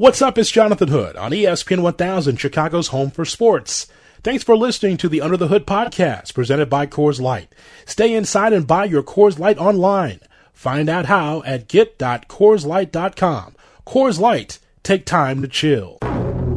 What's 0.00 0.22
up? 0.22 0.38
It's 0.38 0.50
Jonathan 0.50 0.88
Hood 0.88 1.14
on 1.16 1.30
ESPN 1.30 1.82
1000, 1.82 2.38
Chicago's 2.38 2.88
home 2.88 3.10
for 3.10 3.26
sports. 3.26 3.86
Thanks 4.24 4.42
for 4.42 4.56
listening 4.56 4.96
to 4.96 5.10
the 5.10 5.20
Under 5.20 5.36
the 5.36 5.48
Hood 5.48 5.66
podcast 5.66 6.32
presented 6.32 6.70
by 6.70 6.86
Coors 6.86 7.20
Light. 7.20 7.54
Stay 7.84 8.14
inside 8.14 8.54
and 8.54 8.66
buy 8.66 8.86
your 8.86 9.02
Coors 9.02 9.38
Light 9.38 9.58
online. 9.58 10.20
Find 10.54 10.88
out 10.88 11.04
how 11.04 11.42
at 11.42 11.68
get.coorslight.com. 11.68 13.56
Coors 13.86 14.18
Light, 14.18 14.58
take 14.82 15.04
time 15.04 15.42
to 15.42 15.48
chill. 15.48 15.98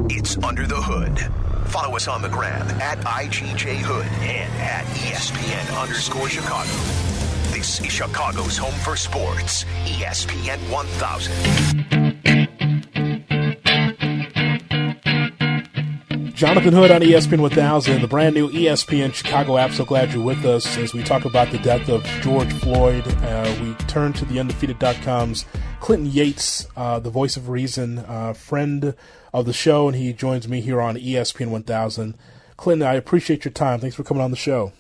It's 0.10 0.38
Under 0.38 0.66
the 0.66 0.82
Hood. 0.82 1.20
Follow 1.70 1.98
us 1.98 2.07
on 2.07 2.21
the 2.21 2.30
gram 2.30 2.66
at 2.80 3.00
IGJ 3.00 3.75
Hood 3.75 4.05
and 4.21 4.54
at 4.62 4.86
ESPN 4.86 5.82
underscore 5.82 6.30
Chicago. 6.30 6.71
This 7.52 7.82
is 7.82 7.91
Chicago's 7.91 8.55
home 8.55 8.80
for 8.86 8.96
sports, 8.96 9.66
ESPN 9.84 10.60
1000. 10.71 12.02
Jonathan 16.34 16.73
Hood 16.73 16.90
on 16.90 17.02
ESPN 17.02 17.42
1000, 17.42 18.02
the 18.02 18.08
brand 18.08 18.34
new 18.34 18.50
ESPN 18.50 19.14
Chicago 19.14 19.55
app. 19.55 19.72
So 19.72 19.86
glad 19.86 20.12
you're 20.12 20.23
with 20.23 20.44
us 20.46 20.78
as 20.78 20.92
we 20.92 21.04
talk 21.04 21.26
about 21.26 21.52
the 21.52 21.59
death 21.59 21.88
of 21.90 22.04
George 22.22 22.52
Floyd. 22.54 23.08
Uh, 23.08 23.56
we 23.62 23.76
turn 23.86 24.14
to 24.14 24.26
the 24.26 24.40
undefeated.com's 24.40 25.46
Clinton 25.80 26.09
Yates, 26.09 26.68
uh, 26.76 26.98
the 27.00 27.12
voice 27.12 27.38
of 27.38 27.50
reason, 27.50 28.00
uh, 28.00 28.34
friend 28.34 28.96
of 29.32 29.46
the 29.46 29.54
show, 29.54 29.88
and 29.88 29.96
he 29.96 30.12
joins 30.12 30.48
me 30.48 30.59
here 30.59 30.82
on 30.82 30.96
ESPN 30.96 31.52
1000. 31.52 32.16
Clinton, 32.58 32.88
I 32.88 32.95
appreciate 32.95 33.45
your 33.45 33.52
time. 33.52 33.80
Thanks 33.80 33.95
for 33.95 34.04
coming 34.04 34.23
on 34.23 34.31
the 34.31 34.38
show. 34.38 34.73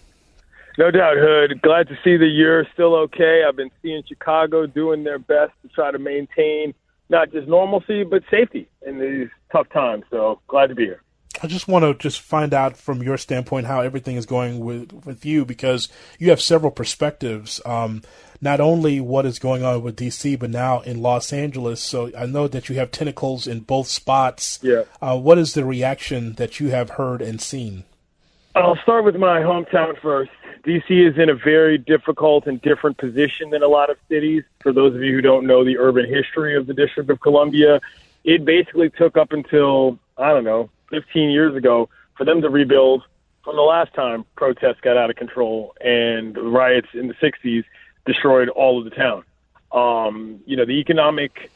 No 0.79 0.89
doubt, 0.89 1.17
Hood. 1.17 1.61
Glad 1.61 1.87
to 1.89 1.95
see 2.03 2.17
that 2.17 2.29
you're 2.33 2.65
still 2.73 2.95
okay. 2.95 3.43
I've 3.47 3.55
been 3.55 3.71
seeing 3.83 4.01
Chicago 4.07 4.65
doing 4.65 5.03
their 5.03 5.19
best 5.19 5.51
to 5.61 5.67
try 5.67 5.91
to 5.91 5.99
maintain 5.99 6.73
not 7.09 7.31
just 7.31 7.47
normalcy, 7.47 8.03
but 8.03 8.23
safety 8.31 8.67
in 8.87 8.99
these 8.99 9.29
tough 9.51 9.69
times. 9.69 10.03
So 10.09 10.39
glad 10.47 10.67
to 10.67 10.75
be 10.75 10.85
here. 10.85 11.03
I 11.43 11.47
just 11.47 11.67
want 11.67 11.83
to 11.83 11.93
just 11.93 12.21
find 12.21 12.53
out 12.53 12.77
from 12.77 13.03
your 13.03 13.17
standpoint 13.17 13.67
how 13.67 13.81
everything 13.81 14.15
is 14.15 14.25
going 14.25 14.61
with 14.61 14.93
with 15.05 15.25
you 15.25 15.43
because 15.43 15.89
you 16.17 16.29
have 16.29 16.39
several 16.39 16.71
perspectives. 16.71 17.59
Um, 17.65 18.01
not 18.39 18.61
only 18.61 19.01
what 19.01 19.25
is 19.25 19.39
going 19.39 19.61
on 19.61 19.83
with 19.83 19.97
DC, 19.97 20.39
but 20.39 20.49
now 20.49 20.79
in 20.81 21.01
Los 21.01 21.33
Angeles. 21.33 21.81
So 21.81 22.11
I 22.17 22.27
know 22.27 22.47
that 22.47 22.69
you 22.69 22.75
have 22.75 22.91
tentacles 22.91 23.45
in 23.45 23.59
both 23.59 23.87
spots. 23.87 24.59
Yeah. 24.61 24.83
Uh, 25.01 25.17
what 25.17 25.37
is 25.37 25.53
the 25.53 25.65
reaction 25.65 26.33
that 26.35 26.61
you 26.61 26.69
have 26.69 26.91
heard 26.91 27.21
and 27.21 27.41
seen? 27.41 27.83
I'll 28.55 28.77
start 28.77 29.03
with 29.03 29.15
my 29.17 29.41
hometown 29.41 29.99
first. 30.01 30.31
DC 30.63 30.89
is 30.89 31.17
in 31.17 31.29
a 31.29 31.35
very 31.35 31.77
difficult 31.77 32.47
and 32.47 32.61
different 32.61 32.97
position 32.97 33.49
than 33.49 33.63
a 33.63 33.67
lot 33.67 33.89
of 33.89 33.97
cities. 34.07 34.43
For 34.61 34.71
those 34.71 34.95
of 34.95 35.03
you 35.03 35.13
who 35.13 35.21
don't 35.21 35.45
know 35.45 35.65
the 35.65 35.77
urban 35.77 36.07
history 36.07 36.55
of 36.55 36.67
the 36.67 36.73
District 36.73 37.09
of 37.09 37.19
Columbia, 37.19 37.81
it 38.23 38.45
basically 38.45 38.89
took 38.89 39.17
up 39.17 39.33
until, 39.33 39.99
I 40.17 40.29
don't 40.29 40.45
know, 40.45 40.69
15 40.93 41.31
years 41.31 41.55
ago 41.55 41.89
for 42.15 42.23
them 42.23 42.41
to 42.43 42.49
rebuild 42.49 43.03
from 43.43 43.55
the 43.55 43.63
last 43.63 43.93
time 43.95 44.25
protests 44.35 44.79
got 44.81 44.95
out 44.95 45.09
of 45.09 45.15
control 45.15 45.75
and 45.81 46.37
riots 46.37 46.89
in 46.93 47.07
the 47.07 47.15
60s 47.15 47.63
destroyed 48.05 48.47
all 48.49 48.77
of 48.77 48.85
the 48.85 48.91
town. 48.91 49.23
Um, 49.71 50.39
you 50.45 50.55
know, 50.55 50.65
the 50.65 50.73
economic 50.73 51.49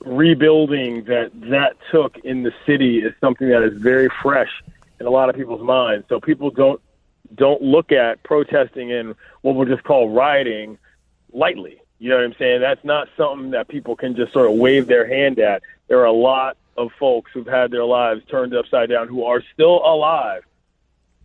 rebuilding 0.00 1.04
that 1.04 1.30
that 1.42 1.76
took 1.92 2.18
in 2.18 2.42
the 2.42 2.52
city 2.66 2.98
is 2.98 3.12
something 3.20 3.48
that 3.50 3.62
is 3.62 3.80
very 3.80 4.08
fresh 4.22 4.50
in 4.98 5.06
a 5.06 5.10
lot 5.10 5.28
of 5.28 5.36
people's 5.36 5.62
minds. 5.62 6.06
So 6.08 6.18
people 6.18 6.50
don't 6.50 6.80
don't 7.36 7.62
look 7.62 7.92
at 7.92 8.20
protesting 8.24 8.90
and 8.90 9.14
what 9.42 9.54
we'll 9.54 9.68
just 9.68 9.84
call 9.84 10.10
rioting 10.10 10.76
lightly. 11.32 11.80
You 12.00 12.08
know 12.08 12.16
what 12.16 12.24
I'm 12.24 12.34
saying? 12.36 12.62
That's 12.62 12.84
not 12.84 13.08
something 13.16 13.50
that 13.50 13.68
people 13.68 13.94
can 13.94 14.16
just 14.16 14.32
sort 14.32 14.50
of 14.50 14.56
wave 14.56 14.88
their 14.88 15.06
hand 15.06 15.38
at. 15.38 15.62
There 15.86 16.00
are 16.00 16.06
a 16.06 16.12
lot 16.12 16.56
of 16.80 16.90
folks 16.98 17.30
who've 17.32 17.46
had 17.46 17.70
their 17.70 17.84
lives 17.84 18.22
turned 18.30 18.54
upside 18.54 18.88
down 18.90 19.08
who 19.08 19.24
are 19.24 19.42
still 19.54 19.76
alive 19.84 20.42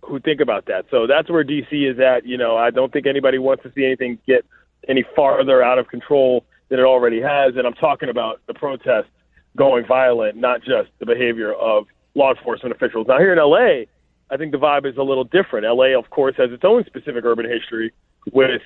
who 0.08 0.20
think 0.20 0.40
about 0.40 0.66
that. 0.68 0.86
So 0.92 1.08
that's 1.08 1.30
where 1.30 1.44
DC 1.44 1.72
is 1.72 2.00
at. 2.00 2.26
You 2.26 2.38
know, 2.38 2.56
I 2.56 2.70
don't 2.70 2.92
think 2.94 3.08
anybody 3.08 3.38
wants 3.38 3.64
to 3.64 3.72
see 3.74 3.86
anything 3.86 4.20
get 4.28 4.46
any 4.88 5.04
farther 5.16 5.64
out 5.64 5.80
of 5.80 5.88
control 5.88 6.46
than 6.70 6.80
it 6.80 6.84
already 6.84 7.22
has. 7.22 7.56
And 7.56 7.66
I'm 7.66 7.74
talking 7.74 8.10
about 8.10 8.42
the 8.48 8.54
protests 8.54 9.10
going 9.58 9.86
violent, 9.86 10.38
not 10.38 10.62
just 10.62 10.90
the 11.00 11.06
behavior 11.06 11.54
of 11.54 11.86
law 12.14 12.34
enforcement 12.34 12.76
officials. 12.76 13.08
Now, 13.08 13.18
here 13.18 13.34
in 13.34 13.40
LA, 13.40 13.86
I 14.30 14.38
think 14.38 14.52
the 14.52 14.58
vibe 14.58 14.86
is 14.86 14.98
a 14.98 15.04
little 15.04 15.24
different. 15.24 15.66
LA, 15.66 15.98
of 15.98 16.10
course, 16.10 16.36
has 16.38 16.52
its 16.52 16.64
own 16.64 16.84
specific 16.86 17.24
urban 17.26 17.50
history 17.50 17.94
with 18.32 18.62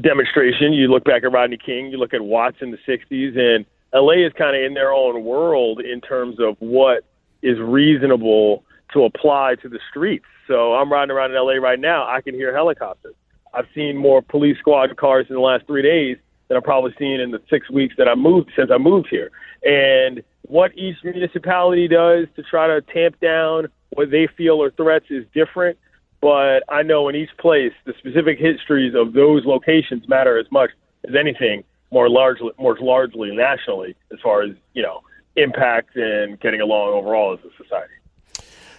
demonstration. 0.00 0.72
You 0.72 0.88
look 0.88 1.04
back 1.04 1.24
at 1.24 1.32
Rodney 1.32 1.58
King, 1.58 1.90
you 1.90 1.98
look 1.98 2.14
at 2.14 2.22
Watts 2.22 2.58
in 2.60 2.70
the 2.70 2.78
60s, 2.86 3.38
and 3.38 3.64
LA 3.94 4.26
is 4.26 4.32
kind 4.36 4.56
of 4.56 4.62
in 4.62 4.74
their 4.74 4.92
own 4.92 5.24
world 5.24 5.80
in 5.80 6.00
terms 6.00 6.40
of 6.40 6.56
what 6.58 7.04
is 7.42 7.58
reasonable 7.60 8.64
to 8.92 9.04
apply 9.04 9.54
to 9.62 9.68
the 9.68 9.78
streets. 9.88 10.24
So 10.48 10.74
I'm 10.74 10.92
riding 10.92 11.14
around 11.14 11.30
in 11.30 11.36
LA 11.36 11.54
right 11.54 11.78
now. 11.78 12.06
I 12.06 12.20
can 12.20 12.34
hear 12.34 12.52
helicopters. 12.54 13.14
I've 13.54 13.66
seen 13.74 13.96
more 13.96 14.20
police 14.20 14.58
squad 14.58 14.96
cars 14.96 15.26
in 15.28 15.36
the 15.36 15.40
last 15.40 15.66
three 15.66 15.82
days 15.82 16.16
than 16.48 16.56
I've 16.56 16.64
probably 16.64 16.92
seen 16.98 17.20
in 17.20 17.30
the 17.30 17.40
six 17.48 17.70
weeks 17.70 17.94
that 17.96 18.08
I 18.08 18.16
moved 18.16 18.50
since 18.56 18.70
I 18.72 18.78
moved 18.78 19.08
here. 19.08 19.30
And 19.62 20.22
what 20.42 20.76
each 20.76 20.96
municipality 21.04 21.86
does 21.86 22.26
to 22.36 22.42
try 22.42 22.66
to 22.66 22.82
tamp 22.82 23.20
down 23.20 23.68
what 23.90 24.10
they 24.10 24.26
feel 24.26 24.60
are 24.62 24.72
threats 24.72 25.06
is 25.08 25.24
different. 25.32 25.78
But 26.20 26.64
I 26.68 26.82
know 26.82 27.08
in 27.08 27.14
each 27.14 27.30
place, 27.38 27.72
the 27.84 27.94
specific 27.98 28.38
histories 28.38 28.94
of 28.94 29.12
those 29.12 29.44
locations 29.44 30.08
matter 30.08 30.36
as 30.36 30.46
much 30.50 30.70
as 31.06 31.14
anything 31.14 31.64
more 31.90 32.08
largely, 32.08 32.50
more 32.58 32.76
largely 32.80 33.34
nationally, 33.34 33.96
as 34.12 34.18
far 34.20 34.42
as 34.42 34.54
you 34.72 34.82
know, 34.82 35.02
impact 35.36 35.96
and 35.96 36.38
getting 36.40 36.60
along 36.60 36.92
overall 36.92 37.34
as 37.34 37.40
a 37.40 37.62
society. 37.62 37.94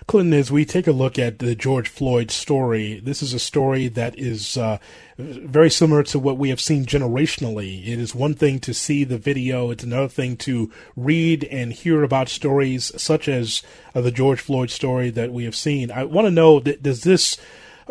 Clinton, 0.07 0.33
as 0.33 0.51
we 0.51 0.65
take 0.65 0.85
a 0.85 0.91
look 0.91 1.17
at 1.17 1.39
the 1.39 1.55
George 1.55 1.89
Floyd 1.89 2.29
story, 2.29 2.99
this 3.03 3.23
is 3.23 3.33
a 3.33 3.39
story 3.39 3.87
that 3.87 4.17
is 4.19 4.55
uh, 4.55 4.77
very 5.17 5.71
similar 5.71 6.03
to 6.03 6.19
what 6.19 6.37
we 6.37 6.49
have 6.49 6.61
seen 6.61 6.85
generationally. 6.85 7.87
It 7.87 7.99
is 7.99 8.13
one 8.13 8.35
thing 8.35 8.59
to 8.59 8.73
see 8.73 9.03
the 9.03 9.17
video, 9.17 9.71
it's 9.71 9.83
another 9.83 10.07
thing 10.07 10.37
to 10.37 10.71
read 10.95 11.43
and 11.45 11.73
hear 11.73 12.03
about 12.03 12.29
stories 12.29 12.91
such 13.01 13.27
as 13.27 13.63
uh, 13.95 14.01
the 14.01 14.11
George 14.11 14.39
Floyd 14.41 14.69
story 14.69 15.09
that 15.09 15.31
we 15.31 15.43
have 15.43 15.55
seen. 15.55 15.89
I 15.89 16.03
want 16.03 16.27
to 16.27 16.31
know 16.31 16.59
does 16.59 17.01
this 17.01 17.37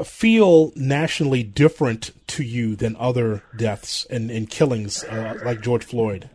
feel 0.02 0.72
nationally 0.74 1.42
different 1.42 2.10
to 2.28 2.42
you 2.42 2.74
than 2.74 2.96
other 2.98 3.42
deaths 3.56 4.06
and, 4.10 4.30
and 4.30 4.50
killings 4.50 5.04
uh, 5.04 5.38
like 5.44 5.60
George 5.60 5.84
Floyd? 5.84 6.28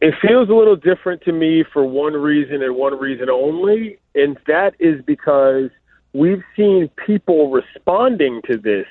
It 0.00 0.14
feels 0.20 0.48
a 0.48 0.54
little 0.54 0.76
different 0.76 1.22
to 1.22 1.32
me 1.32 1.64
for 1.72 1.84
one 1.84 2.12
reason 2.14 2.62
and 2.62 2.76
one 2.76 2.98
reason 2.98 3.30
only, 3.30 3.98
and 4.14 4.36
that 4.46 4.74
is 4.78 5.02
because 5.04 5.70
we've 6.12 6.42
seen 6.54 6.90
people 7.06 7.50
responding 7.50 8.42
to 8.42 8.58
this 8.58 8.86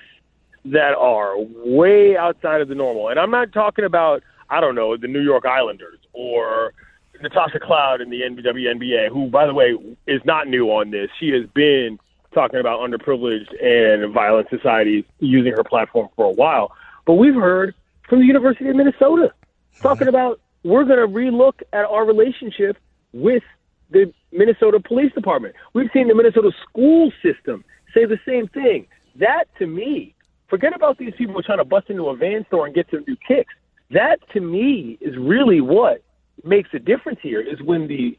that 0.65 0.95
are 0.95 1.35
way 1.37 2.17
outside 2.17 2.61
of 2.61 2.69
the 2.69 2.75
normal. 2.75 3.09
And 3.09 3.19
I'm 3.19 3.29
not 3.29 3.51
talking 3.51 3.85
about, 3.85 4.23
I 4.49 4.59
don't 4.59 4.73
know, 4.73 4.97
the 4.97 5.07
New 5.07 5.21
York 5.21 5.45
Islanders 5.45 5.99
or 6.13 6.73
Natasha 7.21 7.59
Cloud 7.59 8.01
in 8.01 8.09
the 8.09 8.21
WNBA, 8.21 9.09
who, 9.09 9.27
by 9.27 9.45
the 9.45 9.53
way, 9.53 9.75
is 10.07 10.21
not 10.25 10.47
new 10.47 10.67
on 10.69 10.91
this. 10.91 11.09
She 11.19 11.29
has 11.29 11.45
been 11.53 11.99
talking 12.35 12.59
about 12.59 12.81
underprivileged 12.81 13.49
and 13.63 14.13
violent 14.13 14.47
societies 14.49 15.05
using 15.19 15.53
her 15.53 15.63
platform 15.63 16.09
for 16.15 16.25
a 16.25 16.31
while. 16.31 16.71
But 17.05 17.13
we've 17.13 17.33
heard 17.33 17.73
from 18.07 18.19
the 18.19 18.25
University 18.25 18.69
of 18.69 18.75
Minnesota 18.75 19.33
talking 19.81 20.05
mm-hmm. 20.05 20.09
about 20.09 20.39
we're 20.63 20.83
going 20.83 20.99
to 20.99 21.07
relook 21.07 21.61
at 21.73 21.85
our 21.85 22.05
relationship 22.05 22.77
with 23.13 23.43
the 23.89 24.13
Minnesota 24.31 24.79
Police 24.79 25.13
Department. 25.13 25.55
We've 25.73 25.89
seen 25.93 26.07
the 26.07 26.15
Minnesota 26.15 26.51
school 26.67 27.11
system 27.23 27.63
say 27.93 28.05
the 28.05 28.19
same 28.27 28.47
thing. 28.47 28.87
That 29.15 29.45
to 29.59 29.67
me, 29.67 30.13
forget 30.49 30.75
about 30.75 30.97
these 30.97 31.13
people 31.17 31.41
trying 31.41 31.59
to 31.59 31.65
bust 31.65 31.89
into 31.89 32.09
a 32.09 32.15
van 32.15 32.45
store 32.47 32.65
and 32.65 32.75
get 32.75 32.87
some 32.91 33.05
new 33.07 33.15
kicks. 33.27 33.53
That 33.91 34.19
to 34.33 34.41
me 34.41 34.97
is 34.99 35.15
really 35.17 35.61
what 35.61 36.03
makes 36.43 36.69
a 36.73 36.79
difference 36.79 37.19
here 37.21 37.41
is 37.41 37.61
when 37.61 37.87
the 37.87 38.17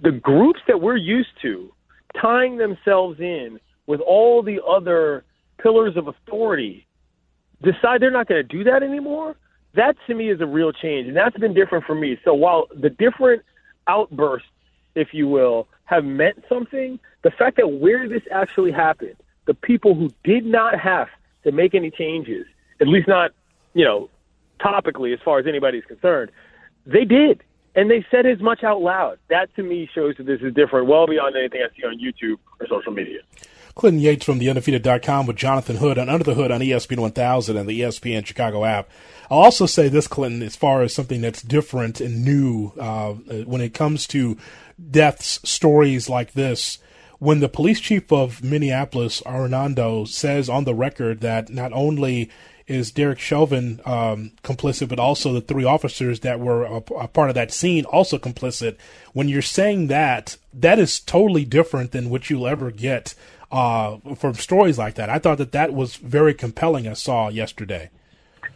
the 0.00 0.12
groups 0.12 0.60
that 0.66 0.80
we're 0.80 0.96
used 0.96 1.30
to 1.42 1.72
tying 2.20 2.56
themselves 2.56 3.20
in 3.20 3.58
with 3.86 4.00
all 4.00 4.42
the 4.42 4.62
other 4.64 5.24
pillars 5.58 5.96
of 5.96 6.08
authority 6.08 6.86
decide 7.62 8.00
they're 8.00 8.10
not 8.10 8.28
going 8.28 8.46
to 8.46 8.56
do 8.56 8.64
that 8.64 8.82
anymore, 8.82 9.36
that 9.74 9.96
to 10.06 10.14
me 10.14 10.30
is 10.30 10.40
a 10.40 10.46
real 10.46 10.72
change. 10.72 11.08
And 11.08 11.16
that's 11.16 11.36
been 11.38 11.54
different 11.54 11.84
for 11.84 11.94
me. 11.94 12.18
So 12.24 12.34
while 12.34 12.66
the 12.74 12.90
different 12.90 13.42
outbursts, 13.88 14.48
if 14.94 15.08
you 15.12 15.28
will, 15.28 15.66
have 15.84 16.04
meant 16.04 16.44
something, 16.48 16.98
the 17.22 17.30
fact 17.30 17.56
that 17.56 17.68
where 17.68 18.08
this 18.08 18.22
actually 18.30 18.72
happened, 18.72 19.16
the 19.46 19.54
people 19.54 19.94
who 19.94 20.10
did 20.22 20.44
not 20.44 20.78
have 20.78 21.08
to 21.44 21.52
make 21.52 21.74
any 21.74 21.90
changes, 21.90 22.46
at 22.80 22.88
least 22.88 23.08
not, 23.08 23.32
you 23.74 23.84
know, 23.84 24.08
topically 24.60 25.12
as 25.12 25.20
far 25.24 25.38
as 25.38 25.46
anybody's 25.46 25.84
concerned, 25.84 26.30
they 26.86 27.04
did 27.04 27.42
and 27.74 27.90
they 27.90 28.04
said 28.10 28.26
as 28.26 28.40
much 28.40 28.62
out 28.62 28.80
loud. 28.80 29.18
That 29.28 29.54
to 29.56 29.62
me 29.62 29.88
shows 29.94 30.16
that 30.18 30.26
this 30.26 30.40
is 30.40 30.54
different, 30.54 30.86
well 30.86 31.06
beyond 31.06 31.36
anything 31.36 31.62
I 31.62 31.74
see 31.76 31.86
on 31.86 31.98
YouTube 31.98 32.38
or 32.60 32.66
social 32.66 32.92
media. 32.92 33.20
Clinton 33.74 34.00
Yates 34.00 34.24
from 34.24 34.38
the 34.38 34.48
undefeated.com 34.48 35.26
with 35.26 35.36
Jonathan 35.36 35.76
Hood 35.76 35.98
on 35.98 36.08
Under 36.08 36.22
the 36.22 36.34
Hood 36.34 36.52
on 36.52 36.60
ESPN 36.60 36.98
1000 36.98 37.56
and 37.56 37.68
the 37.68 37.80
ESPN 37.80 38.24
Chicago 38.24 38.64
app. 38.64 38.88
I'll 39.30 39.38
also 39.38 39.66
say 39.66 39.88
this, 39.88 40.06
Clinton, 40.06 40.42
as 40.42 40.54
far 40.54 40.82
as 40.82 40.94
something 40.94 41.20
that's 41.20 41.42
different 41.42 42.00
and 42.00 42.24
new 42.24 42.72
uh, 42.78 43.14
when 43.44 43.60
it 43.60 43.74
comes 43.74 44.06
to 44.08 44.36
deaths, 44.90 45.40
stories 45.48 46.08
like 46.08 46.32
this. 46.32 46.78
When 47.18 47.40
the 47.40 47.48
police 47.48 47.80
chief 47.80 48.12
of 48.12 48.44
Minneapolis, 48.44 49.22
Arradondo, 49.22 50.06
says 50.06 50.48
on 50.48 50.64
the 50.64 50.74
record 50.74 51.20
that 51.20 51.48
not 51.48 51.72
only 51.72 52.30
is 52.66 52.90
Derek 52.90 53.18
Chauvin 53.18 53.80
um, 53.84 54.32
complicit, 54.42 54.88
but 54.88 54.98
also 54.98 55.32
the 55.32 55.40
three 55.40 55.64
officers 55.64 56.20
that 56.20 56.40
were 56.40 56.64
a, 56.64 56.76
a, 56.76 57.08
part 57.08 57.28
of 57.28 57.34
that 57.34 57.52
scene 57.52 57.84
also 57.84 58.18
complicit. 58.18 58.76
When 59.12 59.28
you're 59.28 59.42
saying 59.42 59.88
that, 59.88 60.36
that 60.52 60.78
is 60.78 61.00
totally 61.00 61.44
different 61.44 61.92
than 61.92 62.08
what 62.08 62.30
you'll 62.30 62.46
ever 62.46 62.70
get 62.70 63.14
uh, 63.52 63.98
from 64.16 64.34
stories 64.34 64.78
like 64.78 64.94
that. 64.94 65.10
I 65.10 65.18
thought 65.18 65.38
that 65.38 65.52
that 65.52 65.74
was 65.74 65.96
very 65.96 66.34
compelling. 66.34 66.88
I 66.88 66.94
saw 66.94 67.28
yesterday. 67.28 67.90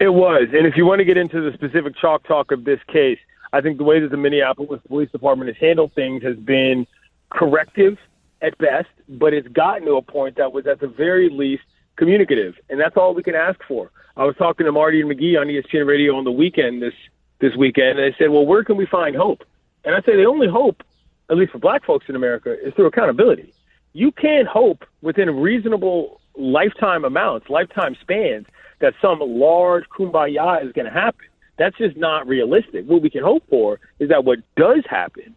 It 0.00 0.10
was, 0.10 0.48
and 0.52 0.66
if 0.66 0.76
you 0.76 0.86
want 0.86 1.00
to 1.00 1.04
get 1.04 1.16
into 1.16 1.40
the 1.40 1.52
specific 1.54 1.96
chalk 1.96 2.26
talk 2.26 2.52
of 2.52 2.64
this 2.64 2.80
case, 2.88 3.18
I 3.52 3.60
think 3.60 3.78
the 3.78 3.84
way 3.84 4.00
that 4.00 4.10
the 4.10 4.16
Minneapolis 4.16 4.80
Police 4.86 5.10
Department 5.10 5.48
has 5.48 5.56
handled 5.60 5.92
things 5.94 6.22
has 6.22 6.36
been 6.36 6.86
corrective 7.30 7.98
at 8.40 8.56
best, 8.58 8.88
but 9.08 9.34
it's 9.34 9.48
gotten 9.48 9.86
to 9.86 9.96
a 9.96 10.02
point 10.02 10.36
that 10.36 10.52
was 10.52 10.66
at 10.66 10.80
the 10.80 10.86
very 10.86 11.28
least 11.28 11.64
communicative, 11.96 12.54
and 12.70 12.80
that's 12.80 12.96
all 12.96 13.14
we 13.14 13.22
can 13.22 13.34
ask 13.34 13.58
for. 13.66 13.90
I 14.18 14.24
was 14.24 14.34
talking 14.36 14.66
to 14.66 14.72
Marty 14.72 15.00
and 15.00 15.08
McGee 15.08 15.40
on 15.40 15.46
ESPN 15.46 15.86
Radio 15.86 16.16
on 16.16 16.24
the 16.24 16.32
weekend 16.32 16.82
this 16.82 16.92
this 17.40 17.54
weekend, 17.56 18.00
and 18.00 18.12
they 18.12 18.16
said, 18.18 18.30
"Well, 18.30 18.44
where 18.44 18.64
can 18.64 18.76
we 18.76 18.84
find 18.84 19.14
hope?" 19.14 19.44
And 19.84 19.94
I 19.94 20.00
say 20.00 20.16
the 20.16 20.24
only 20.24 20.48
hope, 20.48 20.82
at 21.30 21.36
least 21.36 21.52
for 21.52 21.58
Black 21.58 21.84
folks 21.84 22.06
in 22.08 22.16
America, 22.16 22.52
is 22.60 22.74
through 22.74 22.86
accountability. 22.86 23.54
You 23.92 24.10
can't 24.10 24.48
hope 24.48 24.84
within 25.02 25.30
reasonable 25.36 26.20
lifetime 26.36 27.04
amounts, 27.04 27.48
lifetime 27.48 27.96
spans, 28.00 28.46
that 28.80 28.94
some 29.00 29.20
large 29.20 29.84
kumbaya 29.88 30.66
is 30.66 30.72
going 30.72 30.86
to 30.86 30.92
happen. 30.92 31.26
That's 31.56 31.78
just 31.78 31.96
not 31.96 32.26
realistic. 32.26 32.86
What 32.86 33.02
we 33.02 33.10
can 33.10 33.22
hope 33.22 33.44
for 33.48 33.78
is 34.00 34.08
that 34.08 34.24
what 34.24 34.40
does 34.56 34.82
happen 34.90 35.36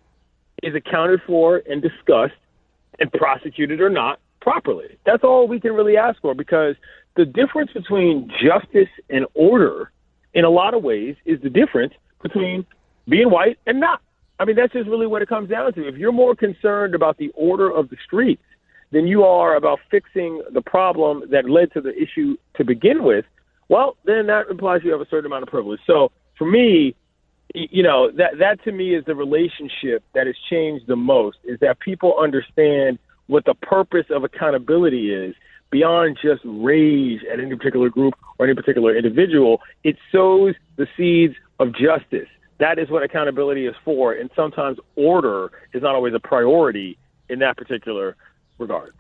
is 0.63 0.73
accounted 0.73 1.21
for 1.27 1.61
and 1.69 1.83
discussed 1.83 2.33
and 2.99 3.11
prosecuted 3.13 3.79
or 3.79 3.89
not 3.89 4.19
properly. 4.41 4.97
That's 5.05 5.23
all 5.23 5.47
we 5.47 5.59
can 5.59 5.73
really 5.73 5.97
ask 5.97 6.19
for 6.21 6.33
because 6.33 6.75
the 7.15 7.25
difference 7.25 7.71
between 7.73 8.31
justice 8.41 8.89
and 9.09 9.25
order, 9.33 9.91
in 10.33 10.45
a 10.45 10.49
lot 10.49 10.73
of 10.73 10.83
ways, 10.83 11.15
is 11.25 11.41
the 11.41 11.49
difference 11.49 11.93
between 12.21 12.65
being 13.07 13.29
white 13.29 13.57
and 13.65 13.79
not. 13.79 14.01
I 14.39 14.45
mean, 14.45 14.55
that's 14.55 14.73
just 14.73 14.89
really 14.89 15.07
what 15.07 15.21
it 15.21 15.29
comes 15.29 15.49
down 15.49 15.73
to. 15.73 15.87
If 15.87 15.97
you're 15.97 16.11
more 16.11 16.35
concerned 16.35 16.95
about 16.95 17.17
the 17.17 17.29
order 17.35 17.69
of 17.69 17.89
the 17.89 17.97
streets 18.05 18.41
than 18.91 19.07
you 19.07 19.23
are 19.23 19.55
about 19.55 19.79
fixing 19.89 20.41
the 20.51 20.61
problem 20.61 21.23
that 21.31 21.49
led 21.49 21.71
to 21.73 21.81
the 21.81 21.93
issue 21.95 22.37
to 22.55 22.63
begin 22.63 23.03
with, 23.03 23.25
well, 23.69 23.97
then 24.05 24.27
that 24.27 24.49
implies 24.49 24.81
you 24.83 24.91
have 24.91 25.01
a 25.01 25.07
certain 25.09 25.27
amount 25.27 25.43
of 25.43 25.49
privilege. 25.49 25.79
So 25.85 26.11
for 26.37 26.45
me, 26.49 26.95
you 27.53 27.83
know, 27.83 28.11
that 28.11 28.39
that 28.39 28.63
to 28.63 28.71
me 28.71 28.95
is 28.95 29.05
the 29.05 29.15
relationship 29.15 30.03
that 30.13 30.27
has 30.27 30.35
changed 30.49 30.87
the 30.87 30.95
most 30.95 31.37
is 31.43 31.59
that 31.59 31.79
people 31.79 32.15
understand 32.19 32.97
what 33.27 33.45
the 33.45 33.53
purpose 33.53 34.05
of 34.09 34.23
accountability 34.23 35.13
is 35.13 35.35
beyond 35.71 36.17
just 36.21 36.41
rage 36.43 37.21
at 37.31 37.39
any 37.39 37.55
particular 37.55 37.89
group 37.89 38.13
or 38.37 38.45
any 38.45 38.55
particular 38.55 38.95
individual. 38.95 39.61
It 39.83 39.97
sows 40.11 40.55
the 40.75 40.87
seeds 40.95 41.35
of 41.59 41.73
justice. 41.73 42.27
That 42.59 42.77
is 42.77 42.89
what 42.89 43.03
accountability 43.03 43.65
is 43.65 43.75
for. 43.83 44.13
And 44.13 44.29
sometimes 44.35 44.77
order 44.95 45.51
is 45.73 45.81
not 45.81 45.95
always 45.95 46.13
a 46.13 46.19
priority 46.19 46.97
in 47.29 47.39
that 47.39 47.57
particular 47.57 48.15
regard. 48.59 48.93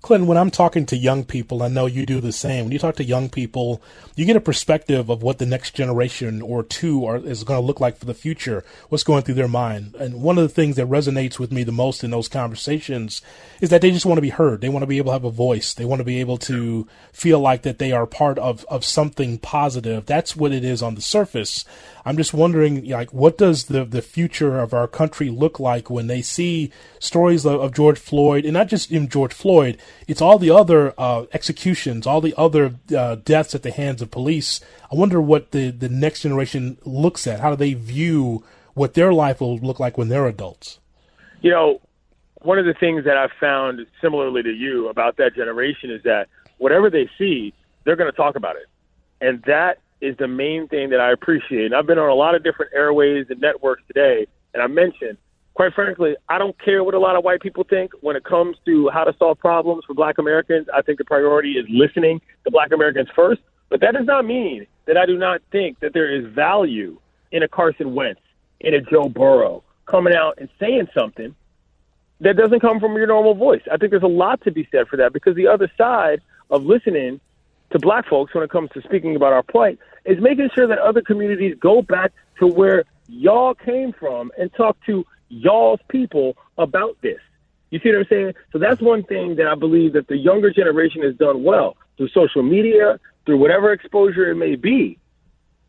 Clinton, 0.00 0.28
when 0.28 0.38
I'm 0.38 0.52
talking 0.52 0.86
to 0.86 0.96
young 0.96 1.24
people, 1.24 1.62
I 1.62 1.68
know 1.68 1.86
you 1.86 2.06
do 2.06 2.20
the 2.20 2.32
same. 2.32 2.64
When 2.64 2.72
you 2.72 2.78
talk 2.78 2.94
to 2.96 3.04
young 3.04 3.28
people, 3.28 3.82
you 4.14 4.24
get 4.24 4.36
a 4.36 4.40
perspective 4.40 5.10
of 5.10 5.22
what 5.22 5.38
the 5.38 5.46
next 5.46 5.74
generation 5.74 6.40
or 6.40 6.62
two 6.62 7.04
are, 7.04 7.16
is 7.16 7.42
going 7.42 7.60
to 7.60 7.66
look 7.66 7.80
like 7.80 7.98
for 7.98 8.04
the 8.04 8.14
future, 8.14 8.64
what's 8.88 9.02
going 9.02 9.22
through 9.22 9.34
their 9.34 9.48
mind. 9.48 9.96
And 9.96 10.22
one 10.22 10.38
of 10.38 10.42
the 10.42 10.54
things 10.54 10.76
that 10.76 10.86
resonates 10.86 11.40
with 11.40 11.50
me 11.50 11.64
the 11.64 11.72
most 11.72 12.04
in 12.04 12.12
those 12.12 12.28
conversations 12.28 13.22
is 13.60 13.70
that 13.70 13.82
they 13.82 13.90
just 13.90 14.06
want 14.06 14.18
to 14.18 14.22
be 14.22 14.30
heard. 14.30 14.60
They 14.60 14.68
want 14.68 14.84
to 14.84 14.86
be 14.86 14.98
able 14.98 15.10
to 15.10 15.14
have 15.14 15.24
a 15.24 15.30
voice. 15.30 15.74
They 15.74 15.84
want 15.84 15.98
to 15.98 16.04
be 16.04 16.20
able 16.20 16.38
to 16.38 16.86
feel 17.12 17.40
like 17.40 17.62
that 17.62 17.78
they 17.78 17.90
are 17.90 18.06
part 18.06 18.38
of, 18.38 18.64
of 18.66 18.84
something 18.84 19.38
positive. 19.38 20.06
That's 20.06 20.36
what 20.36 20.52
it 20.52 20.64
is 20.64 20.80
on 20.80 20.94
the 20.94 21.02
surface. 21.02 21.64
I'm 22.04 22.16
just 22.16 22.32
wondering, 22.32 22.84
like, 22.86 23.12
what 23.12 23.36
does 23.36 23.64
the, 23.64 23.84
the 23.84 24.00
future 24.00 24.60
of 24.60 24.72
our 24.72 24.86
country 24.86 25.28
look 25.28 25.58
like 25.58 25.90
when 25.90 26.06
they 26.06 26.22
see 26.22 26.70
stories 27.00 27.44
of, 27.44 27.60
of 27.60 27.74
George 27.74 27.98
Floyd, 27.98 28.44
and 28.44 28.54
not 28.54 28.68
just 28.68 28.90
in 28.90 29.08
George 29.08 29.34
Floyd, 29.34 29.76
it's 30.06 30.20
all 30.20 30.38
the 30.38 30.50
other 30.50 30.94
uh, 30.98 31.26
executions, 31.32 32.06
all 32.06 32.20
the 32.20 32.34
other 32.36 32.74
uh, 32.96 33.16
deaths 33.16 33.54
at 33.54 33.62
the 33.62 33.70
hands 33.70 34.02
of 34.02 34.10
police. 34.10 34.60
I 34.90 34.94
wonder 34.94 35.20
what 35.20 35.52
the, 35.52 35.70
the 35.70 35.88
next 35.88 36.22
generation 36.22 36.78
looks 36.84 37.26
at. 37.26 37.40
How 37.40 37.50
do 37.50 37.56
they 37.56 37.74
view 37.74 38.44
what 38.74 38.94
their 38.94 39.12
life 39.12 39.40
will 39.40 39.58
look 39.58 39.80
like 39.80 39.98
when 39.98 40.08
they're 40.08 40.26
adults? 40.26 40.78
You 41.40 41.50
know, 41.50 41.80
one 42.42 42.58
of 42.58 42.64
the 42.64 42.74
things 42.74 43.04
that 43.04 43.16
I've 43.16 43.32
found 43.40 43.86
similarly 44.00 44.42
to 44.42 44.52
you 44.52 44.88
about 44.88 45.16
that 45.16 45.34
generation 45.34 45.90
is 45.90 46.02
that 46.04 46.28
whatever 46.58 46.90
they 46.90 47.08
see, 47.18 47.52
they're 47.84 47.96
going 47.96 48.10
to 48.10 48.16
talk 48.16 48.36
about 48.36 48.56
it. 48.56 48.66
And 49.20 49.42
that 49.42 49.78
is 50.00 50.16
the 50.16 50.28
main 50.28 50.68
thing 50.68 50.90
that 50.90 51.00
I 51.00 51.10
appreciate. 51.10 51.66
And 51.66 51.74
I've 51.74 51.86
been 51.86 51.98
on 51.98 52.08
a 52.08 52.14
lot 52.14 52.34
of 52.34 52.44
different 52.44 52.72
airways 52.74 53.26
and 53.30 53.40
networks 53.40 53.82
today, 53.88 54.26
and 54.54 54.62
I 54.62 54.66
mentioned, 54.66 55.18
quite 55.58 55.74
frankly, 55.74 56.14
I 56.28 56.38
don't 56.38 56.56
care 56.64 56.84
what 56.84 56.94
a 56.94 57.00
lot 57.00 57.16
of 57.16 57.24
white 57.24 57.40
people 57.40 57.64
think 57.64 57.90
when 58.00 58.14
it 58.14 58.22
comes 58.22 58.56
to 58.64 58.90
how 58.90 59.02
to 59.02 59.12
solve 59.18 59.40
problems 59.40 59.82
for 59.84 59.92
black 59.92 60.18
Americans. 60.18 60.68
I 60.72 60.82
think 60.82 60.98
the 60.98 61.04
priority 61.04 61.54
is 61.54 61.66
listening 61.68 62.20
to 62.44 62.52
black 62.52 62.70
Americans 62.70 63.08
first. 63.16 63.40
But 63.68 63.80
that 63.80 63.94
does 63.94 64.06
not 64.06 64.24
mean 64.24 64.68
that 64.86 64.96
I 64.96 65.04
do 65.04 65.18
not 65.18 65.40
think 65.50 65.80
that 65.80 65.94
there 65.94 66.14
is 66.14 66.32
value 66.32 67.00
in 67.32 67.42
a 67.42 67.48
Carson 67.48 67.96
Wentz, 67.96 68.20
in 68.60 68.72
a 68.72 68.80
Joe 68.80 69.08
Burrow 69.08 69.64
coming 69.86 70.14
out 70.14 70.38
and 70.38 70.48
saying 70.60 70.90
something 70.94 71.34
that 72.20 72.36
doesn't 72.36 72.60
come 72.60 72.78
from 72.78 72.94
your 72.94 73.08
normal 73.08 73.34
voice. 73.34 73.62
I 73.68 73.78
think 73.78 73.90
there's 73.90 74.04
a 74.04 74.06
lot 74.06 74.40
to 74.42 74.52
be 74.52 74.68
said 74.70 74.86
for 74.86 74.96
that 74.98 75.12
because 75.12 75.34
the 75.34 75.48
other 75.48 75.68
side 75.76 76.20
of 76.50 76.62
listening 76.66 77.18
to 77.70 77.80
black 77.80 78.06
folks 78.06 78.32
when 78.32 78.44
it 78.44 78.50
comes 78.50 78.70
to 78.74 78.82
speaking 78.82 79.16
about 79.16 79.32
our 79.32 79.42
plight 79.42 79.80
is 80.04 80.20
making 80.20 80.50
sure 80.54 80.68
that 80.68 80.78
other 80.78 81.02
communities 81.02 81.56
go 81.58 81.82
back 81.82 82.12
to 82.38 82.46
where 82.46 82.84
y'all 83.08 83.54
came 83.54 83.92
from 83.92 84.30
and 84.38 84.54
talk 84.54 84.76
to 84.86 85.04
y'all's 85.28 85.80
people 85.88 86.36
about 86.56 86.96
this. 87.02 87.18
You 87.70 87.80
see 87.80 87.90
what 87.90 87.98
I'm 87.98 88.06
saying? 88.08 88.34
So 88.52 88.58
that's 88.58 88.80
one 88.80 89.02
thing 89.04 89.36
that 89.36 89.46
I 89.46 89.54
believe 89.54 89.92
that 89.92 90.08
the 90.08 90.16
younger 90.16 90.50
generation 90.50 91.02
has 91.02 91.14
done 91.16 91.42
well 91.42 91.76
through 91.96 92.08
social 92.08 92.42
media, 92.42 92.98
through 93.26 93.38
whatever 93.38 93.72
exposure 93.72 94.30
it 94.30 94.36
may 94.36 94.56
be. 94.56 94.98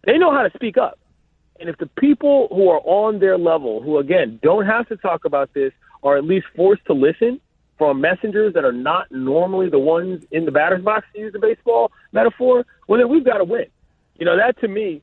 They 0.05 0.17
know 0.17 0.31
how 0.31 0.43
to 0.43 0.51
speak 0.55 0.77
up. 0.77 0.97
And 1.59 1.67
if 1.67 1.77
the 1.77 1.87
people 1.87 2.47
who 2.51 2.69
are 2.69 2.79
on 2.85 3.19
their 3.19 3.37
level, 3.37 3.81
who 3.81 3.97
again 3.97 4.39
don't 4.41 4.65
have 4.65 4.87
to 4.87 4.95
talk 4.95 5.25
about 5.25 5.53
this, 5.53 5.73
are 6.03 6.15
at 6.15 6.23
least 6.23 6.45
forced 6.55 6.85
to 6.85 6.93
listen, 6.93 7.41
from 7.79 8.01
messengers 8.01 8.53
that 8.53 8.65
are 8.65 8.73
not 8.73 9.09
normally 9.09 9.69
the 9.69 9.79
ones 9.79 10.23
in 10.31 10.45
the 10.45 10.51
batter's 10.51 10.83
box 10.83 11.07
to 11.13 11.19
use 11.19 11.33
the 11.33 11.39
baseball 11.39 11.91
metaphor, 12.11 12.65
well, 12.87 12.99
then 12.99 13.09
we've 13.09 13.25
got 13.25 13.37
to 13.37 13.45
win. 13.45 13.65
You 14.19 14.25
know, 14.25 14.35
that 14.35 14.59
to 14.59 14.67
me 14.67 15.01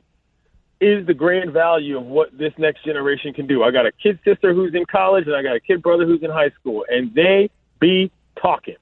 is 0.81 1.07
the 1.07 1.15
grand 1.15 1.53
value 1.53 1.97
of 1.97 2.05
what 2.05 2.37
this 2.37 2.53
next 2.59 2.85
generation 2.85 3.33
can 3.33 3.47
do. 3.47 3.63
I 3.63 3.71
got 3.71 3.87
a 3.87 3.93
kid 3.93 4.19
sister 4.25 4.53
who's 4.53 4.75
in 4.75 4.85
college 4.85 5.27
and 5.27 5.35
I 5.35 5.43
got 5.43 5.57
a 5.57 5.61
kid 5.61 5.83
brother 5.83 6.05
who's 6.05 6.23
in 6.23 6.31
high 6.31 6.51
school, 6.61 6.85
and 6.89 7.15
they 7.15 7.51
be 7.81 8.11
talking. 8.41 8.77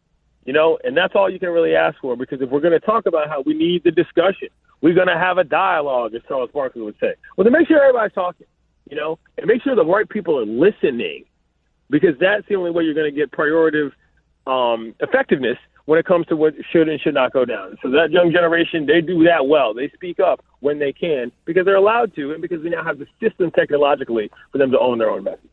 You 0.44 0.52
know, 0.52 0.78
and 0.84 0.94
that's 0.94 1.14
all 1.14 1.30
you 1.30 1.38
can 1.38 1.48
really 1.48 1.74
ask 1.74 1.98
for 2.00 2.16
because 2.16 2.42
if 2.42 2.50
we're 2.50 2.60
going 2.60 2.78
to 2.78 2.84
talk 2.84 3.06
about 3.06 3.28
how 3.28 3.42
we 3.46 3.54
need 3.54 3.82
the 3.82 3.90
discussion, 3.90 4.48
we're 4.82 4.94
going 4.94 5.08
to 5.08 5.18
have 5.18 5.38
a 5.38 5.44
dialogue, 5.44 6.14
as 6.14 6.20
Charles 6.28 6.50
Barkley 6.52 6.82
would 6.82 6.96
say. 7.00 7.14
Well, 7.36 7.44
then 7.44 7.52
make 7.52 7.66
sure 7.66 7.80
everybody's 7.80 8.12
talking, 8.12 8.46
you 8.90 8.96
know, 8.96 9.18
and 9.38 9.46
make 9.46 9.62
sure 9.62 9.74
the 9.74 9.86
right 9.86 10.06
people 10.06 10.38
are 10.38 10.44
listening 10.44 11.24
because 11.88 12.14
that's 12.20 12.46
the 12.48 12.56
only 12.56 12.70
way 12.70 12.84
you're 12.84 12.92
going 12.92 13.10
to 13.10 13.16
get 13.16 13.30
prioritative 13.30 13.92
um, 14.46 14.94
effectiveness 15.00 15.56
when 15.86 15.98
it 15.98 16.06
comes 16.06 16.26
to 16.26 16.36
what 16.36 16.54
should 16.72 16.88
and 16.88 17.00
should 17.00 17.14
not 17.14 17.32
go 17.32 17.44
down. 17.44 17.76
So 17.82 17.90
that 17.90 18.10
young 18.10 18.32
generation, 18.32 18.86
they 18.86 19.00
do 19.00 19.24
that 19.24 19.46
well. 19.46 19.74
They 19.74 19.90
speak 19.90 20.18
up 20.18 20.42
when 20.60 20.78
they 20.78 20.92
can 20.92 21.30
because 21.44 21.64
they're 21.64 21.76
allowed 21.76 22.14
to, 22.14 22.32
and 22.32 22.40
because 22.40 22.62
we 22.62 22.70
now 22.70 22.82
have 22.82 22.98
the 22.98 23.06
system 23.20 23.50
technologically 23.50 24.30
for 24.50 24.58
them 24.58 24.70
to 24.70 24.78
own 24.78 24.98
their 24.98 25.10
own 25.10 25.24
messages. 25.24 25.50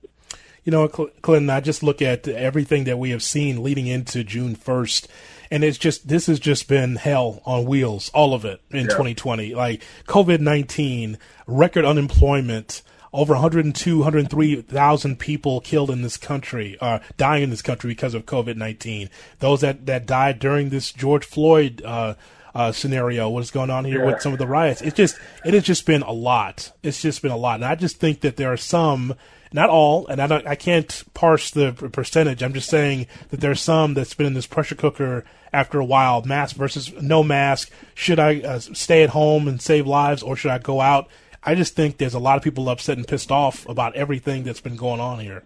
You 0.64 0.72
know, 0.72 0.88
Clinton, 0.88 1.50
I 1.50 1.60
just 1.60 1.82
look 1.82 2.04
at 2.04 2.28
everything 2.28 2.84
that 2.84 3.00
we 3.00 3.10
have 3.10 3.24
seen 3.24 3.64
leading 3.64 3.88
into 3.88 4.24
June 4.24 4.56
1st, 4.56 5.08
and 5.50 5.64
it's 5.64 5.80
just, 5.80 6.08
this 6.08 6.28
has 6.28 6.40
just 6.40 6.68
been 6.68 6.98
hell 6.98 7.42
on 7.46 7.66
wheels, 7.66 8.12
all 8.14 8.36
of 8.36 8.46
it 8.46 8.62
in 8.70 8.82
yeah. 8.82 8.90
2020. 8.90 9.56
Like 9.56 9.84
COVID 10.06 10.40
19, 10.40 11.18
record 11.48 11.84
unemployment, 11.84 12.84
over 13.14 13.34
102, 13.34 13.98
103,000 13.98 15.20
people 15.20 15.60
killed 15.62 15.92
in 15.92 16.02
this 16.02 16.18
country, 16.18 16.78
uh, 16.80 17.00
dying 17.18 17.44
in 17.44 17.50
this 17.50 17.62
country 17.62 17.90
because 17.90 18.14
of 18.14 18.26
COVID 18.26 18.56
19. 18.56 19.10
Those 19.40 19.62
that, 19.62 19.86
that 19.86 20.06
died 20.06 20.40
during 20.40 20.70
this 20.70 20.92
George 20.92 21.26
Floyd 21.26 21.82
uh, 21.84 22.16
uh, 22.56 22.72
scenario, 22.72 23.30
what's 23.30 23.52
going 23.52 23.70
on 23.70 23.86
here 23.86 24.00
yeah. 24.00 24.06
with 24.06 24.22
some 24.22 24.34
of 24.34 24.40
the 24.40 24.48
riots. 24.48 24.82
It's 24.82 24.96
just 24.96 25.18
it 25.46 25.54
has 25.54 25.64
just 25.64 25.86
been 25.86 26.02
a 26.02 26.12
lot. 26.12 26.72
It's 26.84 27.02
just 27.02 27.22
been 27.22 27.32
a 27.32 27.38
lot, 27.38 27.56
and 27.56 27.66
I 27.66 27.76
just 27.76 27.98
think 27.98 28.22
that 28.22 28.38
there 28.38 28.52
are 28.52 28.58
some, 28.58 29.16
not 29.52 29.70
all, 29.70 30.08
and 30.08 30.22
I 30.22 30.28
don't, 30.28 30.48
I 30.48 30.56
can't 30.56 31.04
parse 31.14 31.52
the 31.52 31.74
percentage. 31.74 32.42
I'm 32.42 32.54
just 32.54 32.70
saying 32.70 33.08
that 33.30 33.40
there's 33.40 33.62
some 33.62 33.94
that's 33.94 34.14
been 34.14 34.28
in 34.28 34.34
this 34.34 34.48
pressure 34.48 34.76
cooker 34.76 35.26
after 35.54 35.80
a 35.80 35.86
while. 35.86 36.22
Mask 36.24 36.56
versus 36.56 36.94
no 37.02 37.24
mask. 37.24 37.72
Should 37.94 38.20
I 38.20 38.42
uh, 38.42 38.60
stay 38.60 39.04
at 39.04 39.10
home 39.10 39.48
and 39.48 39.62
save 39.62 39.88
lives, 39.88 40.24
or 40.24 40.36
should 40.36 40.52
I 40.52 40.60
go 40.60 40.82
out? 40.82 41.10
I 41.44 41.56
just 41.56 41.76
think 41.76 41.98
there's 41.98 42.14
a 42.14 42.20
lot 42.20 42.38
of 42.38 42.44
people 42.44 42.70
upset 42.70 42.98
and 42.98 43.08
pissed 43.08 43.32
off 43.32 43.68
about 43.68 43.96
everything 43.96 44.44
that's 44.44 44.62
been 44.62 44.76
going 44.76 45.00
on 45.00 45.20
here. 45.20 45.44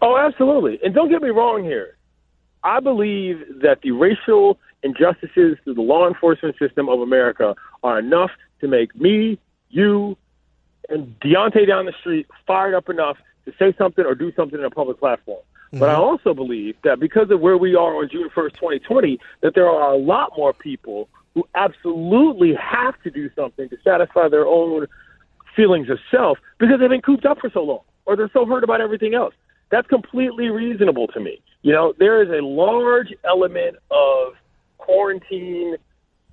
Oh, 0.00 0.16
absolutely. 0.16 0.78
And 0.82 0.94
don't 0.94 1.10
get 1.10 1.22
me 1.22 1.30
wrong 1.30 1.64
here. 1.64 1.96
I 2.64 2.80
believe 2.80 3.44
that 3.62 3.82
the 3.82 3.90
racial 3.90 4.58
injustices 4.82 5.58
through 5.64 5.74
the 5.74 5.82
law 5.82 6.08
enforcement 6.08 6.56
system 6.58 6.88
of 6.88 7.00
America 7.00 7.54
are 7.82 7.98
enough 7.98 8.30
to 8.60 8.68
make 8.68 8.94
me, 8.98 9.38
you, 9.70 10.16
and 10.88 11.18
Deontay 11.20 11.66
down 11.66 11.86
the 11.86 11.92
street 12.00 12.26
fired 12.46 12.74
up 12.74 12.88
enough 12.88 13.18
to 13.44 13.52
say 13.58 13.74
something 13.76 14.04
or 14.04 14.14
do 14.14 14.32
something 14.34 14.58
in 14.58 14.64
a 14.64 14.70
public 14.70 14.98
platform. 14.98 15.40
Mm-hmm. 15.68 15.80
But 15.80 15.90
I 15.90 15.94
also 15.94 16.32
believe 16.32 16.76
that 16.84 16.98
because 16.98 17.30
of 17.30 17.40
where 17.40 17.58
we 17.58 17.74
are 17.74 17.96
on 17.96 18.08
June 18.10 18.30
1st, 18.34 18.54
2020, 18.54 19.18
that 19.42 19.54
there 19.54 19.68
are 19.68 19.92
a 19.92 19.98
lot 19.98 20.32
more 20.36 20.52
people 20.52 21.08
who 21.34 21.46
absolutely 21.54 22.54
have 22.54 23.00
to 23.02 23.10
do 23.10 23.30
something 23.36 23.68
to 23.68 23.76
satisfy 23.84 24.28
their 24.28 24.46
own 24.46 24.86
feelings 25.58 25.90
of 25.90 25.98
self 26.08 26.38
because 26.58 26.78
they've 26.78 26.88
been 26.88 27.02
cooped 27.02 27.26
up 27.26 27.40
for 27.40 27.50
so 27.52 27.64
long 27.64 27.80
or 28.06 28.14
they're 28.14 28.30
so 28.32 28.46
hurt 28.46 28.62
about 28.62 28.80
everything 28.80 29.14
else. 29.14 29.34
That's 29.70 29.88
completely 29.88 30.48
reasonable 30.48 31.08
to 31.08 31.20
me. 31.20 31.42
You 31.62 31.72
know, 31.72 31.92
there 31.98 32.22
is 32.22 32.28
a 32.30 32.44
large 32.46 33.12
element 33.24 33.76
of 33.90 34.34
quarantine 34.78 35.76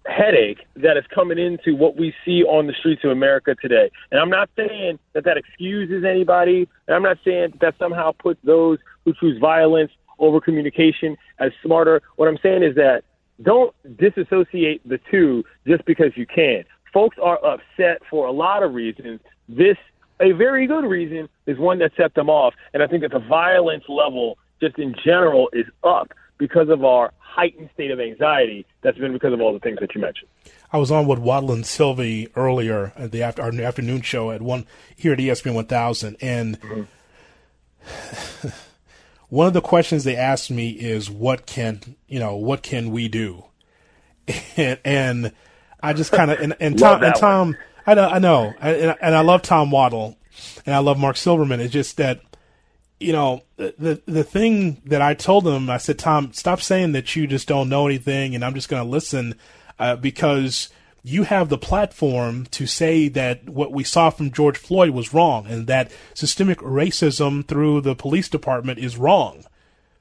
headache 0.06 0.60
that 0.76 0.98
is 0.98 1.04
coming 1.14 1.40
into 1.40 1.76
what 1.76 1.98
we 1.98 2.14
see 2.24 2.44
on 2.44 2.68
the 2.68 2.74
streets 2.74 3.04
of 3.04 3.10
America 3.10 3.56
today. 3.60 3.90
And 4.12 4.22
I'm 4.22 4.30
not 4.30 4.50
saying 4.56 5.00
that 5.14 5.26
that 5.26 5.38
excuses 5.38 6.06
anybody. 6.06 6.70
And 6.88 6.96
I'm 6.96 7.02
not 7.02 7.18
saying 7.26 7.52
that, 7.54 7.60
that 7.62 7.74
somehow 7.80 8.12
puts 8.12 8.40
those 8.44 8.78
who 9.04 9.14
choose 9.20 9.40
violence 9.40 9.92
over 10.20 10.40
communication 10.40 11.18
as 11.40 11.52
smarter. 11.64 12.04
What 12.18 12.28
I'm 12.28 12.38
saying 12.44 12.62
is 12.62 12.76
that 12.76 13.04
don't 13.42 13.76
disassociate 13.98 14.88
the 14.88 15.00
two 15.12 15.44
just 15.68 15.84
because 15.86 16.12
you 16.16 16.26
can. 16.26 16.64
Folks 16.96 17.18
are 17.22 17.38
upset 17.46 18.02
for 18.10 18.26
a 18.26 18.32
lot 18.32 18.64
of 18.64 18.74
reasons. 18.74 19.20
This 19.50 19.76
a 20.22 20.32
very 20.32 20.66
good 20.66 20.86
reason 20.86 21.28
is 21.46 21.58
one 21.58 21.80
that 21.80 21.92
set 21.98 22.14
them 22.14 22.30
off. 22.30 22.54
And 22.74 22.82
I 22.82 22.88
think 22.88 23.02
that 23.02 23.12
the 23.12 23.20
violence 23.20 23.84
level, 23.90 24.38
just 24.62 24.80
in 24.80 24.96
general, 25.04 25.50
is 25.52 25.66
up 25.84 26.14
because 26.38 26.70
of 26.70 26.86
our 26.86 27.12
heightened 27.20 27.70
state 27.74 27.92
of 27.92 28.00
anxiety 28.00 28.66
that's 28.82 28.98
been 28.98 29.12
because 29.12 29.34
of 29.34 29.42
all 29.42 29.52
the 29.52 29.60
things 29.60 29.80
that 29.82 29.94
you 29.94 30.00
mentioned. 30.00 30.30
I 30.72 30.78
was 30.78 30.90
on 30.90 31.06
with 31.06 31.20
Waddle 31.20 31.52
and 31.52 31.66
Silvy 31.66 32.30
earlier 32.34 32.94
at 32.96 33.12
the 33.12 33.24
after, 33.24 33.42
our 33.42 33.52
afternoon 33.52 34.02
show 34.02 34.32
at 34.32 34.42
one 34.42 34.66
here 34.96 35.12
at 35.12 35.20
ESPN 35.20 35.54
1000, 35.54 36.16
and 36.22 36.62
mm-hmm. 36.62 38.48
one 39.28 39.48
of 39.48 39.54
the 39.54 39.60
questions 39.60 40.06
they 40.06 40.16
asked 40.16 40.50
me 40.50 40.70
is, 40.70 41.10
"What 41.10 41.46
can 41.46 41.98
you 42.08 42.20
know? 42.20 42.38
What 42.38 42.64
can 42.64 42.92
we 42.92 43.10
do?" 43.10 43.44
And, 44.58 44.80
and 44.86 45.32
I 45.82 45.94
just 45.94 46.12
kind 46.12 46.32
of 46.32 46.40
and, 46.40 46.56
and 46.60 46.78
Tom 46.78 47.04
and 47.04 47.16
Tom. 47.16 47.48
One 47.50 47.58
I 47.88 47.94
know, 47.94 48.08
I 48.08 48.20
know, 48.20 48.54
and, 48.60 48.98
and 49.00 49.16
I 49.16 49.22
love 49.22 49.44
Tom 49.44 49.70
Waddle, 49.70 50.18
and 50.66 50.74
I 50.74 50.80
love 50.80 50.98
Marc 50.98 51.18
Silverman. 51.18 51.60
It's 51.60 51.72
just 51.72 51.98
that, 51.98 52.20
you 53.00 53.14
know, 53.14 53.44
the 53.58 54.02
the 54.08 54.24
thing 54.24 54.82
that 54.86 55.04
I 55.04 55.14
told 55.14 55.44
them, 55.44 55.70
I 55.70 55.78
said, 55.78 56.00
Tom, 56.00 56.34
stop 56.34 56.62
saying 56.62 56.94
that 56.94 57.16
you 57.16 57.28
just 57.28 57.48
don't 57.48 57.70
know 57.70 57.86
anything, 57.86 58.34
and 58.34 58.44
I'm 58.44 58.56
just 58.56 58.70
going 58.70 58.84
to 58.84 58.90
listen, 58.90 59.36
uh, 59.78 59.98
because 59.98 60.70
you 61.04 61.24
have 61.24 61.50
the 61.50 61.60
platform 61.60 62.48
to 62.48 62.66
say 62.66 63.08
that 63.10 63.48
what 63.48 63.72
we 63.72 63.84
saw 63.84 64.10
from 64.10 64.32
George 64.32 64.58
Floyd 64.58 64.90
was 64.90 65.14
wrong, 65.14 65.46
and 65.46 65.68
that 65.68 65.92
systemic 66.16 66.58
racism 66.58 67.48
through 67.48 67.82
the 67.82 67.94
police 67.94 68.28
department 68.28 68.80
is 68.80 68.98
wrong. 68.98 69.46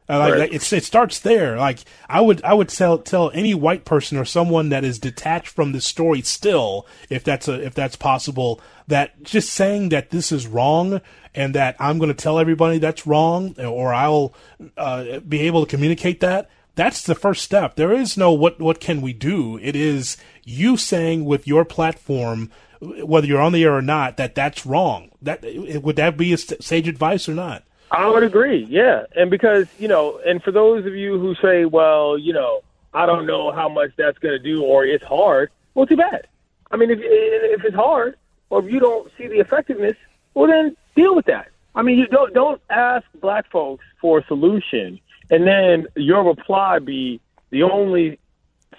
Uh, 0.07 0.19
like, 0.19 0.33
right. 0.33 0.53
like 0.53 0.73
it 0.73 0.85
starts 0.85 1.19
there. 1.21 1.57
Like 1.57 1.79
I 2.11 2.21
would 2.21 2.43
I 2.45 2.53
would 2.53 2.69
tell 2.69 2.99
tell 2.99 3.31
any 3.31 3.55
white 3.55 3.87
person 3.87 4.19
or 4.19 4.27
someone 4.27 4.69
that 4.69 4.85
is 4.85 4.99
detached 4.99 5.49
from 5.49 5.73
this 5.73 5.87
story 5.87 6.21
still, 6.21 6.87
if 7.09 7.25
that's 7.25 7.49
a 7.49 7.55
if 7.65 7.75
that's 7.75 7.97
possible, 7.97 8.61
that 8.87 9.23
just 9.23 9.51
saying 9.51 9.89
that 9.91 10.11
this 10.11 10.31
is 10.31 10.47
wrong 10.47 11.01
and 11.35 11.55
that 11.55 11.77
I'm 11.79 11.99
going 11.99 12.09
to 12.09 12.15
tell 12.15 12.39
everybody 12.39 12.79
that's 12.79 13.07
wrong, 13.07 13.59
or 13.59 13.95
I'll 13.95 14.35
uh, 14.77 15.21
be 15.21 15.41
able 15.41 15.65
to 15.65 15.71
communicate 15.71 16.21
that. 16.21 16.51
That's 16.75 17.03
the 17.03 17.15
first 17.15 17.43
step. 17.43 17.77
There 17.77 17.93
is 17.93 18.17
no 18.17 18.31
what 18.33 18.61
what 18.61 18.81
can 18.81 19.01
we 19.01 19.15
do. 19.15 19.59
It 19.59 19.75
is 19.75 20.19
you 20.45 20.77
saying 20.77 21.25
with 21.25 21.47
your 21.47 21.65
platform, 21.65 22.51
whether 22.81 23.27
you're 23.27 23.41
on 23.41 23.53
the 23.53 23.65
air 23.65 23.75
or 23.75 23.83
not, 23.83 24.19
that 24.19 24.35
that's 24.35 24.67
wrong. 24.67 25.11
That 25.23 25.43
would 25.83 25.97
that 25.97 26.19
be 26.19 26.35
a 26.35 26.37
sage 26.37 26.89
advice 26.89 27.27
or 27.27 27.35
not? 27.35 27.65
I 27.95 28.09
would 28.09 28.23
agree, 28.25 28.67
yeah. 28.69 29.05
And 29.15 29.31
because, 29.31 29.67
you 29.79 29.89
know, 29.89 30.21
and 30.27 30.43
for 30.43 30.51
those 30.51 30.85
of 30.87 30.95
you 30.95 31.19
who 31.19 31.35
say, 31.37 31.65
well, 31.65 32.19
you 32.19 32.33
know, 32.33 32.61
I 32.93 33.07
don't 33.07 33.27
know 33.27 33.53
how 33.53 33.69
much 33.69 33.91
that's 33.97 34.19
going 34.19 34.33
to 34.33 34.39
do 34.39 34.63
or 34.63 34.85
it's 34.85 35.05
hard, 35.05 35.51
well, 35.75 35.87
too 35.87 35.97
bad. 35.97 36.27
I 36.71 36.77
mean, 36.77 36.91
if, 36.91 36.99
if 37.01 37.65
it's 37.65 37.75
hard 37.77 38.17
or 38.51 38.65
if 38.65 38.73
you 38.73 38.81
don't 38.81 39.11
see 39.17 39.29
the 39.29 39.39
effectiveness, 39.39 39.97
well, 40.35 40.49
then 40.49 40.77
deal 40.97 41.15
with 41.15 41.27
that. 41.27 41.49
I 41.75 41.83
mean, 41.83 41.99
you 41.99 42.07
don't, 42.07 42.33
don't 42.35 42.61
ask 42.71 43.05
black 43.21 43.51
folks 43.51 43.85
for 44.01 44.19
a 44.19 44.27
solution 44.27 45.01
and 45.31 45.47
then 45.47 45.87
your 45.97 46.25
reply 46.25 46.79
be 46.79 47.21
the 47.51 47.63
only 47.63 48.19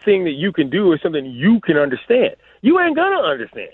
thing 0.04 0.26
that 0.26 0.32
you 0.32 0.52
can 0.52 0.70
do 0.70 0.94
is 0.94 1.02
something 1.02 1.26
you 1.26 1.60
can 1.62 1.78
understand. 1.78 2.36
You 2.62 2.80
ain't 2.80 2.96
going 2.96 3.12
to 3.12 3.24
understand 3.24 3.72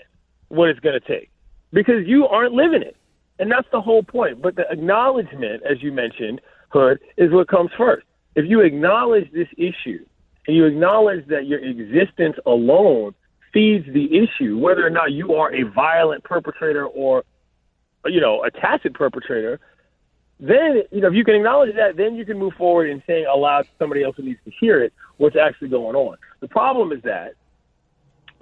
what 0.48 0.68
it's 0.68 0.80
going 0.80 0.98
to 0.98 1.06
take 1.06 1.30
because 1.72 2.06
you 2.06 2.26
aren't 2.28 2.52
living 2.52 2.82
it. 2.82 2.96
And 3.38 3.50
that's 3.50 3.68
the 3.72 3.80
whole 3.80 4.02
point. 4.02 4.42
But 4.42 4.56
the 4.56 4.70
acknowledgement, 4.70 5.62
as 5.68 5.82
you 5.82 5.92
mentioned, 5.92 6.40
Hood, 6.68 7.00
is 7.16 7.32
what 7.32 7.48
comes 7.48 7.70
first. 7.76 8.06
If 8.34 8.48
you 8.48 8.60
acknowledge 8.60 9.30
this 9.32 9.48
issue 9.56 10.04
and 10.46 10.56
you 10.56 10.64
acknowledge 10.64 11.26
that 11.28 11.46
your 11.46 11.58
existence 11.58 12.36
alone 12.46 13.14
feeds 13.52 13.86
the 13.92 14.16
issue, 14.16 14.58
whether 14.58 14.86
or 14.86 14.90
not 14.90 15.12
you 15.12 15.34
are 15.34 15.54
a 15.54 15.62
violent 15.64 16.24
perpetrator 16.24 16.86
or, 16.86 17.24
you 18.06 18.20
know, 18.20 18.44
a 18.44 18.50
tacit 18.50 18.94
perpetrator, 18.94 19.60
then, 20.40 20.82
you 20.90 21.00
know, 21.00 21.08
if 21.08 21.14
you 21.14 21.24
can 21.24 21.34
acknowledge 21.34 21.74
that, 21.76 21.96
then 21.96 22.14
you 22.16 22.24
can 22.24 22.38
move 22.38 22.54
forward 22.54 22.90
and 22.90 23.02
saying 23.06 23.26
aloud 23.26 23.62
to 23.62 23.68
somebody 23.78 24.02
else 24.02 24.16
who 24.16 24.22
needs 24.22 24.40
to 24.44 24.50
hear 24.58 24.82
it 24.82 24.92
what's 25.18 25.36
actually 25.36 25.68
going 25.68 25.94
on. 25.94 26.16
The 26.40 26.48
problem 26.48 26.90
is 26.90 27.02
that, 27.02 27.34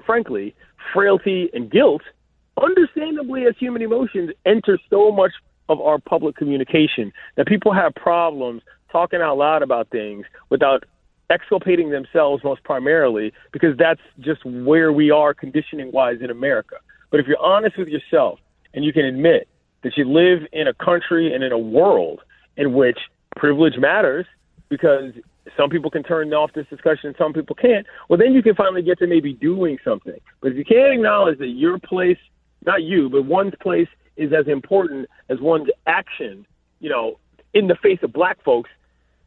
frankly, 0.05 0.55
frailty 0.93 1.49
and 1.55 1.71
guilt– 1.71 2.03
understandably, 2.61 3.47
as 3.47 3.55
human 3.59 3.83
emotions 3.83 4.31
enter 4.45 4.79
so 4.89 5.11
much 5.13 5.33
of 5.69 5.81
our 5.81 5.99
public 5.99 6.37
communication 6.37 7.13
that 7.37 7.47
people 7.47 7.73
have 7.73 7.95
problems 7.95 8.63
talking 8.91 9.21
out 9.21 9.39
loud 9.39 9.63
about 9.63 9.89
things 9.91 10.27
without 10.49 10.85
exculpating 11.31 11.91
themselves 11.91 12.43
most 12.43 12.63
primarily 12.65 13.33
because 13.53 13.77
that's 13.79 14.01
just 14.19 14.45
where 14.45 14.93
we 14.93 15.11
are 15.11 15.33
conditioning 15.33 15.93
wise 15.93 16.19
in 16.21 16.31
America. 16.31 16.77
But 17.11 17.21
if 17.21 17.27
you're 17.27 17.39
honest 17.39 17.79
with 17.79 17.89
yourself 17.89 18.41
and 18.75 18.85
you 18.85 18.93
can 18.93 19.05
admit 19.05 19.49
that 19.83 19.97
you 19.97 20.05
live 20.05 20.41
in 20.53 20.67
a 20.67 20.75
country 20.75 21.33
and 21.33 21.43
in 21.45 21.53
a 21.53 21.59
world 21.59 22.21
in 22.57 22.75
which 22.75 22.99
privilege 23.37 23.79
matters 23.79 24.27
because 24.69 25.13
some 25.57 25.71
people 25.71 25.91
can 25.91 26.03
turn 26.03 26.33
off 26.33 26.53
this 26.55 26.67
discussion 26.69 27.09
and 27.09 27.17
some 27.17 27.33
people 27.33 27.57
can't, 27.57 27.87
well, 28.09 28.19
then 28.19 28.33
you 28.33 28.43
can 28.43 28.55
finally 28.55 28.83
get 28.83 28.99
to 28.99 29.07
maybe 29.07 29.33
doing 29.33 29.79
something. 29.85 30.19
But 30.41 30.53
if 30.53 30.59
you 30.59 30.65
can't 30.65 30.93
acknowledge 30.93 31.39
that 31.39 31.49
your 31.49 31.79
place 31.79 32.19
not 32.65 32.83
you, 32.83 33.09
but 33.09 33.25
one's 33.25 33.55
place 33.61 33.89
is 34.17 34.33
as 34.33 34.47
important 34.49 35.09
as 35.29 35.41
one's 35.41 35.69
action, 35.87 36.47
you 36.81 36.91
know, 36.91 37.19
in 37.55 37.67
the 37.67 37.75
face 37.77 37.99
of 38.03 38.13
black 38.13 38.43
folks, 38.45 38.71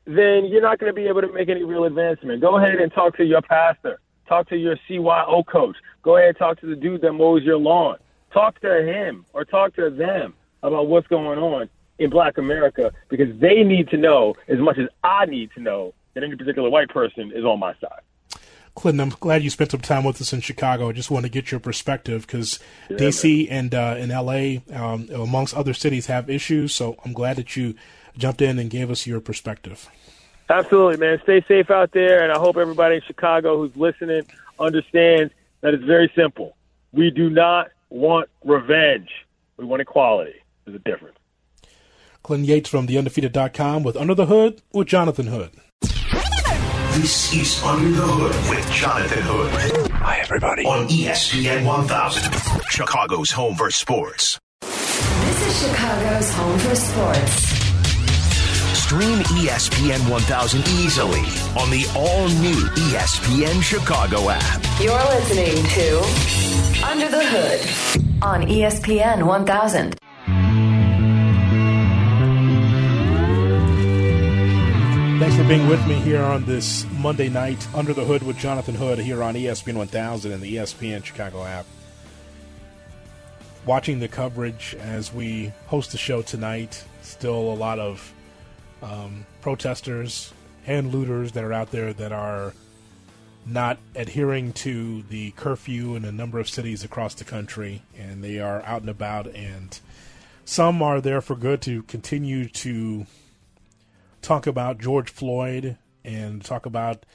then 0.05 0.45
you're 0.45 0.61
not 0.61 0.79
going 0.79 0.91
to 0.91 0.95
be 0.95 1.07
able 1.07 1.21
to 1.21 1.31
make 1.31 1.49
any 1.49 1.63
real 1.63 1.85
advancement. 1.85 2.41
Go 2.41 2.57
ahead 2.57 2.75
and 2.75 2.91
talk 2.93 3.17
to 3.17 3.23
your 3.23 3.41
pastor. 3.41 3.99
Talk 4.27 4.49
to 4.49 4.57
your 4.57 4.77
CYO 4.89 5.45
coach. 5.45 5.75
Go 6.01 6.17
ahead 6.17 6.29
and 6.29 6.37
talk 6.37 6.59
to 6.61 6.67
the 6.67 6.75
dude 6.75 7.01
that 7.01 7.13
mows 7.13 7.43
your 7.43 7.57
lawn. 7.57 7.97
Talk 8.33 8.59
to 8.61 8.83
him 8.83 9.25
or 9.33 9.45
talk 9.45 9.75
to 9.75 9.89
them 9.89 10.33
about 10.61 10.87
what's 10.87 11.07
going 11.07 11.39
on 11.39 11.69
in 11.99 12.09
black 12.09 12.37
America 12.37 12.91
because 13.09 13.27
they 13.39 13.63
need 13.63 13.89
to 13.89 13.97
know 13.97 14.35
as 14.47 14.59
much 14.59 14.77
as 14.77 14.87
I 15.03 15.25
need 15.25 15.51
to 15.55 15.61
know 15.61 15.93
that 16.13 16.23
any 16.23 16.35
particular 16.35 16.69
white 16.69 16.89
person 16.89 17.31
is 17.33 17.43
on 17.43 17.59
my 17.59 17.73
side. 17.75 18.01
Clinton, 18.75 19.01
I'm 19.01 19.09
glad 19.19 19.43
you 19.43 19.49
spent 19.49 19.71
some 19.71 19.81
time 19.81 20.03
with 20.03 20.19
us 20.19 20.33
in 20.33 20.41
Chicago. 20.41 20.89
I 20.89 20.93
just 20.93 21.11
want 21.11 21.25
to 21.25 21.29
get 21.29 21.51
your 21.51 21.59
perspective 21.59 22.25
because 22.25 22.59
yeah, 22.89 22.97
DC 22.97 23.49
man. 23.49 23.57
and 23.57 23.75
uh, 23.75 23.95
in 23.97 24.09
LA, 24.09 24.61
um, 24.75 25.07
amongst 25.13 25.53
other 25.53 25.73
cities, 25.73 26.07
have 26.07 26.29
issues. 26.29 26.73
So 26.73 26.97
I'm 27.05 27.13
glad 27.13 27.35
that 27.35 27.55
you 27.55 27.75
jumped 28.17 28.41
in 28.41 28.57
and 28.57 28.69
gave 28.69 28.89
us 28.89 29.05
your 29.05 29.19
perspective. 29.19 29.89
Absolutely, 30.49 30.97
man. 30.97 31.19
Stay 31.23 31.43
safe 31.47 31.69
out 31.71 31.91
there, 31.91 32.23
and 32.23 32.31
I 32.31 32.39
hope 32.39 32.57
everybody 32.57 32.95
in 32.95 33.01
Chicago 33.01 33.57
who's 33.57 33.75
listening 33.77 34.23
understands 34.59 35.33
that 35.61 35.73
it's 35.73 35.83
very 35.83 36.11
simple. 36.15 36.55
We 36.91 37.11
do 37.11 37.29
not 37.29 37.71
want 37.89 38.29
revenge. 38.43 39.09
We 39.57 39.65
want 39.65 39.81
equality. 39.81 40.35
There's 40.65 40.75
a 40.75 40.79
difference. 40.79 41.17
Clinton 42.23 42.45
Yates 42.45 42.69
from 42.69 42.87
TheUndefeated.com 42.87 43.83
with 43.83 43.97
Under 43.97 44.15
the 44.15 44.25
Hood 44.25 44.61
with 44.71 44.87
Jonathan 44.87 45.27
Hood. 45.27 45.51
This 46.93 47.33
is 47.33 47.63
Under 47.63 47.89
the 47.89 48.05
Hood 48.05 48.49
with 48.51 48.71
Jonathan 48.71 49.23
Hood. 49.23 49.91
Hi, 49.93 50.19
everybody. 50.19 50.63
On 50.63 50.87
ESPN 50.87 51.65
1000, 51.65 52.31
Chicago's 52.69 53.31
home 53.31 53.55
for 53.55 53.71
sports. 53.71 54.39
This 54.61 55.41
is 55.47 55.69
Chicago's 55.69 56.31
home 56.33 56.59
for 56.59 56.75
sports. 56.75 57.31
Stream 58.77 59.19
ESPN 59.41 60.07
1000 60.07 60.59
easily 60.67 61.21
on 61.59 61.71
the 61.71 61.83
all 61.97 62.27
new 62.27 62.61
ESPN 62.77 63.63
Chicago 63.63 64.29
app. 64.29 64.61
You're 64.79 64.93
listening 64.93 65.65
to 65.65 66.85
Under 66.85 67.09
the 67.09 67.25
Hood 67.25 68.21
on 68.21 68.43
ESPN 68.43 69.25
1000. 69.25 69.95
Thanks 75.23 75.37
for 75.37 75.47
being 75.47 75.69
with 75.69 75.87
me 75.87 75.93
here 75.95 76.21
on 76.21 76.43
this 76.43 76.85
Monday 76.99 77.29
night, 77.29 77.65
Under 77.73 77.93
the 77.93 78.03
Hood 78.03 78.23
with 78.23 78.37
Jonathan 78.37 78.75
Hood 78.75 78.99
here 78.99 79.23
on 79.23 79.35
ESPN 79.35 79.75
1000 79.75 80.33
and 80.33 80.43
the 80.43 80.57
ESPN 80.57 81.01
Chicago 81.01 81.45
app. 81.45 81.65
Watching 83.65 84.01
the 84.01 84.09
coverage 84.09 84.75
as 84.81 85.13
we 85.13 85.53
host 85.67 85.93
the 85.93 85.97
show 85.97 86.23
tonight, 86.23 86.83
still 87.03 87.53
a 87.53 87.55
lot 87.55 87.79
of 87.79 88.13
um, 88.81 89.25
protesters 89.39 90.33
and 90.67 90.91
looters 90.91 91.31
that 91.31 91.45
are 91.45 91.53
out 91.53 91.71
there 91.71 91.93
that 91.93 92.11
are 92.11 92.53
not 93.45 93.77
adhering 93.95 94.51
to 94.51 95.03
the 95.03 95.31
curfew 95.37 95.95
in 95.95 96.03
a 96.03 96.11
number 96.11 96.37
of 96.37 96.49
cities 96.49 96.83
across 96.83 97.13
the 97.13 97.23
country, 97.23 97.81
and 97.97 98.21
they 98.21 98.41
are 98.41 98.61
out 98.63 98.81
and 98.81 98.89
about, 98.89 99.27
and 99.27 99.79
some 100.43 100.83
are 100.83 100.99
there 100.99 101.21
for 101.21 101.37
good 101.37 101.61
to 101.61 101.83
continue 101.83 102.49
to 102.49 103.05
talk 104.23 104.47
about 104.47 104.79
George 104.79 105.11
Floyd 105.11 105.77
and 106.03 106.43
talk 106.43 106.65
about 106.65 107.05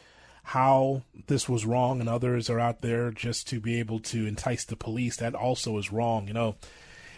how 0.44 1.02
this 1.26 1.48
was 1.48 1.66
wrong, 1.66 2.00
and 2.00 2.08
others 2.08 2.48
are 2.48 2.60
out 2.60 2.80
there 2.80 3.10
just 3.10 3.48
to 3.48 3.60
be 3.60 3.78
able 3.78 3.98
to 3.98 4.26
entice 4.26 4.64
the 4.64 4.76
police. 4.76 5.16
That 5.16 5.34
also 5.34 5.76
is 5.78 5.92
wrong. 5.92 6.28
You 6.28 6.34
know, 6.34 6.56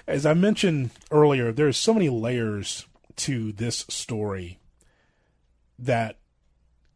as 0.06 0.24
I 0.26 0.34
mentioned 0.34 0.90
earlier, 1.10 1.52
there's 1.52 1.76
so 1.76 1.94
many 1.94 2.08
layers 2.08 2.86
to 3.16 3.52
this 3.52 3.84
story 3.88 4.58
that 5.78 6.18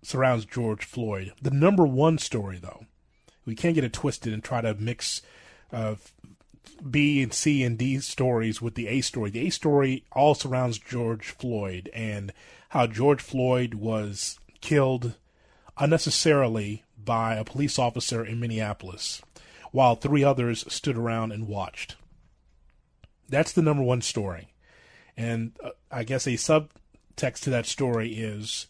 surrounds 0.02 0.44
George 0.44 0.84
Floyd. 0.84 1.32
The 1.40 1.50
number 1.50 1.86
one 1.86 2.18
story, 2.18 2.58
though, 2.58 2.86
we 3.44 3.54
can't 3.54 3.74
get 3.74 3.84
it 3.84 3.92
twisted 3.92 4.32
and 4.32 4.42
try 4.42 4.60
to 4.60 4.74
mix 4.74 5.22
uh, 5.72 5.96
B 6.88 7.22
and 7.22 7.32
C 7.32 7.62
and 7.62 7.78
D 7.78 8.00
stories 8.00 8.60
with 8.60 8.74
the 8.74 8.88
A 8.88 9.00
story. 9.02 9.30
The 9.30 9.46
A 9.46 9.50
story 9.50 10.04
all 10.12 10.34
surrounds 10.34 10.78
George 10.78 11.30
Floyd 11.30 11.90
and 11.94 12.32
how 12.74 12.88
George 12.88 13.22
Floyd 13.22 13.74
was 13.74 14.36
killed 14.60 15.14
unnecessarily 15.78 16.82
by 16.98 17.36
a 17.36 17.44
police 17.44 17.78
officer 17.78 18.24
in 18.24 18.40
Minneapolis 18.40 19.22
while 19.70 19.94
three 19.94 20.24
others 20.24 20.64
stood 20.66 20.98
around 20.98 21.30
and 21.30 21.46
watched. 21.46 21.94
That's 23.28 23.52
the 23.52 23.62
number 23.62 23.84
one 23.84 24.02
story. 24.02 24.54
And 25.16 25.52
uh, 25.62 25.70
I 25.88 26.02
guess 26.02 26.26
a 26.26 26.30
subtext 26.30 27.42
to 27.42 27.50
that 27.50 27.66
story 27.66 28.14
is 28.14 28.66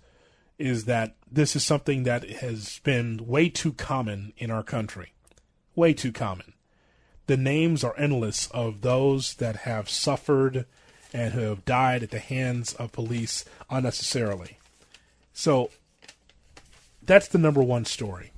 is 0.59 0.85
that 0.85 1.17
this 1.33 1.57
is 1.57 1.65
something 1.65 2.03
that 2.03 2.29
has 2.29 2.81
been 2.85 3.27
way 3.27 3.49
too 3.49 3.73
common 3.73 4.35
in 4.37 4.51
our 4.51 4.63
country. 4.63 5.15
Way 5.75 5.95
too 5.95 6.13
common. 6.13 6.53
The 7.27 7.39
names 7.39 7.83
are 7.83 7.99
endless 7.99 8.49
of 8.49 8.83
those 8.83 9.35
that 9.37 9.57
have 9.57 9.89
suffered 9.89 10.67
and 11.15 11.33
who 11.33 11.43
have 11.43 11.65
died 11.65 12.03
at 12.03 12.11
the 12.11 12.19
hands 12.19 12.75
of 12.75 12.91
police 12.91 13.45
unnecessarily. 13.71 14.59
So 15.33 15.71
that's 17.01 17.29
the 17.29 17.39
number 17.39 17.63
one 17.63 17.85
story. 17.85 18.33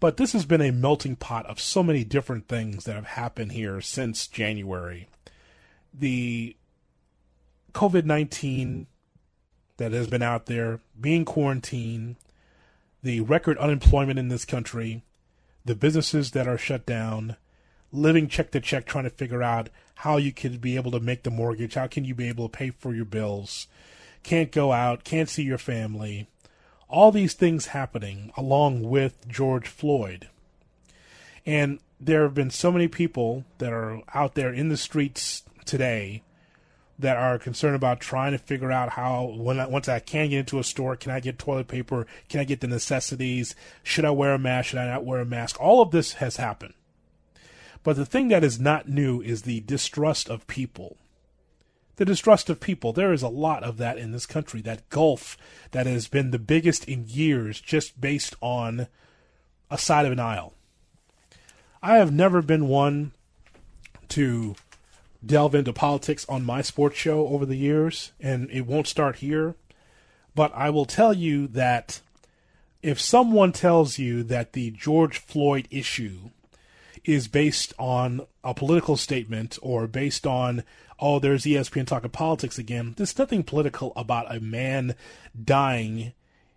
But 0.00 0.16
this 0.16 0.32
has 0.32 0.44
been 0.44 0.60
a 0.60 0.72
melting 0.72 1.14
pot 1.16 1.46
of 1.46 1.60
so 1.60 1.84
many 1.84 2.02
different 2.02 2.48
things 2.48 2.84
that 2.84 2.96
have 2.96 3.06
happened 3.06 3.52
here 3.52 3.80
since 3.80 4.26
January. 4.26 5.08
The 5.94 6.56
COVID 7.72 8.04
19 8.04 8.88
that 9.76 9.92
has 9.92 10.08
been 10.08 10.22
out 10.22 10.46
there, 10.46 10.80
being 11.00 11.24
quarantined, 11.24 12.16
the 13.02 13.20
record 13.20 13.58
unemployment 13.58 14.18
in 14.18 14.28
this 14.28 14.44
country, 14.44 15.02
the 15.64 15.76
businesses 15.76 16.32
that 16.32 16.48
are 16.48 16.58
shut 16.58 16.84
down, 16.84 17.36
living 17.92 18.26
check 18.26 18.50
to 18.50 18.60
check, 18.60 18.86
trying 18.86 19.04
to 19.04 19.10
figure 19.10 19.42
out 19.42 19.68
how 19.96 20.18
you 20.18 20.32
can 20.32 20.58
be 20.58 20.76
able 20.76 20.90
to 20.90 21.00
make 21.00 21.22
the 21.22 21.30
mortgage, 21.30 21.74
how 21.74 21.86
can 21.86 22.04
you 22.04 22.14
be 22.14 22.28
able 22.28 22.48
to 22.48 22.56
pay 22.56 22.70
for 22.70 22.94
your 22.94 23.04
bills, 23.04 23.66
can't 24.22 24.52
go 24.52 24.72
out, 24.72 25.04
can't 25.04 25.28
see 25.28 25.42
your 25.42 25.58
family. 25.58 26.28
All 26.88 27.10
these 27.10 27.34
things 27.34 27.66
happening 27.66 28.30
along 28.36 28.82
with 28.82 29.26
George 29.28 29.68
Floyd. 29.68 30.28
And 31.44 31.78
there 31.98 32.24
have 32.24 32.34
been 32.34 32.50
so 32.50 32.70
many 32.70 32.88
people 32.88 33.44
that 33.58 33.72
are 33.72 34.02
out 34.14 34.34
there 34.34 34.52
in 34.52 34.68
the 34.68 34.76
streets 34.76 35.44
today 35.64 36.22
that 36.98 37.16
are 37.16 37.38
concerned 37.38 37.76
about 37.76 38.00
trying 38.00 38.32
to 38.32 38.38
figure 38.38 38.72
out 38.72 38.90
how 38.90 39.34
when 39.36 39.60
I, 39.60 39.66
once 39.66 39.88
I 39.88 39.98
can 39.98 40.28
get 40.30 40.40
into 40.40 40.58
a 40.58 40.64
store, 40.64 40.96
can 40.96 41.10
I 41.10 41.20
get 41.20 41.38
toilet 41.38 41.68
paper? 41.68 42.06
Can 42.28 42.40
I 42.40 42.44
get 42.44 42.60
the 42.60 42.66
necessities? 42.66 43.54
Should 43.82 44.04
I 44.04 44.10
wear 44.10 44.34
a 44.34 44.38
mask? 44.38 44.68
Should 44.68 44.78
I 44.78 44.86
not 44.86 45.04
wear 45.04 45.20
a 45.20 45.26
mask? 45.26 45.60
All 45.60 45.80
of 45.80 45.90
this 45.90 46.14
has 46.14 46.36
happened. 46.36 46.74
But 47.86 47.94
the 47.94 48.04
thing 48.04 48.26
that 48.28 48.42
is 48.42 48.58
not 48.58 48.88
new 48.88 49.20
is 49.20 49.42
the 49.42 49.60
distrust 49.60 50.28
of 50.28 50.48
people. 50.48 50.96
The 51.94 52.04
distrust 52.04 52.50
of 52.50 52.58
people. 52.58 52.92
There 52.92 53.12
is 53.12 53.22
a 53.22 53.28
lot 53.28 53.62
of 53.62 53.76
that 53.76 53.96
in 53.96 54.10
this 54.10 54.26
country. 54.26 54.60
That 54.60 54.90
gulf 54.90 55.36
that 55.70 55.86
has 55.86 56.08
been 56.08 56.32
the 56.32 56.40
biggest 56.40 56.88
in 56.88 57.04
years 57.06 57.60
just 57.60 58.00
based 58.00 58.34
on 58.40 58.88
a 59.70 59.78
side 59.78 60.04
of 60.04 60.10
an 60.10 60.18
aisle. 60.18 60.52
I 61.80 61.98
have 61.98 62.12
never 62.12 62.42
been 62.42 62.66
one 62.66 63.12
to 64.08 64.56
delve 65.24 65.54
into 65.54 65.72
politics 65.72 66.26
on 66.28 66.44
my 66.44 66.62
sports 66.62 66.96
show 66.96 67.28
over 67.28 67.46
the 67.46 67.54
years, 67.54 68.10
and 68.18 68.50
it 68.50 68.66
won't 68.66 68.88
start 68.88 69.18
here. 69.18 69.54
But 70.34 70.50
I 70.56 70.70
will 70.70 70.86
tell 70.86 71.12
you 71.14 71.46
that 71.46 72.00
if 72.82 73.00
someone 73.00 73.52
tells 73.52 73.96
you 73.96 74.24
that 74.24 74.54
the 74.54 74.72
George 74.72 75.18
Floyd 75.18 75.68
issue 75.70 76.30
is 77.06 77.28
based 77.28 77.72
on 77.78 78.20
a 78.42 78.52
political 78.52 78.96
statement 78.96 79.58
or 79.62 79.86
based 79.86 80.26
on 80.26 80.64
oh 80.98 81.18
there's 81.18 81.44
ESPN 81.44 81.86
talking 81.86 82.10
politics 82.10 82.58
again. 82.58 82.94
There's 82.96 83.18
nothing 83.18 83.44
political 83.44 83.92
about 83.96 84.34
a 84.34 84.40
man 84.40 84.96
dying 85.42 86.12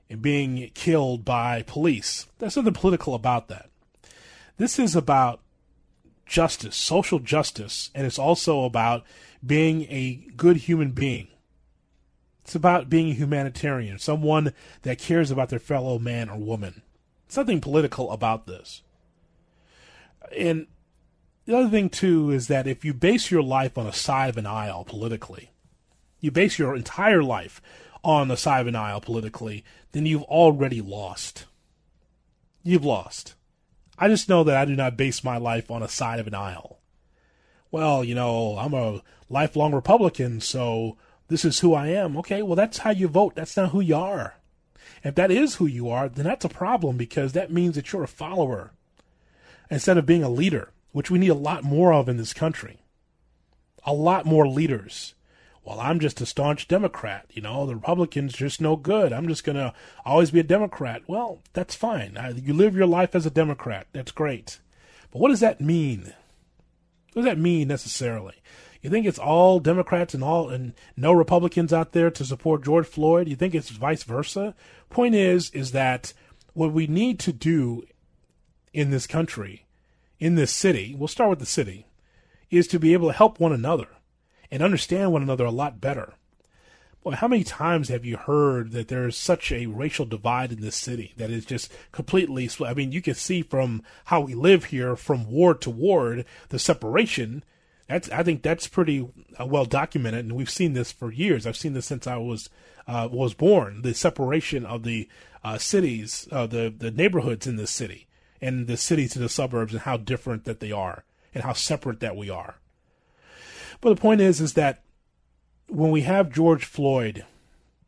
and 0.09 0.21
being 0.21 0.71
killed 0.73 1.23
by 1.23 1.61
police. 1.61 2.25
There's 2.39 2.57
nothing 2.57 2.73
political 2.73 3.13
about 3.13 3.47
that. 3.49 3.69
This 4.57 4.79
is 4.79 4.95
about 4.95 5.39
justice, 6.25 6.75
social 6.75 7.19
justice, 7.19 7.91
and 7.93 8.05
it's 8.05 8.19
also 8.19 8.65
about 8.65 9.03
being 9.45 9.83
a 9.83 10.25
good 10.35 10.57
human 10.57 10.91
being. 10.91 11.27
It's 12.41 12.55
about 12.55 12.89
being 12.89 13.11
a 13.11 13.13
humanitarian, 13.13 13.99
someone 13.99 14.53
that 14.81 14.97
cares 14.97 15.29
about 15.29 15.49
their 15.49 15.59
fellow 15.59 15.99
man 15.99 16.29
or 16.29 16.37
woman. 16.37 16.81
There's 17.27 17.37
nothing 17.37 17.61
political 17.61 18.11
about 18.11 18.47
this 18.47 18.81
and 20.37 20.67
the 21.45 21.57
other 21.57 21.69
thing 21.69 21.89
too 21.89 22.29
is 22.29 22.47
that 22.47 22.67
if 22.67 22.85
you 22.85 22.93
base 22.93 23.31
your 23.31 23.41
life 23.41 23.77
on 23.77 23.87
a 23.87 23.93
side 23.93 24.29
of 24.29 24.37
an 24.37 24.45
aisle 24.45 24.83
politically, 24.83 25.51
you 26.19 26.31
base 26.31 26.59
your 26.59 26.75
entire 26.75 27.23
life 27.23 27.61
on 28.03 28.27
the 28.27 28.37
side 28.37 28.61
of 28.61 28.67
an 28.67 28.75
aisle 28.75 29.01
politically, 29.01 29.63
then 29.91 30.05
you've 30.05 30.23
already 30.23 30.81
lost. 30.81 31.45
You've 32.63 32.85
lost. 32.85 33.35
I 33.97 34.07
just 34.07 34.29
know 34.29 34.43
that 34.43 34.55
I 34.55 34.65
do 34.65 34.75
not 34.75 34.97
base 34.97 35.23
my 35.23 35.37
life 35.37 35.71
on 35.71 35.83
a 35.83 35.87
side 35.87 36.19
of 36.19 36.27
an 36.27 36.35
aisle. 36.35 36.79
Well, 37.71 38.03
you 38.03 38.15
know, 38.15 38.57
I'm 38.57 38.73
a 38.73 39.01
lifelong 39.29 39.73
Republican, 39.73 40.41
so 40.41 40.97
this 41.27 41.43
is 41.43 41.59
who 41.59 41.73
I 41.73 41.87
am. 41.87 42.17
Okay, 42.17 42.41
well, 42.41 42.55
that's 42.55 42.79
how 42.79 42.91
you 42.91 43.07
vote. 43.07 43.35
That's 43.35 43.57
not 43.57 43.71
who 43.71 43.81
you 43.81 43.95
are. 43.95 44.35
If 45.03 45.15
that 45.15 45.31
is 45.31 45.55
who 45.55 45.65
you 45.65 45.89
are, 45.89 46.09
then 46.09 46.25
that's 46.25 46.45
a 46.45 46.49
problem 46.49 46.97
because 46.97 47.33
that 47.33 47.51
means 47.51 47.75
that 47.75 47.91
you're 47.91 48.03
a 48.03 48.07
follower 48.07 48.71
instead 49.69 49.97
of 49.97 50.05
being 50.05 50.23
a 50.23 50.29
leader, 50.29 50.71
which 50.91 51.11
we 51.11 51.19
need 51.19 51.29
a 51.29 51.35
lot 51.35 51.63
more 51.63 51.93
of 51.93 52.09
in 52.09 52.17
this 52.17 52.33
country. 52.33 52.81
A 53.83 53.93
lot 53.93 54.25
more 54.25 54.47
leaders. 54.47 55.13
Well, 55.63 55.79
I'm 55.79 55.99
just 55.99 56.21
a 56.21 56.25
staunch 56.25 56.67
Democrat. 56.67 57.25
You 57.29 57.41
know, 57.41 57.65
the 57.65 57.75
Republicans 57.75 58.33
just 58.33 58.59
no 58.59 58.75
good. 58.75 59.13
I'm 59.13 59.27
just 59.27 59.43
going 59.43 59.55
to 59.55 59.73
always 60.03 60.31
be 60.31 60.39
a 60.39 60.43
Democrat. 60.43 61.03
Well, 61.07 61.39
that's 61.53 61.75
fine. 61.75 62.17
You 62.43 62.53
live 62.53 62.75
your 62.75 62.87
life 62.87 63.15
as 63.15 63.25
a 63.25 63.31
Democrat. 63.31 63.87
That's 63.93 64.11
great. 64.11 64.59
But 65.11 65.19
what 65.19 65.29
does 65.29 65.41
that 65.41 65.61
mean? 65.61 66.13
What 67.13 67.23
does 67.23 67.25
that 67.25 67.37
mean 67.37 67.67
necessarily? 67.67 68.35
You 68.81 68.89
think 68.89 69.05
it's 69.05 69.19
all 69.19 69.59
Democrats 69.59 70.13
and 70.13 70.23
all 70.23 70.49
and 70.49 70.73
no 70.95 71.11
Republicans 71.11 71.73
out 71.73 71.91
there 71.91 72.09
to 72.11 72.25
support 72.25 72.63
George 72.63 72.87
Floyd? 72.87 73.27
You 73.27 73.35
think 73.35 73.53
it's 73.53 73.69
vice 73.69 74.03
versa? 74.03 74.55
Point 74.89 75.15
is, 75.15 75.49
is 75.51 75.71
that 75.73 76.13
what 76.53 76.71
we 76.71 76.87
need 76.87 77.19
to 77.19 77.33
do 77.33 77.83
in 78.73 78.91
this 78.91 79.07
country, 79.07 79.65
in 80.19 80.35
this 80.35 80.51
city, 80.51 80.95
we'll 80.97 81.07
start 81.07 81.29
with 81.29 81.39
the 81.39 81.45
city, 81.45 81.87
is 82.49 82.67
to 82.67 82.79
be 82.79 82.93
able 82.93 83.07
to 83.07 83.13
help 83.13 83.39
one 83.39 83.53
another 83.53 83.87
and 84.51 84.63
understand 84.63 85.11
one 85.11 85.21
another 85.21 85.45
a 85.45 85.51
lot 85.51 85.79
better. 85.79 86.13
Well, 87.03 87.15
how 87.15 87.29
many 87.29 87.45
times 87.45 87.87
have 87.87 88.03
you 88.03 88.17
heard 88.17 88.71
that 88.71 88.89
there 88.89 89.07
is 89.07 89.15
such 89.15 89.51
a 89.53 89.67
racial 89.67 90.05
divide 90.05 90.51
in 90.51 90.59
this 90.59 90.75
city 90.75 91.13
that 91.15 91.29
is 91.29 91.45
just 91.45 91.71
completely? 91.93 92.49
I 92.65 92.73
mean, 92.73 92.91
you 92.91 93.01
can 93.01 93.15
see 93.15 93.41
from 93.41 93.83
how 94.05 94.19
we 94.19 94.35
live 94.35 94.65
here, 94.65 94.97
from 94.97 95.31
ward 95.31 95.61
to 95.61 95.69
ward, 95.69 96.25
the 96.49 96.59
separation. 96.59 97.43
That's 97.87 98.09
I 98.09 98.23
think 98.23 98.43
that's 98.43 98.67
pretty 98.67 99.07
uh, 99.39 99.45
well 99.45 99.65
documented, 99.65 100.25
and 100.25 100.35
we've 100.35 100.49
seen 100.49 100.73
this 100.73 100.91
for 100.91 101.11
years. 101.11 101.47
I've 101.47 101.55
seen 101.55 101.73
this 101.73 101.85
since 101.85 102.05
I 102.05 102.17
was 102.17 102.49
uh, 102.85 103.07
was 103.09 103.33
born. 103.33 103.81
The 103.81 103.93
separation 103.93 104.65
of 104.65 104.83
the 104.83 105.07
uh, 105.41 105.57
cities, 105.57 106.27
uh, 106.33 106.47
the 106.47 106.73
the 106.75 106.91
neighborhoods 106.91 107.47
in 107.47 107.55
this 107.55 107.71
city, 107.71 108.07
and 108.41 108.67
the 108.67 108.77
city 108.77 109.07
to 109.09 109.19
the 109.19 109.29
suburbs, 109.29 109.73
and 109.73 109.81
how 109.81 109.97
different 109.97 110.45
that 110.45 110.59
they 110.59 110.71
are, 110.71 111.03
and 111.33 111.43
how 111.43 111.53
separate 111.53 111.99
that 111.99 112.15
we 112.15 112.29
are. 112.29 112.55
But 113.81 113.89
the 113.89 114.01
point 114.01 114.21
is, 114.21 114.41
is 114.41 114.53
that 114.53 114.83
when 115.67 115.91
we 115.91 116.01
have 116.01 116.31
George 116.31 116.65
Floyd, 116.65 117.25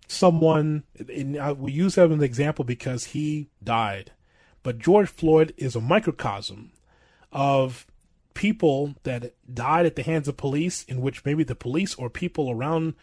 someone, 0.07 0.83
and 0.97 1.59
we 1.59 1.71
use 1.71 1.97
him 1.97 2.11
as 2.11 2.17
an 2.17 2.23
example 2.23 2.65
because 2.65 3.05
he 3.05 3.49
died, 3.63 4.11
but 4.63 4.77
George 4.77 5.09
Floyd 5.09 5.53
is 5.57 5.75
a 5.75 5.81
microcosm 5.81 6.71
of 7.31 7.87
people 8.33 8.95
that 9.03 9.33
died 9.53 9.85
at 9.85 9.95
the 9.95 10.03
hands 10.03 10.27
of 10.27 10.37
police, 10.37 10.83
in 10.83 11.01
which 11.01 11.25
maybe 11.25 11.43
the 11.43 11.55
police 11.55 11.95
or 11.95 12.09
people 12.09 12.49
around 12.49 12.93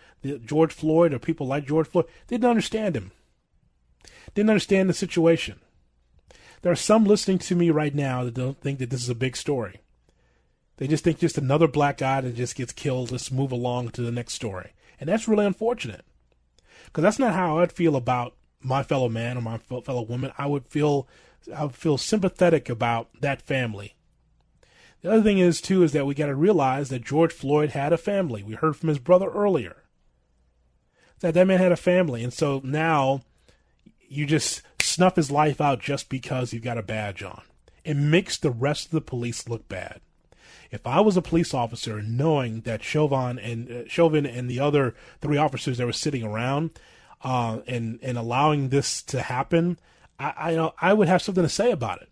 George 0.44 0.72
Floyd 0.72 1.12
or 1.12 1.18
people 1.18 1.46
like 1.46 1.66
George 1.66 1.88
Floyd 1.88 2.06
didn't 2.28 2.48
understand 2.48 2.96
him, 2.96 3.10
didn't 4.34 4.50
understand 4.50 4.88
the 4.88 4.94
situation. 4.94 5.60
There 6.62 6.72
are 6.72 6.76
some 6.76 7.04
listening 7.04 7.38
to 7.40 7.54
me 7.54 7.70
right 7.70 7.94
now 7.94 8.24
that 8.24 8.34
don't 8.34 8.60
think 8.60 8.78
that 8.78 8.90
this 8.90 9.02
is 9.02 9.08
a 9.08 9.14
big 9.14 9.36
story. 9.36 9.80
They 10.78 10.86
just 10.86 11.04
think 11.04 11.18
just 11.18 11.38
another 11.38 11.68
black 11.68 11.98
guy 11.98 12.20
that 12.20 12.36
just 12.36 12.56
gets 12.56 12.72
killed. 12.72 13.10
Let's 13.10 13.32
move 13.32 13.52
along 13.52 13.90
to 13.90 14.02
the 14.02 14.12
next 14.12 14.34
story. 14.34 14.72
And 15.00 15.08
that's 15.08 15.28
really 15.28 15.46
unfortunate. 15.46 16.04
Because 16.86 17.02
that's 17.02 17.18
not 17.18 17.34
how 17.34 17.58
I'd 17.58 17.72
feel 17.72 17.96
about 17.96 18.34
my 18.60 18.82
fellow 18.82 19.08
man 19.08 19.36
or 19.36 19.40
my 19.40 19.58
fellow 19.58 20.02
woman. 20.02 20.32
I 20.38 20.46
would 20.46 20.66
feel 20.66 21.06
I 21.54 21.64
would 21.64 21.76
feel 21.76 21.98
sympathetic 21.98 22.68
about 22.68 23.08
that 23.20 23.42
family. 23.42 23.94
The 25.02 25.12
other 25.12 25.22
thing 25.22 25.38
is 25.38 25.60
too 25.60 25.82
is 25.82 25.92
that 25.92 26.06
we 26.06 26.14
got 26.14 26.26
to 26.26 26.34
realize 26.34 26.88
that 26.88 27.04
George 27.04 27.32
Floyd 27.32 27.70
had 27.70 27.92
a 27.92 27.98
family. 27.98 28.42
We 28.42 28.54
heard 28.54 28.76
from 28.76 28.88
his 28.88 28.98
brother 28.98 29.30
earlier 29.30 29.84
that 31.20 31.34
that 31.34 31.46
man 31.46 31.58
had 31.58 31.72
a 31.72 31.76
family, 31.76 32.24
and 32.24 32.32
so 32.32 32.60
now 32.64 33.22
you 34.08 34.26
just 34.26 34.62
snuff 34.98 35.14
his 35.14 35.30
life 35.30 35.60
out 35.60 35.78
just 35.78 36.08
because 36.08 36.52
you've 36.52 36.64
got 36.64 36.76
a 36.76 36.82
badge 36.82 37.22
on. 37.22 37.42
It 37.84 37.94
makes 37.94 38.36
the 38.36 38.50
rest 38.50 38.86
of 38.86 38.90
the 38.90 39.00
police 39.00 39.48
look 39.48 39.68
bad. 39.68 40.00
If 40.72 40.84
I 40.88 40.98
was 41.00 41.16
a 41.16 41.22
police 41.22 41.54
officer, 41.54 42.02
knowing 42.02 42.62
that 42.62 42.82
Chauvin 42.82 43.38
and 43.38 43.70
uh, 43.70 43.88
Chauvin 43.88 44.26
and 44.26 44.50
the 44.50 44.58
other 44.58 44.96
three 45.20 45.36
officers 45.36 45.78
that 45.78 45.86
were 45.86 45.92
sitting 45.92 46.24
around, 46.24 46.70
uh, 47.22 47.60
and 47.68 48.00
and 48.02 48.18
allowing 48.18 48.70
this 48.70 49.00
to 49.04 49.22
happen, 49.22 49.78
I, 50.18 50.58
I 50.58 50.90
I 50.90 50.92
would 50.94 51.06
have 51.06 51.22
something 51.22 51.44
to 51.44 51.48
say 51.48 51.70
about 51.70 52.02
it. 52.02 52.08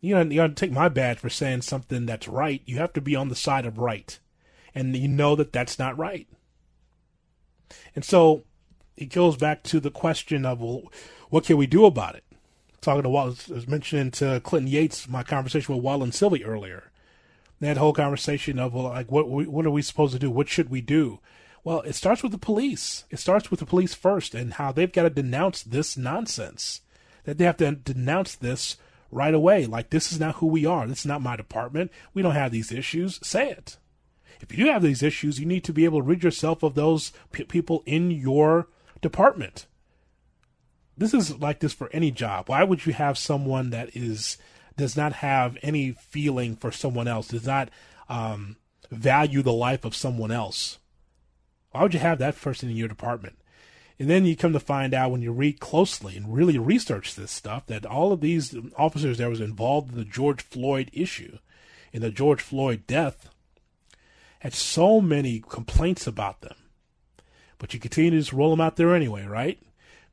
You 0.00 0.16
know, 0.16 0.22
you 0.22 0.48
to 0.48 0.54
take 0.54 0.72
my 0.72 0.88
badge 0.88 1.18
for 1.18 1.30
saying 1.30 1.62
something 1.62 2.06
that's 2.06 2.26
right. 2.26 2.60
You 2.66 2.78
have 2.78 2.92
to 2.94 3.00
be 3.00 3.14
on 3.14 3.28
the 3.28 3.36
side 3.36 3.66
of 3.66 3.78
right, 3.78 4.18
and 4.74 4.96
you 4.96 5.06
know 5.06 5.36
that 5.36 5.52
that's 5.52 5.78
not 5.78 5.96
right. 5.96 6.26
And 7.94 8.04
so 8.04 8.42
it 8.96 9.06
goes 9.06 9.36
back 9.36 9.62
to 9.64 9.78
the 9.78 9.92
question 9.92 10.44
of 10.44 10.60
well, 10.60 10.90
what 11.30 11.44
can 11.44 11.56
we 11.56 11.66
do 11.66 11.84
about 11.84 12.14
it? 12.14 12.24
Talking 12.80 13.02
to 13.02 13.16
I 13.16 13.24
was 13.24 13.66
mentioning 13.66 14.10
to 14.12 14.40
Clinton 14.40 14.70
Yates 14.70 15.08
my 15.08 15.22
conversation 15.22 15.74
with 15.74 15.82
Walt 15.82 16.02
and 16.02 16.14
Silvy 16.14 16.44
earlier 16.44 16.88
that 17.60 17.76
whole 17.76 17.92
conversation 17.92 18.58
of 18.58 18.74
well, 18.74 18.84
like 18.84 19.10
what 19.10 19.28
what 19.28 19.66
are 19.66 19.70
we 19.70 19.82
supposed 19.82 20.12
to 20.12 20.18
do? 20.18 20.30
What 20.30 20.48
should 20.48 20.70
we 20.70 20.80
do? 20.80 21.20
Well, 21.64 21.80
it 21.82 21.94
starts 21.94 22.22
with 22.22 22.32
the 22.32 22.38
police. 22.38 23.04
It 23.10 23.18
starts 23.18 23.50
with 23.50 23.60
the 23.60 23.66
police 23.66 23.94
first, 23.94 24.34
and 24.34 24.54
how 24.54 24.72
they've 24.72 24.92
got 24.92 25.02
to 25.02 25.10
denounce 25.10 25.62
this 25.62 25.96
nonsense. 25.96 26.82
That 27.24 27.38
they 27.38 27.44
have 27.44 27.56
to 27.58 27.72
denounce 27.72 28.36
this 28.36 28.76
right 29.10 29.34
away. 29.34 29.66
Like 29.66 29.90
this 29.90 30.12
is 30.12 30.20
not 30.20 30.36
who 30.36 30.46
we 30.46 30.64
are. 30.64 30.86
This 30.86 31.00
is 31.00 31.06
not 31.06 31.22
my 31.22 31.36
department. 31.36 31.90
We 32.14 32.22
don't 32.22 32.32
have 32.32 32.52
these 32.52 32.72
issues. 32.72 33.18
Say 33.26 33.50
it. 33.50 33.76
If 34.40 34.56
you 34.56 34.64
do 34.64 34.70
have 34.70 34.82
these 34.82 35.02
issues, 35.02 35.40
you 35.40 35.46
need 35.46 35.64
to 35.64 35.72
be 35.72 35.84
able 35.84 35.98
to 35.98 36.06
rid 36.06 36.22
yourself 36.22 36.62
of 36.62 36.74
those 36.74 37.12
p- 37.32 37.44
people 37.44 37.82
in 37.86 38.12
your 38.12 38.68
department. 39.00 39.66
This 40.98 41.14
is 41.14 41.38
like 41.38 41.60
this 41.60 41.72
for 41.72 41.88
any 41.92 42.10
job. 42.10 42.48
Why 42.48 42.64
would 42.64 42.84
you 42.84 42.92
have 42.92 43.16
someone 43.16 43.70
that 43.70 43.96
is 43.96 44.36
does 44.78 44.96
not 44.96 45.14
have 45.14 45.58
any 45.62 45.92
feeling 45.92 46.56
for 46.56 46.72
someone 46.72 47.08
else, 47.08 47.28
does 47.28 47.46
not 47.46 47.68
um, 48.08 48.56
value 48.90 49.42
the 49.42 49.52
life 49.52 49.84
of 49.84 49.94
someone 49.94 50.30
else. 50.30 50.78
Why 51.72 51.82
would 51.82 51.92
you 51.92 52.00
have 52.00 52.18
that 52.18 52.40
person 52.40 52.70
in 52.70 52.76
your 52.76 52.88
department? 52.88 53.38
And 53.98 54.08
then 54.08 54.24
you 54.24 54.36
come 54.36 54.52
to 54.52 54.60
find 54.60 54.94
out 54.94 55.10
when 55.10 55.22
you 55.22 55.32
read 55.32 55.58
closely 55.58 56.16
and 56.16 56.32
really 56.32 56.56
research 56.56 57.14
this 57.14 57.32
stuff 57.32 57.66
that 57.66 57.84
all 57.84 58.12
of 58.12 58.20
these 58.20 58.56
officers 58.76 59.18
that 59.18 59.28
was 59.28 59.40
involved 59.40 59.90
in 59.90 59.98
the 59.98 60.04
George 60.04 60.40
Floyd 60.40 60.88
issue, 60.92 61.38
in 61.92 62.00
the 62.00 62.10
George 62.10 62.40
Floyd 62.40 62.86
death, 62.86 63.28
had 64.40 64.54
so 64.54 65.00
many 65.00 65.42
complaints 65.46 66.06
about 66.06 66.42
them. 66.42 66.54
But 67.58 67.74
you 67.74 67.80
continue 67.80 68.12
to 68.12 68.18
just 68.18 68.32
roll 68.32 68.50
them 68.50 68.60
out 68.60 68.76
there 68.76 68.94
anyway, 68.94 69.26
right? 69.26 69.60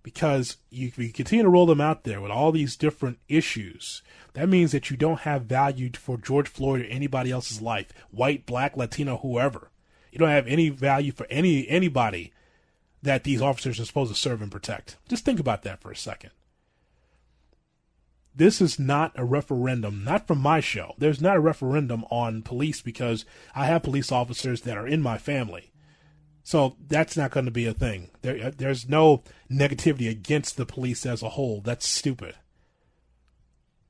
Because 0.05 0.57
you, 0.69 0.91
you 0.95 1.11
continue 1.11 1.41
to 1.41 1.49
roll 1.49 1.65
them 1.65 1.81
out 1.81 2.03
there 2.03 2.21
with 2.21 2.29
all 2.29 2.51
these 2.51 2.77
different 2.77 3.17
issues 3.27 4.03
that 4.35 4.49
means 4.49 4.73
that 4.73 4.91
you 4.91 4.97
don't 4.97 5.21
have 5.21 5.43
value 5.43 5.89
for 5.93 6.17
George 6.17 6.49
Floyd 6.49 6.81
or 6.81 6.85
anybody 6.85 7.31
else's 7.31 7.61
life, 7.61 7.91
white, 8.11 8.45
black, 8.45 8.75
Latino, 8.75 9.17
whoever. 9.17 9.71
You 10.11 10.19
don't 10.19 10.29
have 10.29 10.45
any 10.45 10.69
value 10.69 11.13
for 11.13 11.25
any 11.29 11.67
anybody 11.69 12.33
that 13.01 13.23
these 13.23 13.41
officers 13.41 13.79
are 13.79 13.85
supposed 13.85 14.13
to 14.13 14.19
serve 14.19 14.41
and 14.41 14.51
protect. 14.51 14.97
Just 15.07 15.23
think 15.23 15.39
about 15.39 15.63
that 15.63 15.81
for 15.81 15.89
a 15.89 15.95
second. 15.95 16.31
This 18.35 18.59
is 18.59 18.77
not 18.77 19.13
a 19.15 19.23
referendum, 19.23 20.03
not 20.03 20.27
from 20.27 20.39
my 20.39 20.59
show. 20.59 20.95
There's 20.97 21.21
not 21.21 21.37
a 21.37 21.41
referendum 21.41 22.03
on 22.11 22.41
police 22.41 22.81
because 22.81 23.23
I 23.55 23.67
have 23.67 23.83
police 23.83 24.11
officers 24.11 24.61
that 24.61 24.77
are 24.77 24.87
in 24.87 25.01
my 25.01 25.17
family. 25.17 25.71
So 26.45 26.75
that's 26.88 27.17
not 27.17 27.31
going 27.31 27.47
to 27.47 27.51
be 27.51 27.65
a 27.65 27.73
thing. 27.73 28.12
There, 28.21 28.45
uh, 28.45 28.51
there's 28.55 28.88
no 28.88 29.23
negativity 29.51 30.08
against 30.08 30.58
the 30.58 30.65
police 30.65 31.03
as 31.03 31.23
a 31.23 31.29
whole. 31.29 31.60
That's 31.60 31.88
stupid. 31.88 32.36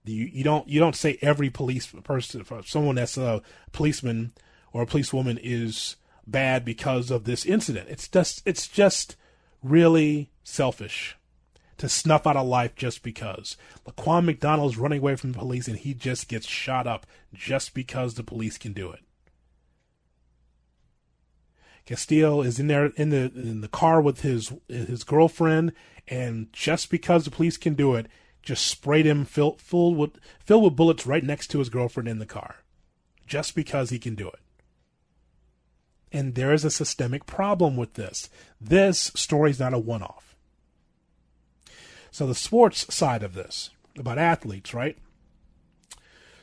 You, 0.05 0.23
you 0.31 0.43
don't 0.45 0.67
you 0.69 0.79
don't 0.79 0.95
say 0.95 1.17
every 1.21 1.49
police 1.49 1.87
person, 1.87 2.45
someone 2.65 2.95
that's 2.95 3.17
a 3.17 3.41
policeman 3.73 4.31
or 4.71 4.83
a 4.83 4.85
policewoman 4.85 5.37
is 5.43 5.97
bad 6.25 6.63
because 6.63 7.11
of 7.11 7.25
this 7.25 7.45
incident. 7.45 7.89
It's 7.89 8.07
just 8.07 8.41
it's 8.45 8.69
just 8.69 9.17
really 9.61 10.31
selfish 10.41 11.17
to 11.77 11.89
snuff 11.89 12.25
out 12.25 12.37
a 12.37 12.41
life 12.41 12.73
just 12.75 13.03
because. 13.03 13.57
Laquan 13.85 14.23
McDonald's 14.23 14.77
running 14.77 14.99
away 14.99 15.17
from 15.17 15.33
the 15.33 15.39
police 15.39 15.67
and 15.67 15.77
he 15.77 15.93
just 15.93 16.29
gets 16.29 16.47
shot 16.47 16.87
up 16.87 17.05
just 17.33 17.73
because 17.73 18.13
the 18.13 18.23
police 18.23 18.57
can 18.57 18.71
do 18.71 18.91
it. 18.91 19.01
Castillo 21.85 22.41
is 22.41 22.59
in 22.59 22.67
there 22.67 22.87
in 22.97 23.09
the 23.09 23.31
in 23.35 23.61
the 23.61 23.67
car 23.67 24.01
with 24.01 24.21
his 24.21 24.51
his 24.67 25.03
girlfriend, 25.03 25.73
and 26.07 26.51
just 26.51 26.89
because 26.89 27.25
the 27.25 27.31
police 27.31 27.57
can 27.57 27.75
do 27.75 27.95
it, 27.95 28.07
just 28.41 28.65
sprayed 28.65 29.05
him 29.05 29.25
fill, 29.25 29.57
full 29.57 29.95
with, 29.95 30.19
filled 30.39 30.63
with 30.63 30.75
bullets 30.75 31.05
right 31.05 31.23
next 31.23 31.47
to 31.47 31.59
his 31.59 31.69
girlfriend 31.69 32.07
in 32.07 32.19
the 32.19 32.25
car 32.25 32.57
just 33.27 33.55
because 33.55 33.89
he 33.89 33.99
can 33.99 34.15
do 34.15 34.27
it. 34.27 34.39
And 36.11 36.35
there 36.35 36.53
is 36.53 36.63
a 36.63 36.71
systemic 36.71 37.25
problem 37.25 37.75
with 37.75 37.95
this. 37.95 38.29
This 38.61 39.11
story 39.15 39.51
is 39.51 39.59
not 39.59 39.73
a 39.73 39.79
one 39.79 40.03
off. 40.03 40.35
So, 42.11 42.25
the 42.25 42.35
sports 42.35 42.93
side 42.93 43.23
of 43.23 43.33
this, 43.33 43.71
about 43.97 44.17
athletes, 44.17 44.73
right? 44.73 44.97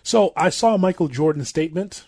So, 0.02 0.32
I 0.36 0.50
saw 0.50 0.76
Michael 0.76 1.08
Jordan's 1.08 1.48
statement, 1.48 2.04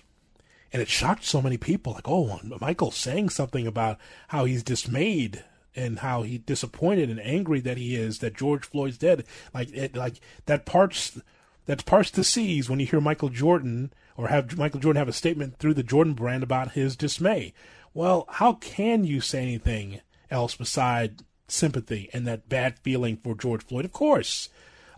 and 0.75 0.83
it 0.83 0.89
shocked 0.89 1.25
so 1.25 1.41
many 1.41 1.57
people. 1.57 1.93
Like, 1.93 2.09
oh, 2.09 2.41
Michael's 2.61 2.97
saying 2.97 3.29
something 3.29 3.65
about 3.65 3.97
how 4.29 4.45
he's 4.45 4.65
dismayed 4.65 5.45
and 5.77 6.01
how 6.01 6.23
he 6.23 6.39
disappointed 6.39 7.09
and 7.09 7.21
angry 7.21 7.61
that 7.61 7.79
he 7.79 7.95
is 7.95 8.19
that 8.19 8.35
George 8.35 8.65
Floyd's 8.67 8.99
dead. 8.99 9.25
Like 9.55 9.73
it, 9.73 9.95
like 9.95 10.21
that 10.47 10.67
parts 10.67 11.21
that 11.67 11.87
parts 11.87 12.11
the 12.11 12.25
seas 12.25 12.69
when 12.69 12.81
you 12.81 12.87
hear 12.87 13.01
Michael 13.01 13.29
Jordan 13.29 13.93
or 14.17 14.27
have 14.27 14.59
Michael 14.59 14.81
Jordan 14.81 14.99
have 14.99 15.09
a 15.09 15.13
statement 15.13 15.59
through 15.59 15.75
the 15.75 15.85
Jordan 15.85 16.15
brand 16.15 16.43
about 16.43 16.73
his 16.73 16.97
dismay. 16.97 17.55
Well, 17.95 18.27
how 18.29 18.55
can 18.55 19.05
you 19.05 19.21
say 19.21 19.43
anything 19.43 20.01
else 20.29 20.57
beside 20.57 21.23
sympathy 21.47 22.11
and 22.13 22.27
that 22.27 22.49
bad 22.49 22.81
feeling 22.81 23.17
for 23.17 23.37
George 23.37 23.63
Floyd? 23.63 23.85
Of 23.85 23.93
course, 23.93 24.49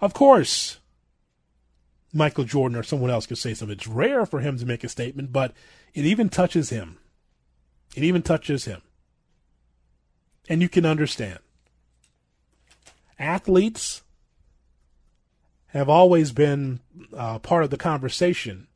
of 0.01 0.15
course. 0.15 0.79
Michael 2.13 2.45
Jordan 2.45 2.79
or 2.79 2.83
someone 2.83 3.11
else 3.11 3.27
could 3.27 3.39
say 3.39 3.55
something. 3.55 3.77
It's 3.77 3.87
rare 3.87 4.27
for 4.27 4.41
him 4.41 4.59
to 4.59 4.67
make 4.67 4.85
a 4.85 4.89
statement, 4.89 5.33
but 5.33 5.53
it 5.95 6.05
even 6.05 6.29
touches 6.29 6.71
him. 6.71 6.99
It 7.95 8.05
even 8.05 8.23
touches 8.23 8.65
him 8.65 8.83
and 10.49 10.63
you 10.63 10.69
can 10.69 10.87
understand. 10.87 11.39
Athletes 13.19 14.03
have 15.69 15.89
always 15.89 16.33
been 16.33 16.81
uh, 17.17 17.39
part 17.39 17.65
of 17.65 17.71
the 17.71 17.77
conversation 17.77 18.67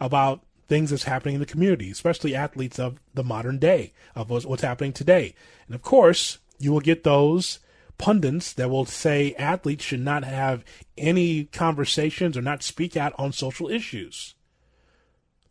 about 0.00 0.42
things 0.68 0.90
that's 0.90 1.04
happening 1.04 1.36
in 1.36 1.40
the 1.40 1.46
community, 1.46 1.90
especially 1.90 2.34
athletes 2.34 2.78
of 2.78 3.00
the 3.14 3.24
modern 3.24 3.58
day, 3.58 3.92
of 4.14 4.28
what's 4.30 4.62
happening 4.62 4.92
today. 4.92 5.34
And 5.66 5.74
of 5.74 5.82
course, 5.82 6.38
you 6.58 6.72
will 6.72 6.80
get 6.80 7.04
those 7.04 7.58
pundits 7.98 8.52
that 8.54 8.70
will 8.70 8.86
say 8.86 9.34
athletes 9.34 9.84
should 9.84 10.00
not 10.00 10.24
have 10.24 10.64
any 10.96 11.44
conversations 11.44 12.36
or 12.36 12.42
not 12.42 12.62
speak 12.62 12.96
out 12.96 13.12
on 13.18 13.32
social 13.32 13.68
issues. 13.68 14.34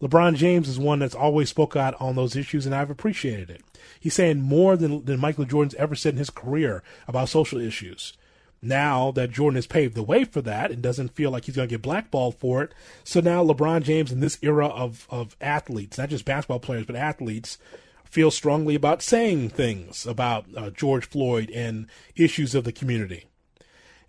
LeBron 0.02 0.36
James 0.36 0.70
is 0.70 0.78
one 0.78 1.00
that's 1.00 1.16
always 1.16 1.50
spoke 1.50 1.76
out 1.76 1.96
on 2.00 2.16
those 2.16 2.36
issues, 2.36 2.66
and 2.66 2.76
I've 2.76 2.92
appreciated 2.92 3.50
it. 3.50 3.64
He's 4.00 4.14
saying 4.14 4.42
more 4.42 4.78
than, 4.78 5.06
than 5.06 5.20
Michael 5.20 5.46
Jordan's 5.46 5.74
ever 5.76 5.96
said 5.96 6.14
in 6.14 6.20
his 6.20 6.30
career 6.30 6.84
about 7.08 7.30
social 7.30 7.60
issues. 7.60 8.14
Now 8.62 9.12
that 9.12 9.32
Jordan 9.32 9.56
has 9.56 9.68
paved 9.68 9.96
the 9.96 10.04
way 10.04 10.24
for 10.24 10.42
that 10.42 10.72
and 10.72 10.82
doesn't 10.82 11.16
feel 11.16 11.32
like 11.32 11.46
he's 11.46 11.56
going 11.56 11.68
to 11.68 11.74
get 11.74 11.82
blackballed 11.82 12.36
for 12.36 12.64
it, 12.64 12.74
so 13.04 13.20
now 13.20 13.44
LeBron 13.44 13.84
James 13.84 14.12
in 14.12 14.20
this 14.20 14.38
era 14.42 14.68
of, 14.68 15.08
of 15.10 15.36
athletes, 15.42 15.98
not 15.98 16.10
just 16.10 16.26
basketball 16.26 16.60
players, 16.60 16.86
but 16.86 16.96
athletes, 16.96 17.58
feel 18.10 18.32
strongly 18.32 18.76
about 18.76 19.02
saying 19.02 19.50
things 19.50 20.06
about 20.06 20.46
uh, 20.56 20.70
George 20.70 21.08
Floyd 21.08 21.50
and 21.52 21.88
issues 22.15 22.56
of 22.56 22.63
the 22.63 22.72
community. 22.72 23.26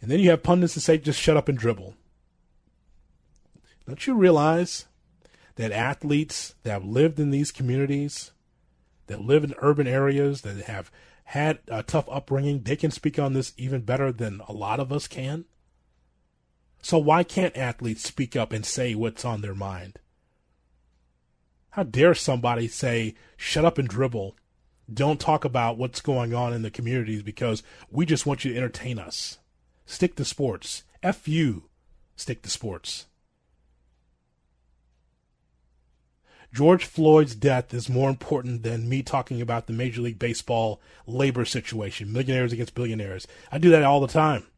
And 0.01 0.11
then 0.11 0.21
you 0.21 0.31
have 0.31 0.43
pundits 0.43 0.75
that 0.75 0.81
say, 0.81 0.99
just 0.99 1.21
shut 1.21 1.37
up 1.37 1.49
and 1.49 1.59
dribble. 1.59 1.95
Don't 3.87 4.07
you 4.07 4.15
realize 4.15 4.87
that 5.57 5.73
athletes 5.73 6.55
that 6.63 6.71
have 6.71 6.85
lived 6.85 7.19
in 7.19 7.31
these 7.31 7.51
communities, 7.51 8.33
that 9.07 9.21
live 9.21 9.43
in 9.43 9.55
urban 9.59 9.87
areas, 9.87 10.43
that 10.43 10.57
have 10.65 10.91
had 11.25 11.59
a 11.69 11.83
tough 11.83 12.09
upbringing, 12.11 12.63
they 12.63 12.77
can 12.77 12.91
speak 12.91 13.19
on 13.19 13.33
this 13.33 13.53
even 13.57 13.81
better 13.81 14.13
than 14.13 14.41
a 14.47 14.53
lot 14.53 14.79
of 14.79 14.93
us 14.93 15.09
can? 15.09 15.45
So 16.81 16.97
why 16.99 17.25
can't 17.25 17.57
athletes 17.57 18.05
speak 18.05 18.37
up 18.37 18.53
and 18.53 18.65
say 18.65 18.95
what's 18.95 19.25
on 19.25 19.41
their 19.41 19.55
mind? 19.55 19.99
How 21.79 21.85
dare 21.85 22.13
somebody 22.13 22.67
say, 22.67 23.15
shut 23.37 23.65
up 23.65 23.79
and 23.79 23.87
dribble? 23.87 24.35
Don't 24.93 25.21
talk 25.21 25.45
about 25.45 25.79
what's 25.79 26.01
going 26.01 26.35
on 26.35 26.53
in 26.53 26.63
the 26.63 26.73
communities 26.73 27.23
because 27.23 27.63
we 27.89 28.05
just 28.05 28.27
want 28.27 28.45
you 28.45 28.51
to 28.51 28.57
entertain 28.59 28.99
us. 28.99 29.39
Stick 29.87 30.17
to 30.17 30.25
sports. 30.25 30.83
F 31.05 31.29
you. 31.29 31.69
Stick 32.17 32.43
to 32.43 32.51
sports. 32.51 33.07
George 36.53 36.85
Floyd's 36.85 37.37
death 37.37 37.73
is 37.73 37.89
more 37.89 38.11
important 38.11 38.65
than 38.65 38.89
me 38.89 39.05
talking 39.05 39.41
about 39.41 39.69
the 39.69 39.73
Major 39.73 40.01
League 40.01 40.19
Baseball 40.19 40.81
labor 41.07 41.45
situation, 41.45 42.13
millionaires 42.13 42.53
against 42.53 42.75
billionaires. 42.75 43.29
I 43.53 43.59
do 43.59 43.71
that 43.71 43.85
all 43.85 44.01
the 44.01 44.09
time. 44.09 44.49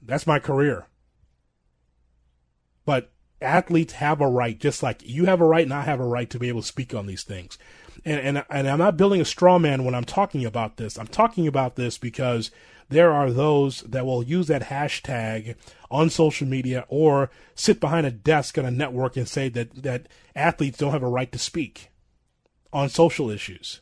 That's 0.00 0.26
my 0.26 0.38
career. 0.38 0.86
But 2.86 3.12
athletes 3.40 3.94
have 3.94 4.20
a 4.20 4.28
right, 4.28 4.58
just 4.58 4.82
like 4.82 5.06
you 5.06 5.26
have 5.26 5.40
a 5.40 5.46
right 5.46 5.64
and 5.64 5.74
I 5.74 5.82
have 5.82 6.00
a 6.00 6.06
right 6.06 6.28
to 6.30 6.38
be 6.38 6.48
able 6.48 6.62
to 6.62 6.66
speak 6.66 6.94
on 6.94 7.06
these 7.06 7.22
things. 7.22 7.58
And, 8.04 8.20
and, 8.20 8.44
and 8.50 8.68
I'm 8.68 8.78
not 8.78 8.96
building 8.96 9.20
a 9.20 9.24
straw 9.24 9.58
man 9.58 9.84
when 9.84 9.94
I'm 9.94 10.04
talking 10.04 10.44
about 10.44 10.76
this. 10.76 10.98
I'm 10.98 11.06
talking 11.06 11.46
about 11.46 11.76
this 11.76 11.98
because 11.98 12.50
there 12.88 13.12
are 13.12 13.30
those 13.30 13.80
that 13.82 14.06
will 14.06 14.22
use 14.22 14.46
that 14.46 14.64
hashtag 14.64 15.56
on 15.90 16.08
social 16.10 16.46
media 16.46 16.84
or 16.88 17.30
sit 17.54 17.80
behind 17.80 18.06
a 18.06 18.10
desk 18.10 18.58
on 18.58 18.64
a 18.64 18.70
network 18.70 19.16
and 19.16 19.28
say 19.28 19.48
that, 19.48 19.82
that 19.82 20.08
athletes 20.34 20.78
don't 20.78 20.92
have 20.92 21.02
a 21.02 21.08
right 21.08 21.32
to 21.32 21.38
speak 21.38 21.90
on 22.72 22.88
social 22.88 23.30
issues, 23.30 23.80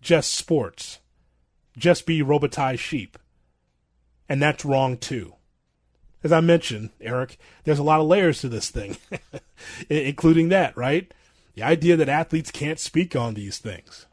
just 0.00 0.32
sports, 0.32 1.00
just 1.76 2.06
be 2.06 2.22
robotized 2.22 2.78
sheep. 2.78 3.18
And 4.28 4.40
that's 4.40 4.64
wrong 4.64 4.96
too. 4.96 5.34
As 6.24 6.32
I 6.32 6.40
mentioned, 6.40 6.90
Eric, 7.00 7.38
there's 7.64 7.78
a 7.78 7.82
lot 7.82 8.00
of 8.00 8.06
layers 8.06 8.40
to 8.42 8.48
this 8.48 8.70
thing, 8.70 8.96
including 9.88 10.48
that, 10.50 10.76
right? 10.76 11.12
The 11.54 11.62
idea 11.62 11.96
that 11.96 12.08
athletes 12.08 12.50
can't 12.50 12.78
speak 12.78 13.14
on 13.16 13.34
these 13.34 13.58
things. 13.58 14.06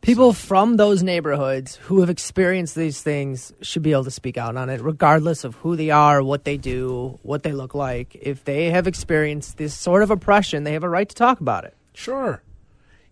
People 0.00 0.34
from 0.34 0.76
those 0.76 1.02
neighborhoods 1.02 1.76
who 1.76 2.00
have 2.00 2.10
experienced 2.10 2.74
these 2.74 3.00
things 3.02 3.52
should 3.62 3.82
be 3.82 3.92
able 3.92 4.04
to 4.04 4.10
speak 4.10 4.36
out 4.36 4.54
on 4.56 4.68
it, 4.68 4.80
regardless 4.82 5.44
of 5.44 5.54
who 5.56 5.76
they 5.76 5.88
are, 5.90 6.22
what 6.22 6.44
they 6.44 6.58
do, 6.58 7.18
what 7.22 7.42
they 7.42 7.52
look 7.52 7.74
like. 7.74 8.14
If 8.20 8.44
they 8.44 8.70
have 8.70 8.86
experienced 8.86 9.56
this 9.56 9.72
sort 9.74 10.02
of 10.02 10.10
oppression, 10.10 10.64
they 10.64 10.74
have 10.74 10.84
a 10.84 10.90
right 10.90 11.08
to 11.08 11.14
talk 11.14 11.40
about 11.40 11.64
it. 11.64 11.74
Sure. 11.94 12.42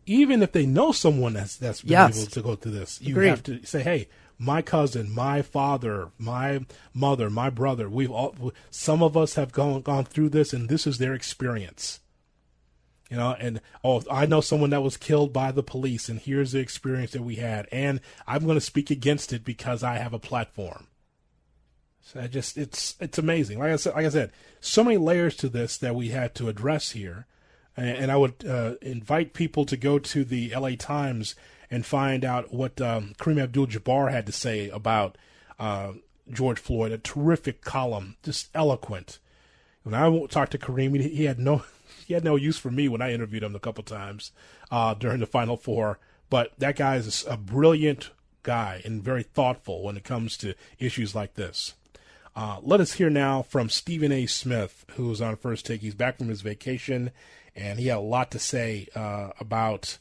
Even 0.04 0.42
if 0.42 0.52
they 0.52 0.66
know 0.66 0.92
someone 0.92 1.32
that's 1.32 1.56
that's 1.56 1.80
been 1.80 1.92
Yes. 1.92 2.18
able 2.18 2.30
to 2.30 2.42
go 2.42 2.56
through 2.56 2.72
this, 2.72 3.00
you 3.00 3.14
Agreed. 3.14 3.28
have 3.28 3.42
to 3.44 3.64
say, 3.64 3.82
"Hey, 3.82 4.08
my 4.42 4.61
cousin, 4.61 5.14
my 5.14 5.40
father, 5.40 6.11
my 6.18 6.66
mother, 6.92 7.31
my 7.31 7.48
brother. 7.48 7.88
We've 7.88 8.11
all 8.11 8.52
some 8.70 9.02
of 9.02 9.16
us 9.16 9.35
have 9.35 9.52
gone 9.52 9.83
gone 9.83 10.05
through 10.05 10.31
this, 10.31 10.52
and 10.52 10.68
this 10.68 10.87
is 10.87 10.98
their 10.98 11.14
experience." 11.14 12.00
You 13.11 13.18
know, 13.18 13.37
and 13.38 13.61
oh, 13.85 14.02
I 14.11 14.24
know 14.26 14.40
someone 14.40 14.70
that 14.70 14.83
was 14.83 14.96
killed 14.96 15.33
by 15.33 15.52
the 15.52 15.62
police, 15.62 16.09
and 16.09 16.18
here's 16.18 16.52
the 16.52 16.61
experience 16.61 17.12
that 17.12 17.22
we 17.22 17.37
had, 17.37 17.68
and 17.70 18.00
I'm 18.26 18.44
going 18.44 18.57
to 18.57 18.61
speak 18.61 18.90
against 18.90 19.33
it 19.33 19.44
because 19.44 19.83
I 19.83 19.98
have 19.98 20.14
a 20.14 20.18
platform. 20.18 20.87
So 22.00 22.20
I 22.20 22.26
just 22.26 22.57
it's 22.57 22.96
it's 23.00 23.18
amazing. 23.18 23.59
Like 23.59 23.72
I 23.72 23.76
said, 23.76 23.94
like 23.94 24.07
I 24.07 24.11
said, 24.11 24.33
so 24.61 24.83
many 24.83 24.96
layers 24.96 25.37
to 25.37 25.48
this 25.48 25.76
that 25.78 25.94
we 25.94 26.09
had 26.09 26.35
to 26.37 26.48
address 26.48 26.92
here, 26.92 27.26
and, 27.76 28.11
I 28.11 28.16
would 28.16 28.44
uh, 28.46 28.74
invite 28.83 29.35
people 29.35 29.66
to 29.66 29.76
go 29.76 29.98
to 29.98 30.24
the 30.24 30.52
L.A. 30.52 30.76
Times 30.76 31.35
and 31.72 31.87
find 31.87 32.22
out 32.22 32.52
what 32.52 32.78
um, 32.82 33.14
Kareem 33.18 33.42
Abdul-Jabbar 33.42 34.12
had 34.12 34.26
to 34.26 34.32
say 34.32 34.68
about 34.68 35.16
uh, 35.58 35.92
George 36.30 36.58
Floyd. 36.58 36.92
A 36.92 36.98
terrific 36.98 37.62
column, 37.62 38.16
just 38.22 38.50
eloquent. 38.54 39.18
When 39.82 39.94
I 39.94 40.26
talked 40.26 40.52
to 40.52 40.58
Kareem, 40.58 41.00
he, 41.00 41.08
he 41.08 41.24
had 41.24 41.38
no 41.38 41.64
he 42.06 42.12
had 42.12 42.24
no 42.24 42.37
use 42.37 42.58
for 42.58 42.70
me 42.70 42.88
when 42.88 43.00
I 43.00 43.12
interviewed 43.12 43.42
him 43.42 43.56
a 43.56 43.61
couple 43.61 43.82
times 43.82 44.32
uh, 44.70 44.92
during 44.92 45.20
the 45.20 45.26
Final 45.26 45.56
Four. 45.56 45.98
But 46.28 46.52
that 46.58 46.76
guy 46.76 46.96
is 46.96 47.24
a 47.28 47.38
brilliant 47.38 48.11
guy 48.42 48.82
and 48.85 49.02
very 49.02 49.22
thoughtful 49.22 49.82
when 49.82 49.96
it 49.96 50.04
comes 50.04 50.37
to 50.38 50.54
issues 50.78 51.14
like 51.14 51.35
this. 51.35 51.74
Uh, 52.37 52.58
let 52.62 52.80
us 52.80 52.94
hear 52.94 53.08
now 53.08 53.42
from 53.42 53.70
Stephen 53.70 54.12
A. 54.12 54.26
Smith, 54.26 54.85
who 54.96 55.08
was 55.08 55.22
on 55.22 55.37
first 55.37 55.64
take. 55.64 55.80
He's 55.80 55.94
back 55.94 56.18
from 56.18 56.28
his 56.28 56.42
vacation, 56.42 57.12
and 57.56 57.78
he 57.78 57.87
had 57.87 57.98
a 57.98 58.00
lot 58.00 58.30
to 58.32 58.38
say 58.38 58.88
uh, 58.94 59.30
about 59.40 59.98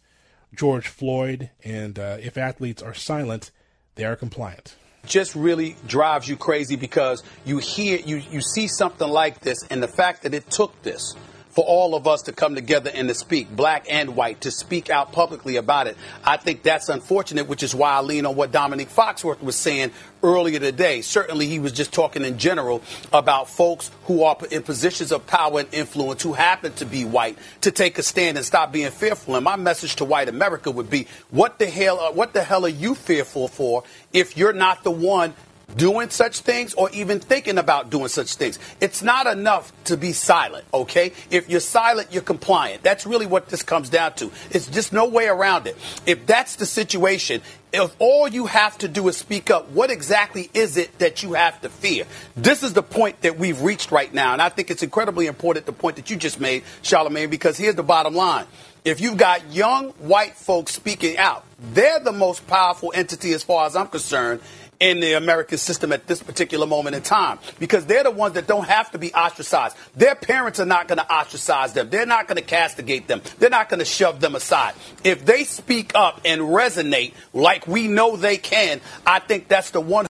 George 0.55 0.87
Floyd. 0.87 1.49
And 1.63 1.97
uh, 1.97 2.17
if 2.21 2.37
athletes 2.37 2.81
are 2.81 2.93
silent, 2.93 3.51
they 3.95 4.05
are 4.05 4.15
compliant. 4.15 4.75
just 5.05 5.35
really 5.35 5.75
drives 5.87 6.27
you 6.27 6.37
crazy 6.37 6.75
because 6.75 7.23
you 7.45 7.57
hear 7.57 7.99
you 7.99 8.17
you 8.17 8.41
see 8.41 8.67
something 8.67 9.09
like 9.09 9.39
this 9.41 9.63
and 9.69 9.81
the 9.81 9.87
fact 9.87 10.23
that 10.23 10.33
it 10.33 10.49
took 10.49 10.79
this 10.83 11.15
for 11.51 11.63
all 11.65 11.95
of 11.95 12.07
us 12.07 12.23
to 12.23 12.31
come 12.31 12.55
together 12.55 12.91
and 12.93 13.07
to 13.07 13.13
speak, 13.13 13.53
black 13.55 13.85
and 13.89 14.15
white, 14.15 14.41
to 14.41 14.51
speak 14.51 14.89
out 14.89 15.11
publicly 15.11 15.57
about 15.57 15.87
it. 15.87 15.97
I 16.23 16.37
think 16.37 16.63
that's 16.63 16.89
unfortunate, 16.89 17.47
which 17.47 17.63
is 17.63 17.75
why 17.75 17.91
I 17.91 18.01
lean 18.01 18.25
on 18.25 18.35
what 18.35 18.51
Domonique 18.51 18.89
Foxworth 18.89 19.41
was 19.41 19.55
saying 19.55 19.91
earlier 20.23 20.59
today. 20.59 21.01
Certainly, 21.01 21.47
he 21.47 21.59
was 21.59 21.71
just 21.71 21.93
talking 21.93 22.23
in 22.23 22.37
general 22.37 22.81
about 23.11 23.49
folks 23.49 23.91
who 24.05 24.23
are 24.23 24.37
in 24.49 24.63
positions 24.63 25.11
of 25.11 25.27
power 25.27 25.59
and 25.59 25.73
influence 25.73 26.23
who 26.23 26.33
happen 26.33 26.73
to 26.73 26.85
be 26.85 27.05
white 27.05 27.37
to 27.61 27.71
take 27.71 27.97
a 27.97 28.03
stand 28.03 28.37
and 28.37 28.45
stop 28.45 28.71
being 28.71 28.91
fearful. 28.91 29.35
And 29.35 29.43
my 29.43 29.55
message 29.55 29.95
to 29.97 30.05
white 30.05 30.29
America 30.29 30.71
would 30.71 30.89
be, 30.89 31.07
what 31.29 31.59
the 31.59 31.67
hell, 31.67 31.99
uh, 31.99 32.11
what 32.11 32.33
the 32.33 32.43
hell 32.43 32.65
are 32.65 32.69
you 32.69 32.95
fearful 32.95 33.47
for 33.47 33.83
if 34.13 34.37
you're 34.37 34.53
not 34.53 34.83
the 34.83 34.91
one 34.91 35.33
doing 35.75 36.09
such 36.09 36.39
things 36.39 36.73
or 36.73 36.89
even 36.91 37.19
thinking 37.19 37.57
about 37.57 37.89
doing 37.89 38.07
such 38.07 38.35
things. 38.35 38.59
It's 38.79 39.01
not 39.01 39.27
enough 39.27 39.71
to 39.85 39.97
be 39.97 40.13
silent, 40.13 40.65
okay? 40.73 41.13
If 41.29 41.49
you're 41.49 41.59
silent, 41.59 42.09
you're 42.11 42.21
compliant. 42.21 42.83
That's 42.83 43.05
really 43.05 43.25
what 43.25 43.49
this 43.49 43.63
comes 43.63 43.89
down 43.89 44.13
to. 44.15 44.31
It's 44.51 44.67
just 44.67 44.93
no 44.93 45.07
way 45.07 45.27
around 45.27 45.67
it. 45.67 45.77
If 46.05 46.25
that's 46.25 46.55
the 46.55 46.65
situation, 46.65 47.41
if 47.73 47.95
all 47.99 48.27
you 48.27 48.47
have 48.47 48.77
to 48.79 48.87
do 48.87 49.07
is 49.07 49.17
speak 49.17 49.49
up, 49.49 49.69
what 49.69 49.91
exactly 49.91 50.49
is 50.53 50.77
it 50.77 50.97
that 50.99 51.23
you 51.23 51.33
have 51.33 51.61
to 51.61 51.69
fear? 51.69 52.05
This 52.35 52.63
is 52.63 52.73
the 52.73 52.83
point 52.83 53.21
that 53.21 53.37
we've 53.37 53.61
reached 53.61 53.91
right 53.91 54.13
now, 54.13 54.33
and 54.33 54.41
I 54.41 54.49
think 54.49 54.71
it's 54.71 54.83
incredibly 54.83 55.27
important, 55.27 55.65
the 55.65 55.73
point 55.73 55.95
that 55.95 56.09
you 56.09 56.17
just 56.17 56.39
made, 56.39 56.63
Charlamagne, 56.83 57.29
because 57.29 57.57
here's 57.57 57.75
the 57.75 57.83
bottom 57.83 58.13
line. 58.13 58.45
If 58.83 58.99
you've 58.99 59.17
got 59.17 59.53
young 59.53 59.91
white 59.99 60.33
folks 60.33 60.73
speaking 60.73 61.17
out, 61.17 61.45
they're 61.59 61.99
the 61.99 62.11
most 62.11 62.47
powerful 62.47 62.91
entity 62.95 63.31
as 63.33 63.43
far 63.43 63.67
as 63.67 63.75
I'm 63.75 63.87
concerned 63.87 64.41
in 64.81 64.99
the 64.99 65.13
American 65.13 65.59
system 65.59 65.93
at 65.93 66.07
this 66.07 66.21
particular 66.21 66.65
moment 66.65 66.95
in 66.95 67.03
time 67.03 67.39
because 67.59 67.85
they're 67.85 68.03
the 68.03 68.11
ones 68.11 68.33
that 68.33 68.47
don't 68.47 68.67
have 68.67 68.91
to 68.91 68.97
be 68.97 69.13
ostracized. 69.13 69.77
Their 69.95 70.15
parents 70.15 70.59
are 70.59 70.65
not 70.65 70.87
going 70.87 70.97
to 70.97 71.09
ostracize 71.09 71.73
them. 71.73 71.89
They're 71.89 72.07
not 72.07 72.27
going 72.27 72.37
to 72.37 72.43
castigate 72.43 73.07
them. 73.07 73.21
They're 73.37 73.51
not 73.51 73.69
going 73.69 73.79
to 73.79 73.85
shove 73.85 74.19
them 74.19 74.35
aside. 74.35 74.73
If 75.03 75.23
they 75.23 75.43
speak 75.43 75.91
up 75.93 76.21
and 76.25 76.41
resonate 76.41 77.13
like 77.31 77.67
we 77.67 77.87
know 77.87 78.17
they 78.17 78.37
can, 78.37 78.81
I 79.05 79.19
think 79.19 79.47
that's 79.47 79.69
the 79.69 79.79
one. 79.79 80.07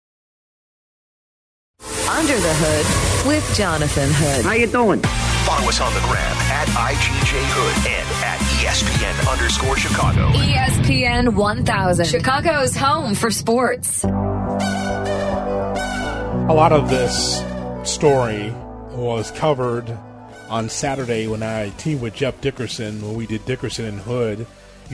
Under 2.09 2.33
the 2.33 2.53
Hood 2.53 3.27
with 3.27 3.55
Jonathan 3.55 4.09
Hood. 4.11 4.45
How 4.45 4.53
you 4.53 4.67
doing? 4.67 5.01
Follow 5.01 5.67
us 5.67 5.81
on 5.81 5.93
the 5.93 5.99
gram 6.01 6.37
at 6.51 6.67
IGJ 6.67 7.39
Hood 7.51 7.87
and 7.91 8.07
at 8.23 8.39
ESPN 8.61 9.31
underscore 9.31 9.75
Chicago. 9.75 10.29
ESPN 10.29 11.33
1000, 11.33 12.05
Chicago's 12.05 12.75
home 12.75 13.15
for 13.15 13.31
sports. 13.31 14.05
A 16.49 16.53
lot 16.53 16.73
of 16.73 16.89
this 16.89 17.41
story 17.89 18.51
was 18.91 19.31
covered 19.31 19.89
on 20.49 20.67
Saturday 20.67 21.27
when 21.27 21.43
I 21.43 21.69
teamed 21.71 22.01
with 22.01 22.13
Jeff 22.13 22.41
Dickerson 22.41 23.01
when 23.01 23.15
we 23.15 23.25
did 23.25 23.45
Dickerson 23.45 23.85
and 23.85 23.99
Hood. 23.99 24.39
You 24.39 24.45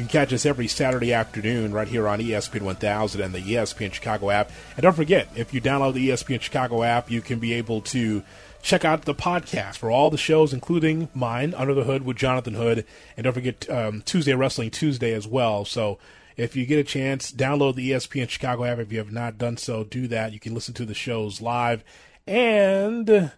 can 0.03 0.07
catch 0.07 0.31
us 0.33 0.45
every 0.45 0.67
Saturday 0.67 1.13
afternoon 1.13 1.73
right 1.73 1.87
here 1.87 2.07
on 2.07 2.19
ESPN 2.19 2.61
1000 2.61 3.21
and 3.21 3.33
the 3.33 3.39
ESPN 3.39 3.91
Chicago 3.91 4.29
app. 4.29 4.51
And 4.75 4.83
don't 4.83 4.95
forget, 4.95 5.29
if 5.35 5.51
you 5.53 5.59
download 5.59 5.93
the 5.93 6.09
ESPN 6.09 6.41
Chicago 6.41 6.83
app, 6.83 7.09
you 7.09 7.21
can 7.21 7.39
be 7.39 7.53
able 7.53 7.81
to 7.81 8.21
check 8.61 8.85
out 8.85 9.05
the 9.05 9.15
podcast 9.15 9.77
for 9.77 9.89
all 9.89 10.11
the 10.11 10.17
shows, 10.17 10.53
including 10.53 11.09
mine, 11.15 11.55
Under 11.55 11.73
the 11.73 11.85
Hood 11.85 12.03
with 12.05 12.17
Jonathan 12.17 12.53
Hood. 12.53 12.85
And 13.15 13.23
don't 13.23 13.33
forget 13.33 13.67
um, 13.69 14.03
Tuesday 14.03 14.33
Wrestling 14.33 14.69
Tuesday 14.69 15.13
as 15.13 15.27
well. 15.27 15.65
So 15.65 15.97
if 16.37 16.55
you 16.55 16.65
get 16.65 16.79
a 16.79 16.83
chance, 16.83 17.31
download 17.31 17.75
the 17.75 17.91
ESPN 17.91 18.29
Chicago 18.29 18.63
app. 18.63 18.77
If 18.77 18.91
you 18.91 18.99
have 18.99 19.11
not 19.11 19.39
done 19.39 19.57
so, 19.57 19.83
do 19.83 20.07
that. 20.07 20.33
You 20.33 20.39
can 20.39 20.53
listen 20.53 20.75
to 20.75 20.85
the 20.85 20.93
shows 20.93 21.41
live 21.41 21.83
and 22.27 23.31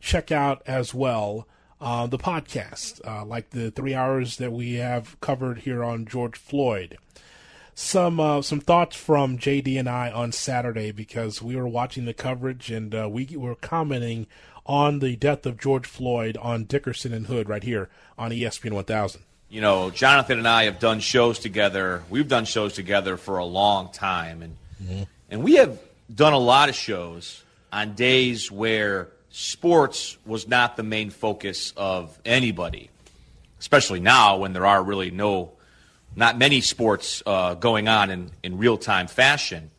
check 0.00 0.32
out 0.32 0.62
as 0.66 0.94
well 0.94 1.46
uh, 1.80 2.06
the 2.06 2.18
podcast, 2.18 3.06
uh, 3.06 3.24
like 3.24 3.50
the 3.50 3.70
three 3.70 3.94
hours 3.94 4.38
that 4.38 4.52
we 4.52 4.74
have 4.74 5.20
covered 5.20 5.58
here 5.60 5.84
on 5.84 6.06
George 6.06 6.38
Floyd. 6.38 6.96
Some 7.74 8.18
uh, 8.18 8.40
some 8.40 8.60
thoughts 8.60 8.96
from 8.96 9.36
JD 9.36 9.78
and 9.78 9.88
I 9.88 10.10
on 10.10 10.32
Saturday 10.32 10.92
because 10.92 11.42
we 11.42 11.56
were 11.56 11.68
watching 11.68 12.06
the 12.06 12.14
coverage 12.14 12.70
and 12.70 12.94
uh, 12.94 13.06
we 13.10 13.36
were 13.36 13.54
commenting 13.54 14.26
on 14.64 15.00
the 15.00 15.14
death 15.16 15.44
of 15.44 15.60
George 15.60 15.86
Floyd 15.86 16.38
on 16.38 16.64
Dickerson 16.64 17.12
and 17.12 17.26
Hood 17.26 17.50
right 17.50 17.62
here 17.62 17.90
on 18.16 18.30
ESPN 18.30 18.72
1000. 18.72 19.22
You 19.56 19.62
know, 19.62 19.88
Jonathan 19.88 20.38
and 20.38 20.46
I 20.46 20.64
have 20.64 20.78
done 20.78 21.00
shows 21.00 21.38
together. 21.38 22.02
We've 22.10 22.28
done 22.28 22.44
shows 22.44 22.74
together 22.74 23.16
for 23.16 23.38
a 23.38 23.44
long 23.46 23.90
time, 23.90 24.42
and 24.42 24.56
mm-hmm. 24.84 25.02
and 25.30 25.42
we 25.42 25.54
have 25.54 25.80
done 26.14 26.34
a 26.34 26.38
lot 26.38 26.68
of 26.68 26.74
shows 26.74 27.42
on 27.72 27.94
days 27.94 28.52
where 28.52 29.08
sports 29.30 30.18
was 30.26 30.46
not 30.46 30.76
the 30.76 30.82
main 30.82 31.08
focus 31.08 31.72
of 31.74 32.18
anybody, 32.26 32.90
especially 33.58 33.98
now 33.98 34.36
when 34.36 34.52
there 34.52 34.66
are 34.66 34.82
really 34.82 35.10
no, 35.10 35.52
not 36.14 36.36
many 36.36 36.60
sports 36.60 37.22
uh, 37.24 37.54
going 37.54 37.88
on 37.88 38.10
in, 38.10 38.30
in 38.42 38.58
real 38.58 38.76
time 38.76 39.06
fashion. 39.06 39.70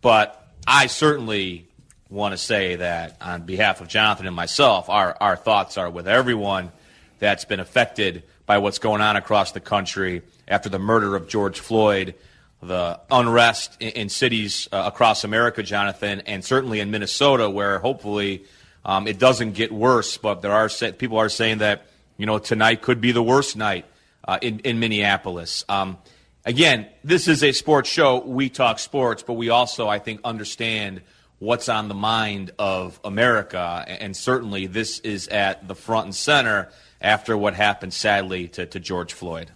But 0.00 0.44
I 0.66 0.88
certainly 0.88 1.68
want 2.08 2.32
to 2.32 2.36
say 2.36 2.74
that 2.74 3.16
on 3.20 3.42
behalf 3.42 3.80
of 3.80 3.86
Jonathan 3.86 4.26
and 4.26 4.34
myself, 4.34 4.88
our, 4.90 5.16
our 5.20 5.36
thoughts 5.36 5.78
are 5.78 5.88
with 5.88 6.08
everyone 6.08 6.72
that's 7.20 7.44
been 7.44 7.60
affected 7.60 8.24
by 8.50 8.58
what's 8.58 8.80
going 8.80 9.00
on 9.00 9.14
across 9.14 9.52
the 9.52 9.60
country 9.60 10.22
after 10.48 10.68
the 10.68 10.80
murder 10.80 11.14
of 11.14 11.28
George 11.28 11.60
Floyd 11.60 12.16
the 12.60 12.98
unrest 13.08 13.76
in, 13.78 13.90
in 13.90 14.08
cities 14.08 14.68
uh, 14.72 14.82
across 14.86 15.22
America, 15.22 15.62
Jonathan, 15.62 16.22
and 16.26 16.44
certainly 16.44 16.80
in 16.80 16.90
Minnesota, 16.90 17.48
where 17.48 17.78
hopefully 17.78 18.44
um, 18.84 19.06
it 19.06 19.20
doesn't 19.20 19.52
get 19.52 19.70
worse. 19.70 20.16
But 20.16 20.42
there 20.42 20.50
are 20.50 20.68
people 20.68 21.18
are 21.18 21.28
saying 21.28 21.58
that 21.58 21.86
you 22.16 22.26
know 22.26 22.40
tonight 22.40 22.82
could 22.82 23.00
be 23.00 23.12
the 23.12 23.22
worst 23.22 23.56
night 23.56 23.84
uh, 24.26 24.40
in 24.42 24.58
in 24.64 24.80
Minneapolis. 24.80 25.64
Um, 25.68 25.98
again, 26.44 26.88
this 27.04 27.28
is 27.28 27.44
a 27.44 27.52
sports 27.52 27.88
show. 27.88 28.18
We 28.18 28.48
talk 28.48 28.80
sports, 28.80 29.22
but 29.22 29.34
we 29.34 29.50
also, 29.50 29.86
I 29.86 30.00
think, 30.00 30.22
understand 30.24 31.02
what's 31.38 31.68
on 31.68 31.86
the 31.86 31.94
mind 31.94 32.50
of 32.58 32.98
America, 33.04 33.84
and 33.86 34.16
certainly 34.16 34.66
this 34.66 34.98
is 34.98 35.28
at 35.28 35.68
the 35.68 35.76
front 35.76 36.06
and 36.06 36.14
center 36.16 36.72
after 37.00 37.36
what 37.36 37.54
happened 37.54 37.94
sadly 37.94 38.48
to, 38.48 38.66
to 38.66 38.80
George 38.80 39.12
Floyd 39.12 39.50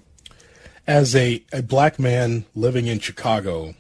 as 0.87 1.17
a, 1.17 1.43
a 1.53 1.63
black 1.63 1.99
man 1.99 2.45
living 2.55 2.87
in 2.87 2.99
Chicago, 2.99 3.75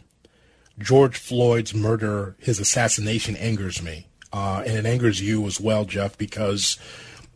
George 0.78 1.18
Floyd's 1.18 1.74
murder, 1.74 2.36
his 2.38 2.58
assassination 2.58 3.36
angers 3.36 3.82
me. 3.82 4.06
Uh, 4.32 4.64
and 4.66 4.76
it 4.76 4.86
angers 4.86 5.20
you 5.20 5.46
as 5.46 5.60
well, 5.60 5.84
Jeff, 5.84 6.18
because 6.18 6.76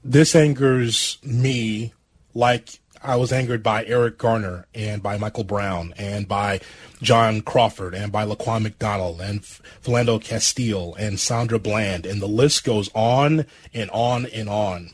this 0.02 0.34
angers 0.34 1.18
me 1.22 1.92
like 2.34 2.80
I 3.00 3.14
was 3.14 3.32
angered 3.32 3.62
by 3.62 3.84
Eric 3.84 4.18
Garner 4.18 4.66
and 4.74 5.00
by 5.00 5.16
Michael 5.16 5.44
Brown 5.44 5.94
and 5.96 6.26
by 6.26 6.60
John 7.00 7.42
Crawford 7.42 7.94
and 7.94 8.10
by 8.10 8.26
Laquan 8.26 8.62
McDonald 8.62 9.20
and 9.20 9.42
Philando 9.42 10.20
Castile 10.20 10.96
and 10.96 11.20
Sandra 11.20 11.60
Bland. 11.60 12.04
And 12.04 12.20
the 12.20 12.26
list 12.26 12.64
goes 12.64 12.90
on 12.94 13.46
and 13.72 13.88
on 13.90 14.26
and 14.26 14.48
on. 14.48 14.90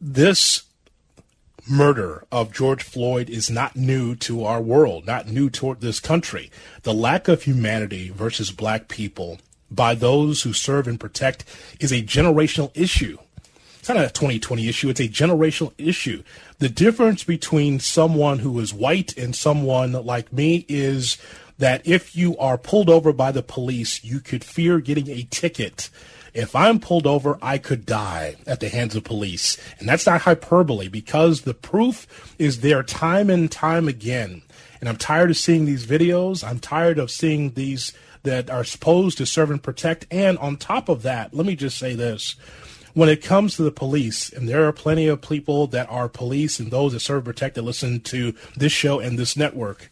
This 0.00 0.62
murder 1.68 2.24
of 2.30 2.52
George 2.52 2.82
Floyd 2.82 3.28
is 3.28 3.50
not 3.50 3.76
new 3.76 4.14
to 4.16 4.44
our 4.44 4.60
world, 4.60 5.06
not 5.06 5.28
new 5.28 5.50
to 5.50 5.76
this 5.78 6.00
country. 6.00 6.50
The 6.82 6.94
lack 6.94 7.28
of 7.28 7.42
humanity 7.42 8.10
versus 8.10 8.50
black 8.50 8.88
people 8.88 9.38
by 9.70 9.94
those 9.94 10.42
who 10.42 10.52
serve 10.52 10.86
and 10.86 11.00
protect 11.00 11.44
is 11.80 11.92
a 11.92 12.02
generational 12.02 12.70
issue. 12.74 13.18
It's 13.78 13.88
not 13.88 13.98
a 13.98 14.10
2020 14.10 14.68
issue, 14.68 14.88
it's 14.88 15.00
a 15.00 15.08
generational 15.08 15.72
issue. 15.78 16.22
The 16.58 16.68
difference 16.68 17.22
between 17.24 17.78
someone 17.80 18.40
who 18.40 18.58
is 18.58 18.74
white 18.74 19.16
and 19.16 19.34
someone 19.34 19.92
like 19.92 20.32
me 20.32 20.64
is 20.68 21.18
that 21.58 21.86
if 21.86 22.16
you 22.16 22.36
are 22.38 22.58
pulled 22.58 22.90
over 22.90 23.12
by 23.12 23.32
the 23.32 23.42
police, 23.42 24.04
you 24.04 24.20
could 24.20 24.44
fear 24.44 24.80
getting 24.80 25.08
a 25.08 25.26
ticket 25.30 25.88
if 26.36 26.54
I'm 26.54 26.78
pulled 26.80 27.06
over, 27.06 27.38
I 27.40 27.56
could 27.56 27.86
die 27.86 28.36
at 28.46 28.60
the 28.60 28.68
hands 28.68 28.94
of 28.94 29.04
police. 29.04 29.56
And 29.78 29.88
that's 29.88 30.06
not 30.06 30.20
hyperbole 30.20 30.88
because 30.88 31.42
the 31.42 31.54
proof 31.54 32.34
is 32.38 32.60
there 32.60 32.82
time 32.82 33.30
and 33.30 33.50
time 33.50 33.88
again. 33.88 34.42
And 34.78 34.88
I'm 34.88 34.98
tired 34.98 35.30
of 35.30 35.38
seeing 35.38 35.64
these 35.64 35.86
videos. 35.86 36.46
I'm 36.46 36.58
tired 36.58 36.98
of 36.98 37.10
seeing 37.10 37.52
these 37.52 37.94
that 38.22 38.50
are 38.50 38.64
supposed 38.64 39.16
to 39.18 39.26
serve 39.26 39.50
and 39.50 39.62
protect. 39.62 40.06
And 40.10 40.36
on 40.38 40.58
top 40.58 40.90
of 40.90 41.02
that, 41.02 41.32
let 41.32 41.46
me 41.46 41.56
just 41.56 41.78
say 41.78 41.94
this. 41.94 42.36
When 42.92 43.08
it 43.08 43.22
comes 43.22 43.56
to 43.56 43.62
the 43.62 43.70
police, 43.70 44.30
and 44.30 44.48
there 44.48 44.66
are 44.66 44.72
plenty 44.72 45.06
of 45.06 45.22
people 45.22 45.66
that 45.68 45.90
are 45.90 46.08
police 46.08 46.58
and 46.58 46.70
those 46.70 46.92
that 46.92 47.00
serve 47.00 47.18
and 47.18 47.26
protect 47.26 47.54
that 47.54 47.62
listen 47.62 48.00
to 48.00 48.34
this 48.56 48.72
show 48.72 49.00
and 49.00 49.18
this 49.18 49.36
network, 49.36 49.90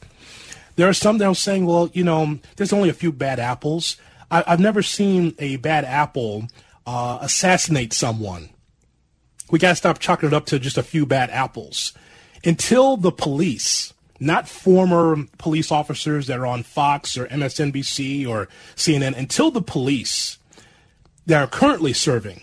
there 0.76 0.88
are 0.88 0.94
some 0.94 1.18
that 1.18 1.26
are 1.26 1.34
saying, 1.34 1.64
well, 1.64 1.90
you 1.94 2.04
know, 2.04 2.38
there's 2.56 2.72
only 2.72 2.88
a 2.88 2.94
few 2.94 3.12
bad 3.12 3.38
apples. 3.38 3.96
I, 4.34 4.50
have 4.50 4.60
never 4.60 4.82
seen 4.82 5.34
a 5.38 5.56
bad 5.56 5.84
apple 5.84 6.48
uh, 6.86 7.18
assassinate 7.20 7.92
someone. 7.92 8.50
We 9.50 9.58
got 9.58 9.70
to 9.70 9.76
stop 9.76 9.98
chalking 10.00 10.28
it 10.28 10.32
up 10.34 10.46
to 10.46 10.58
just 10.58 10.78
a 10.78 10.82
few 10.82 11.06
bad 11.06 11.30
apples. 11.30 11.92
Until 12.44 12.96
the 12.96 13.12
police, 13.12 13.94
not 14.18 14.48
former 14.48 15.24
police 15.38 15.70
officers 15.70 16.26
that 16.26 16.38
are 16.38 16.46
on 16.46 16.62
Fox 16.62 17.16
or 17.16 17.26
MSNBC 17.26 18.26
or 18.26 18.48
CNN, 18.74 19.16
until 19.16 19.50
the 19.50 19.62
police 19.62 20.38
that 21.26 21.40
are 21.40 21.46
currently 21.46 21.92
serving 21.92 22.42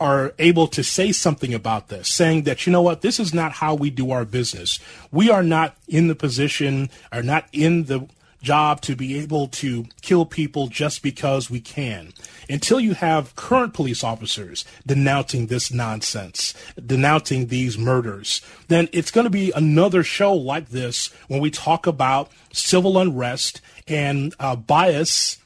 are 0.00 0.34
able 0.38 0.66
to 0.66 0.82
say 0.82 1.12
something 1.12 1.54
about 1.54 1.88
this, 1.88 2.08
saying 2.08 2.42
that, 2.42 2.66
you 2.66 2.72
know 2.72 2.82
what, 2.82 3.02
this 3.02 3.20
is 3.20 3.32
not 3.32 3.52
how 3.52 3.74
we 3.74 3.90
do 3.90 4.10
our 4.10 4.24
business. 4.24 4.80
We 5.12 5.30
are 5.30 5.44
not 5.44 5.76
in 5.86 6.08
the 6.08 6.16
position, 6.16 6.90
are 7.12 7.22
not 7.22 7.46
in 7.52 7.84
the 7.84 8.08
job 8.42 8.80
to 8.82 8.96
be 8.96 9.18
able 9.20 9.48
to 9.48 9.86
kill 10.02 10.26
people 10.26 10.66
just 10.66 11.02
because 11.02 11.48
we 11.48 11.60
can. 11.60 12.12
Until 12.48 12.80
you 12.80 12.94
have 12.94 13.36
current 13.36 13.72
police 13.72 14.04
officers 14.04 14.64
denouncing 14.86 15.46
this 15.46 15.72
nonsense, 15.72 16.54
denouncing 16.84 17.46
these 17.46 17.78
murders, 17.78 18.42
then 18.68 18.88
it's 18.92 19.10
going 19.10 19.24
to 19.24 19.30
be 19.30 19.52
another 19.52 20.02
show 20.02 20.34
like 20.34 20.68
this 20.70 21.10
when 21.28 21.40
we 21.40 21.50
talk 21.50 21.86
about 21.86 22.30
civil 22.52 22.98
unrest 22.98 23.60
and 23.88 24.34
uh, 24.38 24.56
bias, 24.56 25.38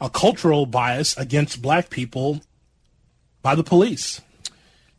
a 0.00 0.10
cultural 0.10 0.66
bias 0.66 1.16
against 1.16 1.62
black 1.62 1.90
people 1.90 2.42
by 3.42 3.54
the 3.54 3.64
police. 3.64 4.20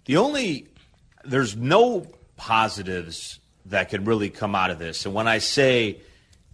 The 0.05 0.17
only, 0.17 0.67
there's 1.23 1.55
no 1.55 2.07
positives 2.37 3.39
that 3.67 3.89
can 3.89 4.05
really 4.05 4.29
come 4.29 4.55
out 4.55 4.71
of 4.71 4.79
this. 4.79 5.05
And 5.05 5.13
when 5.13 5.27
I 5.27 5.37
say, 5.37 5.97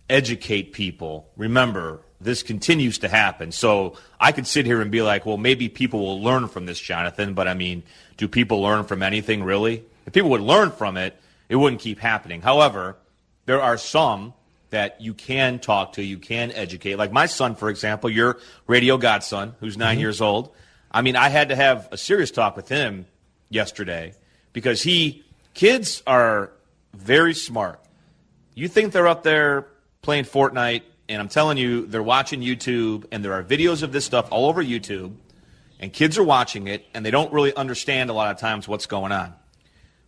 educate 0.09 0.73
people. 0.73 1.29
Remember, 1.35 2.01
this 2.19 2.43
continues 2.43 2.99
to 2.99 3.07
happen. 3.07 3.51
So 3.51 3.95
I 4.19 4.31
could 4.31 4.47
sit 4.47 4.65
here 4.65 4.81
and 4.81 4.89
be 4.89 5.01
like, 5.01 5.25
well, 5.25 5.37
maybe 5.37 5.69
people 5.69 5.99
will 5.99 6.21
learn 6.21 6.47
from 6.47 6.65
this, 6.65 6.79
Jonathan. 6.79 7.33
But 7.33 7.47
I 7.47 7.53
mean, 7.53 7.83
do 8.17 8.27
people 8.27 8.61
learn 8.61 8.85
from 8.85 9.03
anything 9.03 9.43
really? 9.43 9.83
If 10.05 10.13
people 10.13 10.29
would 10.31 10.41
learn 10.41 10.71
from 10.71 10.97
it, 10.97 11.19
it 11.49 11.55
wouldn't 11.55 11.81
keep 11.81 11.99
happening. 11.99 12.41
However, 12.41 12.97
there 13.45 13.61
are 13.61 13.77
some 13.77 14.33
that 14.69 14.99
you 14.99 15.13
can 15.13 15.59
talk 15.59 15.93
to, 15.93 16.03
you 16.03 16.17
can 16.17 16.51
educate. 16.51 16.95
Like 16.95 17.11
my 17.11 17.25
son, 17.25 17.55
for 17.55 17.69
example, 17.69 18.09
your 18.09 18.37
radio 18.67 18.97
godson, 18.97 19.55
who's 19.59 19.77
9 19.77 19.93
mm-hmm. 19.93 20.01
years 20.01 20.21
old. 20.21 20.53
I 20.91 21.01
mean, 21.01 21.15
I 21.15 21.29
had 21.29 21.49
to 21.49 21.55
have 21.55 21.87
a 21.91 21.97
serious 21.97 22.31
talk 22.31 22.55
with 22.55 22.67
him 22.67 23.05
yesterday 23.49 24.13
because 24.51 24.81
he, 24.81 25.23
kids 25.53 26.03
are 26.07 26.51
very 26.93 27.33
smart. 27.33 27.79
You 28.55 28.67
think 28.67 28.91
they're 28.91 29.07
up 29.07 29.23
there 29.23 29.67
playing 30.07 30.23
Fortnite, 30.23 30.83
and 31.09 31.21
I'm 31.21 31.27
telling 31.27 31.57
you, 31.57 31.85
they're 31.85 32.01
watching 32.01 32.39
YouTube, 32.39 33.03
and 33.11 33.25
there 33.25 33.33
are 33.33 33.43
videos 33.43 33.83
of 33.83 33.91
this 33.91 34.05
stuff 34.05 34.29
all 34.31 34.47
over 34.47 34.63
YouTube, 34.63 35.13
and 35.81 35.91
kids 35.91 36.17
are 36.17 36.23
watching 36.23 36.67
it, 36.67 36.85
and 36.93 37.05
they 37.05 37.11
don't 37.11 37.33
really 37.33 37.53
understand 37.53 38.09
a 38.09 38.13
lot 38.13 38.31
of 38.31 38.39
times 38.39 38.69
what's 38.69 38.85
going 38.85 39.11
on. 39.11 39.33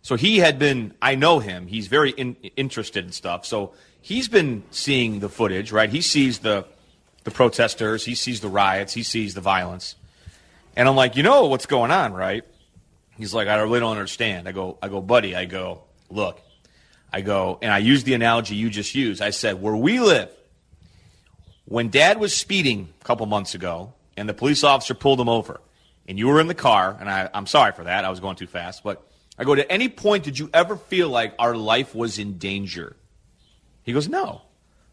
So 0.00 0.16
he 0.16 0.38
had 0.38 0.58
been, 0.58 0.94
I 1.02 1.16
know 1.16 1.38
him, 1.38 1.66
he's 1.66 1.88
very 1.88 2.12
in, 2.12 2.34
interested 2.56 3.04
in 3.04 3.12
stuff. 3.12 3.44
So 3.44 3.74
he's 4.00 4.26
been 4.26 4.62
seeing 4.70 5.20
the 5.20 5.28
footage, 5.28 5.70
right? 5.70 5.90
He 5.90 6.00
sees 6.00 6.38
the, 6.38 6.64
the 7.24 7.30
protesters, 7.30 8.02
he 8.06 8.14
sees 8.14 8.40
the 8.40 8.48
riots, 8.48 8.94
he 8.94 9.02
sees 9.02 9.34
the 9.34 9.42
violence. 9.42 9.96
And 10.76 10.88
I'm 10.88 10.96
like, 10.96 11.14
you 11.14 11.22
know 11.22 11.44
what's 11.44 11.66
going 11.66 11.90
on, 11.90 12.14
right? 12.14 12.42
He's 13.18 13.34
like, 13.34 13.48
I 13.48 13.56
really 13.56 13.80
don't 13.80 13.92
understand. 13.92 14.48
I 14.48 14.52
go, 14.52 14.78
I 14.80 14.88
go, 14.88 15.02
buddy. 15.02 15.36
I 15.36 15.44
go, 15.44 15.82
look. 16.08 16.40
I 17.12 17.20
go, 17.22 17.58
and 17.60 17.72
I 17.72 17.78
use 17.78 18.04
the 18.04 18.14
analogy 18.14 18.54
you 18.54 18.70
just 18.70 18.94
used. 18.94 19.20
I 19.20 19.30
said, 19.30 19.60
where 19.60 19.76
we 19.76 20.00
live, 20.00 20.30
when 21.64 21.88
Dad 21.88 22.18
was 22.18 22.36
speeding 22.36 22.88
a 23.00 23.04
couple 23.04 23.26
months 23.26 23.54
ago, 23.54 23.92
and 24.16 24.28
the 24.28 24.34
police 24.34 24.64
officer 24.64 24.94
pulled 24.94 25.20
him 25.20 25.28
over, 25.28 25.60
and 26.06 26.18
you 26.18 26.28
were 26.28 26.40
in 26.40 26.46
the 26.46 26.54
car, 26.54 26.96
and 26.98 27.08
I, 27.08 27.28
I'm 27.32 27.46
sorry 27.46 27.72
for 27.72 27.84
that. 27.84 28.04
I 28.04 28.10
was 28.10 28.20
going 28.20 28.36
too 28.36 28.46
fast, 28.46 28.82
but 28.82 29.06
I 29.38 29.44
go, 29.44 29.54
to 29.54 29.72
any 29.72 29.88
point 29.88 30.24
did 30.24 30.38
you 30.38 30.50
ever 30.52 30.76
feel 30.76 31.08
like 31.08 31.34
our 31.38 31.56
life 31.56 31.94
was 31.94 32.18
in 32.18 32.38
danger? 32.38 32.96
He 33.82 33.92
goes, 33.92 34.08
no. 34.08 34.42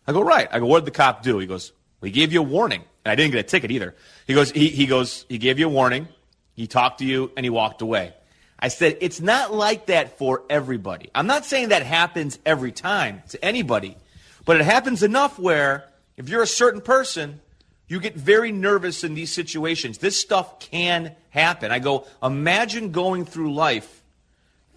I 0.07 0.13
go, 0.13 0.21
right. 0.21 0.47
I 0.51 0.59
go, 0.59 0.65
what 0.65 0.79
did 0.79 0.85
the 0.85 0.97
cop 0.97 1.21
do? 1.21 1.37
He 1.37 1.45
goes, 1.45 1.73
well, 1.99 2.07
he 2.07 2.11
gave 2.11 2.31
you 2.31 2.39
a 2.39 2.43
warning. 2.43 2.83
And 3.03 3.11
I 3.11 3.15
didn't 3.15 3.31
get 3.31 3.39
a 3.39 3.43
ticket 3.43 3.71
either. 3.71 3.95
He 4.25 4.33
goes, 4.33 4.51
he, 4.51 4.69
he 4.69 4.85
goes, 4.85 5.25
he 5.27 5.37
gave 5.37 5.59
you 5.59 5.65
a 5.65 5.69
warning. 5.69 6.07
He 6.53 6.65
talked 6.67 6.99
to 6.99 7.05
you 7.05 7.31
and 7.35 7.45
he 7.45 7.49
walked 7.49 7.81
away. 7.81 8.13
I 8.59 8.69
said, 8.69 8.97
it's 9.01 9.21
not 9.21 9.53
like 9.53 9.87
that 9.87 10.17
for 10.17 10.43
everybody. 10.49 11.09
I'm 11.13 11.27
not 11.27 11.45
saying 11.45 11.69
that 11.69 11.83
happens 11.83 12.39
every 12.45 12.71
time 12.71 13.21
to 13.29 13.43
anybody, 13.45 13.97
but 14.45 14.59
it 14.59 14.63
happens 14.63 15.03
enough 15.03 15.37
where 15.37 15.87
if 16.17 16.29
you're 16.29 16.41
a 16.41 16.47
certain 16.47 16.81
person, 16.81 17.39
you 17.87 17.99
get 17.99 18.15
very 18.15 18.51
nervous 18.51 19.03
in 19.03 19.13
these 19.13 19.31
situations. 19.31 19.99
This 19.99 20.19
stuff 20.19 20.59
can 20.59 21.15
happen. 21.29 21.71
I 21.71 21.79
go, 21.79 22.07
imagine 22.21 22.91
going 22.91 23.25
through 23.25 23.53
life 23.53 24.01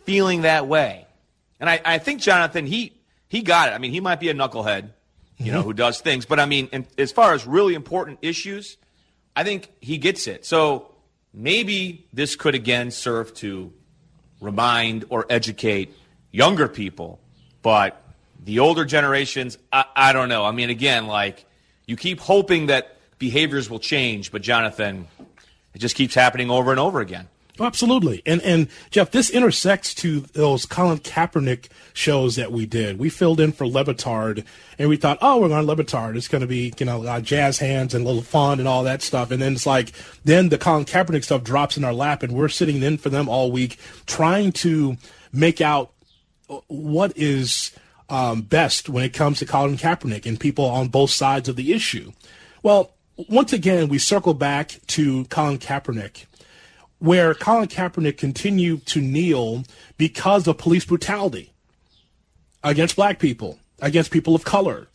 feeling 0.04 0.42
that 0.42 0.66
way. 0.66 1.06
And 1.58 1.68
I, 1.68 1.80
I 1.84 1.98
think 1.98 2.20
Jonathan, 2.20 2.66
he, 2.66 2.92
he 3.28 3.42
got 3.42 3.68
it. 3.68 3.72
I 3.72 3.78
mean, 3.78 3.92
he 3.92 4.00
might 4.00 4.20
be 4.20 4.28
a 4.28 4.34
knucklehead, 4.34 4.90
you 5.38 5.52
know, 5.52 5.58
mm-hmm. 5.58 5.68
who 5.68 5.72
does 5.72 6.00
things. 6.00 6.26
But 6.26 6.38
I 6.38 6.46
mean, 6.46 6.68
in, 6.72 6.86
as 6.98 7.12
far 7.12 7.32
as 7.32 7.46
really 7.46 7.74
important 7.74 8.18
issues, 8.22 8.76
I 9.34 9.44
think 9.44 9.70
he 9.80 9.98
gets 9.98 10.26
it. 10.26 10.44
So 10.44 10.89
maybe 11.32 12.06
this 12.12 12.36
could 12.36 12.54
again 12.54 12.90
serve 12.90 13.34
to 13.34 13.72
remind 14.40 15.04
or 15.08 15.26
educate 15.28 15.94
younger 16.30 16.68
people. 16.68 17.20
But 17.62 18.02
the 18.44 18.60
older 18.60 18.84
generations, 18.84 19.58
I, 19.72 19.84
I 19.94 20.12
don't 20.12 20.28
know. 20.28 20.44
I 20.44 20.52
mean, 20.52 20.70
again, 20.70 21.06
like 21.06 21.44
you 21.86 21.96
keep 21.96 22.20
hoping 22.20 22.66
that 22.66 22.96
behaviors 23.18 23.68
will 23.68 23.78
change, 23.80 24.32
but 24.32 24.42
Jonathan, 24.42 25.08
it 25.74 25.78
just 25.78 25.94
keeps 25.94 26.14
happening 26.14 26.50
over 26.50 26.70
and 26.70 26.80
over 26.80 27.00
again. 27.00 27.28
Absolutely. 27.60 28.22
And 28.24 28.40
and 28.40 28.68
Jeff, 28.90 29.10
this 29.10 29.28
intersects 29.28 29.94
to 29.96 30.20
those 30.20 30.64
Colin 30.64 30.98
Kaepernick 30.98 31.68
shows 31.92 32.36
that 32.36 32.50
we 32.52 32.64
did. 32.64 32.98
We 32.98 33.10
filled 33.10 33.38
in 33.38 33.52
for 33.52 33.66
Le 33.66 33.84
Batard 33.84 34.44
and 34.78 34.88
we 34.88 34.96
thought, 34.96 35.18
oh, 35.20 35.38
we're 35.38 35.48
going 35.48 35.66
to 35.66 35.66
Le 35.66 35.76
Batard. 35.76 36.16
It's 36.16 36.28
going 36.28 36.40
to 36.40 36.46
be, 36.46 36.72
you 36.78 36.86
know, 36.86 37.04
uh, 37.04 37.20
jazz 37.20 37.58
hands 37.58 37.94
and 37.94 38.04
a 38.04 38.08
little 38.08 38.22
fun 38.22 38.60
and 38.60 38.66
all 38.66 38.84
that 38.84 39.02
stuff. 39.02 39.30
And 39.30 39.42
then 39.42 39.52
it's 39.52 39.66
like, 39.66 39.92
then 40.24 40.48
the 40.48 40.56
Colin 40.56 40.86
Kaepernick 40.86 41.22
stuff 41.22 41.44
drops 41.44 41.76
in 41.76 41.84
our 41.84 41.92
lap 41.92 42.22
and 42.22 42.32
we're 42.32 42.48
sitting 42.48 42.82
in 42.82 42.96
for 42.96 43.10
them 43.10 43.28
all 43.28 43.52
week 43.52 43.78
trying 44.06 44.52
to 44.52 44.96
make 45.32 45.60
out 45.60 45.92
what 46.68 47.12
is 47.16 47.72
um, 48.08 48.40
best 48.42 48.88
when 48.88 49.04
it 49.04 49.12
comes 49.12 49.38
to 49.38 49.46
Colin 49.46 49.76
Kaepernick 49.76 50.24
and 50.24 50.40
people 50.40 50.64
on 50.64 50.88
both 50.88 51.10
sides 51.10 51.48
of 51.48 51.56
the 51.56 51.72
issue. 51.72 52.12
Well, 52.62 52.94
once 53.28 53.52
again, 53.52 53.88
we 53.88 53.98
circle 53.98 54.32
back 54.32 54.80
to 54.88 55.26
Colin 55.26 55.58
Kaepernick 55.58 56.24
where 57.00 57.34
Colin 57.34 57.66
Kaepernick 57.68 58.16
continued 58.16 58.86
to 58.86 59.00
kneel 59.00 59.64
because 59.98 60.46
of 60.46 60.58
police 60.58 60.84
brutality 60.84 61.52
against 62.62 62.94
black 62.94 63.18
people, 63.18 63.58
against 63.80 64.10
people 64.10 64.34
of 64.34 64.44
color. 64.44 64.86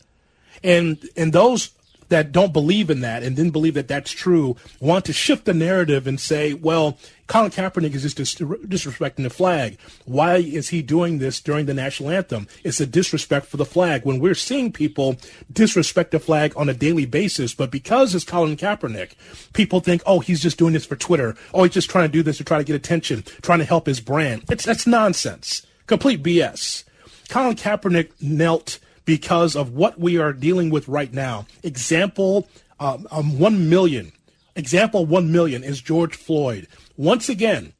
And 0.64 0.98
and 1.16 1.32
those 1.32 1.70
that 2.08 2.32
don't 2.32 2.52
believe 2.52 2.90
in 2.90 3.00
that 3.00 3.22
and 3.22 3.36
didn't 3.36 3.52
believe 3.52 3.74
that 3.74 3.88
that's 3.88 4.10
true 4.10 4.56
want 4.80 5.04
to 5.06 5.12
shift 5.12 5.44
the 5.44 5.54
narrative 5.54 6.06
and 6.06 6.20
say, 6.20 6.54
well, 6.54 6.98
Colin 7.26 7.50
Kaepernick 7.50 7.94
is 7.94 8.02
just 8.02 8.16
dis- 8.16 8.34
disrespecting 8.36 9.24
the 9.24 9.30
flag. 9.30 9.78
Why 10.04 10.36
is 10.36 10.68
he 10.68 10.82
doing 10.82 11.18
this 11.18 11.40
during 11.40 11.66
the 11.66 11.74
national 11.74 12.10
anthem? 12.10 12.46
It's 12.62 12.80
a 12.80 12.86
disrespect 12.86 13.46
for 13.46 13.56
the 13.56 13.64
flag. 13.64 14.04
When 14.04 14.20
we're 14.20 14.34
seeing 14.34 14.72
people 14.72 15.16
disrespect 15.52 16.12
the 16.12 16.20
flag 16.20 16.52
on 16.56 16.68
a 16.68 16.74
daily 16.74 17.06
basis, 17.06 17.54
but 17.54 17.70
because 17.70 18.14
it's 18.14 18.24
Colin 18.24 18.56
Kaepernick, 18.56 19.12
people 19.52 19.80
think, 19.80 20.02
oh, 20.06 20.20
he's 20.20 20.40
just 20.40 20.58
doing 20.58 20.72
this 20.72 20.86
for 20.86 20.96
Twitter. 20.96 21.36
Oh, 21.52 21.64
he's 21.64 21.74
just 21.74 21.90
trying 21.90 22.08
to 22.08 22.12
do 22.12 22.22
this 22.22 22.38
to 22.38 22.44
try 22.44 22.58
to 22.58 22.64
get 22.64 22.76
attention, 22.76 23.24
trying 23.42 23.58
to 23.58 23.64
help 23.64 23.86
his 23.86 24.00
brand. 24.00 24.44
It's 24.48 24.64
that's 24.64 24.86
nonsense. 24.86 25.66
Complete 25.86 26.22
BS. 26.22 26.84
Colin 27.28 27.56
Kaepernick 27.56 28.10
knelt 28.20 28.78
because 29.06 29.56
of 29.56 29.72
what 29.72 29.98
we 29.98 30.18
are 30.18 30.34
dealing 30.34 30.68
with 30.68 30.86
right 30.88 31.14
now. 31.14 31.46
Example 31.62 32.46
um, 32.78 33.08
um, 33.10 33.38
1 33.38 33.70
million. 33.70 34.12
Example 34.54 35.06
1 35.06 35.32
million 35.32 35.64
is 35.64 35.80
George 35.80 36.14
Floyd. 36.14 36.66
Once 36.98 37.30
again, 37.30 37.72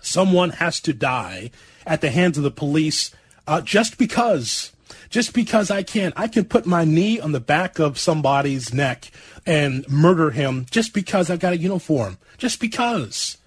someone 0.00 0.50
has 0.50 0.80
to 0.80 0.92
die 0.92 1.50
at 1.84 2.00
the 2.00 2.10
hands 2.10 2.38
of 2.38 2.44
the 2.44 2.50
police 2.50 3.12
uh, 3.48 3.60
just 3.60 3.98
because. 3.98 4.72
Just 5.08 5.34
because 5.34 5.70
I 5.70 5.82
can. 5.82 6.12
I 6.16 6.28
can 6.28 6.44
put 6.44 6.66
my 6.66 6.84
knee 6.84 7.18
on 7.20 7.32
the 7.32 7.40
back 7.40 7.78
of 7.78 7.98
somebody's 7.98 8.72
neck 8.72 9.10
and 9.44 9.88
murder 9.88 10.30
him 10.30 10.66
just 10.70 10.94
because 10.94 11.28
I've 11.28 11.40
got 11.40 11.52
a 11.52 11.58
uniform. 11.58 12.18
Just 12.38 12.60
because. 12.60 13.38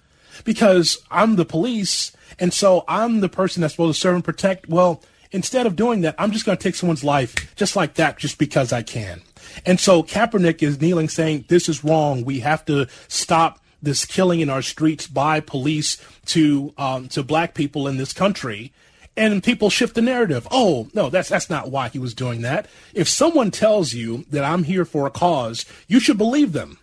Because 0.44 0.98
I'm 1.10 1.36
the 1.36 1.44
police, 1.44 2.12
and 2.38 2.52
so 2.52 2.84
I'm 2.86 3.20
the 3.20 3.28
person 3.28 3.62
that's 3.62 3.74
supposed 3.74 3.96
to 3.96 4.00
serve 4.00 4.14
and 4.16 4.24
protect. 4.24 4.68
Well, 4.68 5.02
Instead 5.36 5.66
of 5.66 5.76
doing 5.76 6.00
that, 6.00 6.14
I'm 6.18 6.30
just 6.30 6.46
going 6.46 6.56
to 6.56 6.62
take 6.62 6.74
someone's 6.74 7.04
life 7.04 7.54
just 7.56 7.76
like 7.76 7.94
that, 7.94 8.16
just 8.16 8.38
because 8.38 8.72
I 8.72 8.80
can. 8.82 9.20
And 9.66 9.78
so 9.78 10.02
Kaepernick 10.02 10.62
is 10.62 10.80
kneeling 10.80 11.10
saying, 11.10 11.44
this 11.48 11.68
is 11.68 11.84
wrong. 11.84 12.24
We 12.24 12.40
have 12.40 12.64
to 12.64 12.86
stop 13.06 13.60
this 13.82 14.06
killing 14.06 14.40
in 14.40 14.48
our 14.48 14.62
streets 14.62 15.06
by 15.06 15.40
police 15.40 16.02
to, 16.26 16.72
um, 16.78 17.08
to 17.08 17.22
black 17.22 17.52
people 17.52 17.86
in 17.86 17.98
this 17.98 18.14
country. 18.14 18.72
And 19.14 19.44
people 19.44 19.68
shift 19.68 19.94
the 19.94 20.00
narrative. 20.00 20.48
Oh, 20.50 20.88
no, 20.94 21.10
that's, 21.10 21.28
that's 21.28 21.50
not 21.50 21.70
why 21.70 21.90
he 21.90 21.98
was 21.98 22.14
doing 22.14 22.40
that. 22.40 22.66
If 22.94 23.06
someone 23.06 23.50
tells 23.50 23.92
you 23.92 24.24
that 24.30 24.42
I'm 24.42 24.64
here 24.64 24.86
for 24.86 25.06
a 25.06 25.10
cause, 25.10 25.66
you 25.86 26.00
should 26.00 26.16
believe 26.16 26.54
them. 26.54 26.78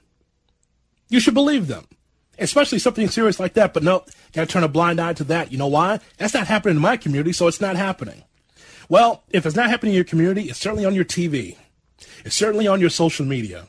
You 1.09 1.19
should 1.19 1.33
believe 1.33 1.65
them 1.65 1.87
especially 2.39 2.79
something 2.79 3.07
serious 3.09 3.39
like 3.39 3.53
that. 3.53 3.73
But 3.73 3.83
no, 3.83 4.03
got 4.33 4.41
to 4.41 4.45
turn 4.47 4.63
a 4.63 4.67
blind 4.67 4.99
eye 4.99 5.13
to 5.13 5.23
that. 5.25 5.51
You 5.51 5.59
know 5.59 5.67
why? 5.67 5.99
That's 6.17 6.33
not 6.33 6.47
happening 6.47 6.77
in 6.77 6.81
my 6.81 6.97
community, 6.97 7.31
so 7.31 7.47
it's 7.47 7.61
not 7.61 7.75
happening. 7.75 8.23
Well, 8.89 9.23
if 9.29 9.45
it's 9.45 9.55
not 9.55 9.69
happening 9.69 9.93
in 9.93 9.95
your 9.95 10.05
community, 10.05 10.43
it's 10.43 10.59
certainly 10.59 10.86
on 10.86 10.93
your 10.93 11.05
TV. 11.05 11.57
It's 12.25 12.36
certainly 12.36 12.67
on 12.67 12.79
your 12.79 12.89
social 12.89 13.25
media. 13.25 13.67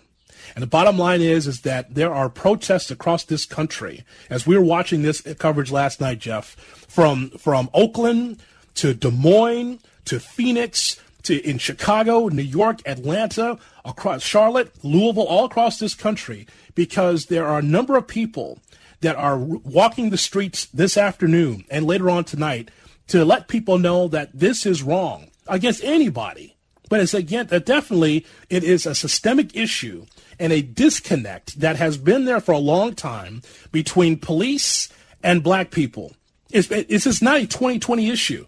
And 0.55 0.63
the 0.63 0.69
bottom 0.69 0.99
line 0.99 1.21
is, 1.21 1.47
is 1.47 1.63
that 1.63 1.95
there 1.95 2.15
are 2.15 2.29
protests 2.29 2.91
across 2.91 3.25
this 3.25 3.45
country. 3.45 4.05
As 4.31 4.47
we 4.47 4.57
were 4.57 4.65
watching 4.65 5.03
this 5.03 5.21
coverage 5.39 5.73
last 5.73 6.01
night, 6.01 6.21
Jeff, 6.21 6.55
from 6.89 7.31
from 7.31 7.69
Oakland 7.75 8.41
to 8.75 8.95
Des 8.95 9.11
Moines 9.11 9.81
to 10.05 10.21
Phoenix 10.21 11.01
to 11.25 11.41
in 11.49 11.59
Chicago, 11.59 12.29
New 12.29 12.43
York, 12.43 12.81
Atlanta, 12.87 13.59
across 13.85 14.23
Charlotte, 14.23 14.73
Louisville, 14.85 15.27
all 15.27 15.47
across 15.47 15.79
this 15.79 15.95
country, 15.95 16.47
because 16.75 17.27
there 17.27 17.47
are 17.47 17.59
a 17.59 17.63
number 17.63 17.97
of 17.97 18.07
people 18.07 18.61
that 19.01 19.17
are 19.17 19.39
walking 19.39 20.11
the 20.11 20.17
streets 20.17 20.67
this 20.67 20.97
afternoon 20.97 21.65
and 21.71 21.87
later 21.87 22.09
on 22.09 22.25
tonight 22.25 22.71
to 23.09 23.25
let 23.25 23.49
people 23.49 23.79
know 23.79 24.09
that 24.09 24.31
this 24.33 24.67
is 24.67 24.83
wrong 24.83 25.29
against 25.47 25.85
anybody. 25.85 26.57
But 26.89 27.01
it's 27.01 27.15
again 27.15 27.47
definitely 27.47 28.27
it 28.51 28.63
is 28.63 28.87
a 28.87 28.95
systemic 28.95 29.57
issue 29.57 30.07
and 30.39 30.53
a 30.53 30.63
disconnect 30.63 31.61
that 31.61 31.77
has 31.77 31.97
been 31.97 32.25
there 32.25 32.41
for 32.41 32.53
a 32.53 32.59
long 32.59 32.95
time 32.95 33.43
between 33.73 34.19
police 34.19 34.89
and 35.23 35.43
black 35.43 35.71
people. 35.71 36.15
It's, 36.51 36.71
it's 36.71 37.23
not 37.23 37.41
a 37.41 37.47
2020 37.47 38.11
issue. 38.11 38.47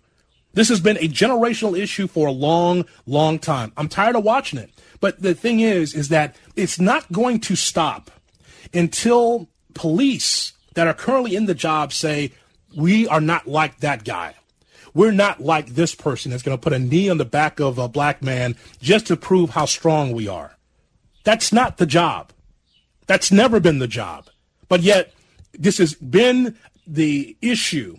This 0.53 0.69
has 0.69 0.81
been 0.81 0.97
a 0.99 1.09
generational 1.09 1.79
issue 1.79 2.07
for 2.07 2.29
a 2.29 2.33
long, 2.33 2.87
long 3.05 3.39
time. 3.39 3.73
I'm 3.77 3.89
tired 3.89 4.17
of 4.17 4.25
watching 4.25 4.59
it. 4.59 4.71
But 5.01 5.21
the 5.21 5.35
thing 5.35 5.61
is, 5.61 5.95
is 5.95 6.09
that 6.09 6.37
it's 6.55 6.81
not 6.81 7.11
going 7.13 7.41
to 7.41 7.57
stop 7.57 8.11
until 8.73 9.49
police 9.75 10.53
that 10.75 10.87
are 10.87 10.95
currently 10.95 11.37
in 11.37 11.47
the 11.47 11.55
job 11.55 11.93
say, 11.93 12.33
we 12.75 13.07
are 13.09 13.21
not 13.21 13.47
like 13.47 13.79
that 13.81 14.05
guy. 14.05 14.35
We're 14.97 15.13
not 15.13 15.43
like 15.43 15.67
this 15.67 15.95
person 15.95 16.31
that's 16.31 16.43
going 16.43 16.57
to 16.57 16.63
put 16.63 16.73
a 16.73 16.79
knee 16.79 17.11
on 17.11 17.19
the 17.19 17.27
back 17.27 17.61
of 17.61 17.77
a 17.77 17.87
black 17.87 18.23
man 18.23 18.57
just 18.81 19.09
to 19.09 19.17
prove 19.19 19.51
how 19.51 19.67
strong 19.67 20.13
we 20.13 20.27
are. 20.27 20.57
That's 21.23 21.53
not 21.53 21.77
the 21.77 21.85
job. 21.85 22.33
That's 23.07 23.31
never 23.31 23.61
been 23.61 23.79
the 23.79 23.89
job. 23.89 24.31
But 24.71 24.81
yet, 24.81 25.13
this 25.53 25.77
has 25.77 25.93
been 25.93 26.57
the 26.87 27.37
issue 27.43 27.99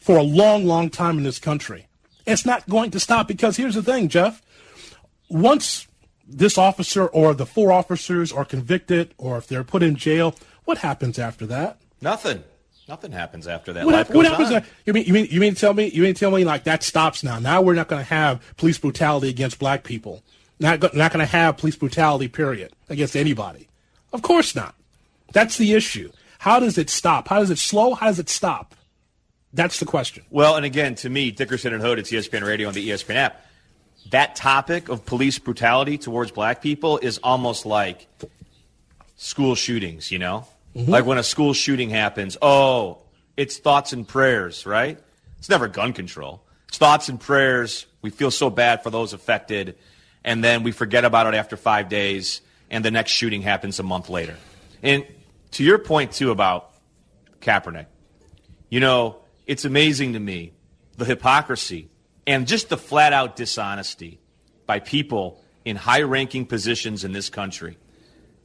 for 0.00 0.18
a 0.18 0.22
long, 0.22 0.66
long 0.66 0.90
time 0.90 1.16
in 1.16 1.24
this 1.24 1.38
country. 1.38 1.86
It's 2.26 2.44
not 2.44 2.68
going 2.68 2.90
to 2.90 3.00
stop 3.00 3.26
because 3.26 3.56
here's 3.56 3.76
the 3.76 3.82
thing, 3.82 4.08
Jeff. 4.08 4.42
Once 5.30 5.88
this 6.28 6.58
officer 6.58 7.06
or 7.06 7.32
the 7.32 7.46
four 7.46 7.72
officers 7.72 8.30
are 8.30 8.44
convicted 8.44 9.14
or 9.16 9.38
if 9.38 9.46
they're 9.46 9.64
put 9.64 9.82
in 9.82 9.96
jail, 9.96 10.34
what 10.66 10.76
happens 10.76 11.18
after 11.18 11.46
that? 11.46 11.80
Nothing. 12.02 12.44
Nothing 12.92 13.12
happens 13.12 13.46
after 13.46 13.72
that. 13.72 13.86
What, 13.86 13.94
Life 13.94 14.10
what 14.10 14.26
happens? 14.26 14.66
You 14.84 14.92
mean 14.92 15.06
you 15.06 15.14
mean 15.14 15.26
you 15.30 15.40
mean 15.40 15.54
tell 15.54 15.72
me 15.72 15.86
you 15.88 16.02
mean 16.02 16.12
tell 16.12 16.30
me 16.30 16.44
like 16.44 16.64
that 16.64 16.82
stops 16.82 17.24
now? 17.24 17.38
Now 17.38 17.62
we're 17.62 17.72
not 17.72 17.88
going 17.88 18.04
to 18.04 18.10
have 18.10 18.42
police 18.58 18.76
brutality 18.76 19.30
against 19.30 19.58
black 19.58 19.82
people. 19.82 20.22
Not 20.60 20.78
go- 20.78 20.90
not 20.92 21.10
going 21.10 21.24
to 21.24 21.32
have 21.32 21.56
police 21.56 21.74
brutality. 21.74 22.28
Period 22.28 22.70
against 22.90 23.16
anybody. 23.16 23.66
Of 24.12 24.20
course 24.20 24.54
not. 24.54 24.74
That's 25.32 25.56
the 25.56 25.72
issue. 25.72 26.12
How 26.40 26.60
does 26.60 26.76
it 26.76 26.90
stop? 26.90 27.28
How 27.28 27.38
does 27.38 27.48
it 27.48 27.56
slow? 27.56 27.94
How 27.94 28.08
does 28.08 28.18
it 28.18 28.28
stop? 28.28 28.74
That's 29.54 29.80
the 29.80 29.86
question. 29.86 30.24
Well, 30.28 30.56
and 30.56 30.66
again, 30.66 30.94
to 30.96 31.08
me, 31.08 31.30
Dickerson 31.30 31.72
and 31.72 31.82
Hood, 31.82 31.98
it's 31.98 32.10
ESPN 32.10 32.46
Radio 32.46 32.68
on 32.68 32.74
the 32.74 32.90
ESPN 32.90 33.14
app. 33.14 33.42
That 34.10 34.36
topic 34.36 34.90
of 34.90 35.06
police 35.06 35.38
brutality 35.38 35.96
towards 35.96 36.30
black 36.30 36.60
people 36.60 36.98
is 36.98 37.16
almost 37.24 37.64
like 37.64 38.06
school 39.16 39.54
shootings, 39.54 40.12
you 40.12 40.18
know? 40.18 40.46
Mm-hmm. 40.76 40.90
Like 40.90 41.04
when 41.04 41.18
a 41.18 41.22
school 41.22 41.52
shooting 41.52 41.90
happens, 41.90 42.36
oh, 42.40 43.02
it's 43.36 43.58
thoughts 43.58 43.92
and 43.92 44.06
prayers, 44.06 44.66
right? 44.66 44.98
It's 45.38 45.48
never 45.48 45.68
gun 45.68 45.92
control. 45.92 46.42
It's 46.68 46.78
thoughts 46.78 47.08
and 47.08 47.20
prayers. 47.20 47.86
We 48.00 48.10
feel 48.10 48.30
so 48.30 48.48
bad 48.50 48.82
for 48.82 48.90
those 48.90 49.12
affected, 49.12 49.76
and 50.24 50.42
then 50.42 50.62
we 50.62 50.72
forget 50.72 51.04
about 51.04 51.26
it 51.26 51.36
after 51.36 51.56
five 51.56 51.88
days, 51.88 52.40
and 52.70 52.84
the 52.84 52.90
next 52.90 53.10
shooting 53.12 53.42
happens 53.42 53.78
a 53.78 53.82
month 53.82 54.08
later. 54.08 54.36
And 54.82 55.06
to 55.52 55.64
your 55.64 55.78
point, 55.78 56.12
too, 56.12 56.30
about 56.30 56.72
Kaepernick, 57.40 57.86
you 58.70 58.80
know, 58.80 59.18
it's 59.46 59.64
amazing 59.64 60.14
to 60.14 60.20
me 60.20 60.52
the 60.96 61.04
hypocrisy 61.04 61.88
and 62.26 62.46
just 62.46 62.68
the 62.68 62.76
flat 62.76 63.12
out 63.12 63.36
dishonesty 63.36 64.20
by 64.66 64.78
people 64.78 65.42
in 65.64 65.76
high 65.76 66.02
ranking 66.02 66.46
positions 66.46 67.04
in 67.04 67.12
this 67.12 67.28
country 67.28 67.76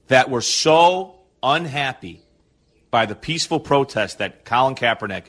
that 0.07 0.29
were 0.29 0.41
so 0.41 1.16
unhappy 1.41 2.21
by 2.91 3.05
the 3.05 3.15
peaceful 3.15 3.59
protest 3.59 4.19
that 4.19 4.45
Colin 4.45 4.75
Kaepernick 4.75 5.25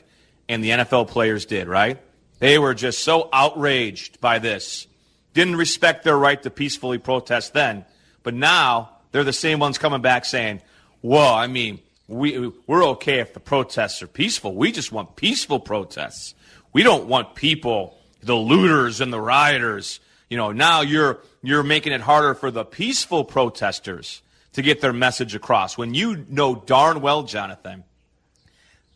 and 0.47 0.63
the 0.63 0.69
NFL 0.71 1.07
players 1.07 1.45
did, 1.45 1.67
right? 1.67 1.99
They 2.39 2.57
were 2.57 2.73
just 2.73 3.03
so 3.03 3.29
outraged 3.31 4.19
by 4.21 4.39
this. 4.39 4.87
Didn't 5.33 5.57
respect 5.57 6.03
their 6.03 6.17
right 6.17 6.41
to 6.43 6.49
peacefully 6.49 6.97
protest 6.97 7.53
then. 7.53 7.85
But 8.23 8.33
now 8.33 8.91
they're 9.11 9.23
the 9.23 9.33
same 9.33 9.59
ones 9.59 9.77
coming 9.77 10.01
back 10.01 10.25
saying, 10.25 10.61
well, 11.01 11.33
I 11.33 11.47
mean, 11.47 11.79
we, 12.07 12.51
we're 12.65 12.85
okay 12.85 13.19
if 13.19 13.33
the 13.33 13.39
protests 13.39 14.01
are 14.01 14.07
peaceful. 14.07 14.55
We 14.55 14.71
just 14.71 14.91
want 14.91 15.15
peaceful 15.15 15.59
protests. 15.59 16.33
We 16.73 16.83
don't 16.83 17.07
want 17.07 17.35
people, 17.35 17.97
the 18.23 18.35
looters 18.35 19.01
and 19.01 19.13
the 19.13 19.21
rioters. 19.21 19.99
You 20.29 20.37
know, 20.37 20.51
now 20.51 20.81
you're, 20.81 21.19
you're 21.41 21.63
making 21.63 21.93
it 21.93 22.01
harder 22.01 22.33
for 22.33 22.51
the 22.51 22.65
peaceful 22.65 23.23
protesters 23.23 24.21
to 24.53 24.61
get 24.61 24.81
their 24.81 24.93
message 24.93 25.35
across. 25.35 25.77
When 25.77 25.93
you 25.93 26.25
know 26.29 26.55
darn 26.55 27.01
well, 27.01 27.23
Jonathan, 27.23 27.83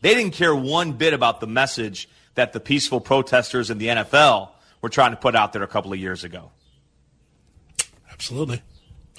they 0.01 0.13
didn't 0.13 0.33
care 0.33 0.55
one 0.55 0.93
bit 0.93 1.13
about 1.13 1.39
the 1.39 1.47
message 1.47 2.09
that 2.35 2.53
the 2.53 2.59
peaceful 2.59 2.99
protesters 2.99 3.69
in 3.69 3.77
the 3.77 3.87
NFL 3.87 4.49
were 4.81 4.89
trying 4.89 5.11
to 5.11 5.17
put 5.17 5.35
out 5.35 5.53
there 5.53 5.63
a 5.63 5.67
couple 5.67 5.93
of 5.93 5.99
years 5.99 6.23
ago. 6.23 6.51
Absolutely. 8.11 8.61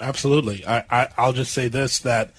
Absolutely. 0.00 0.66
I, 0.66 0.84
I, 0.90 1.08
I'll 1.16 1.32
just 1.32 1.52
say 1.52 1.68
this 1.68 2.00
that 2.00 2.32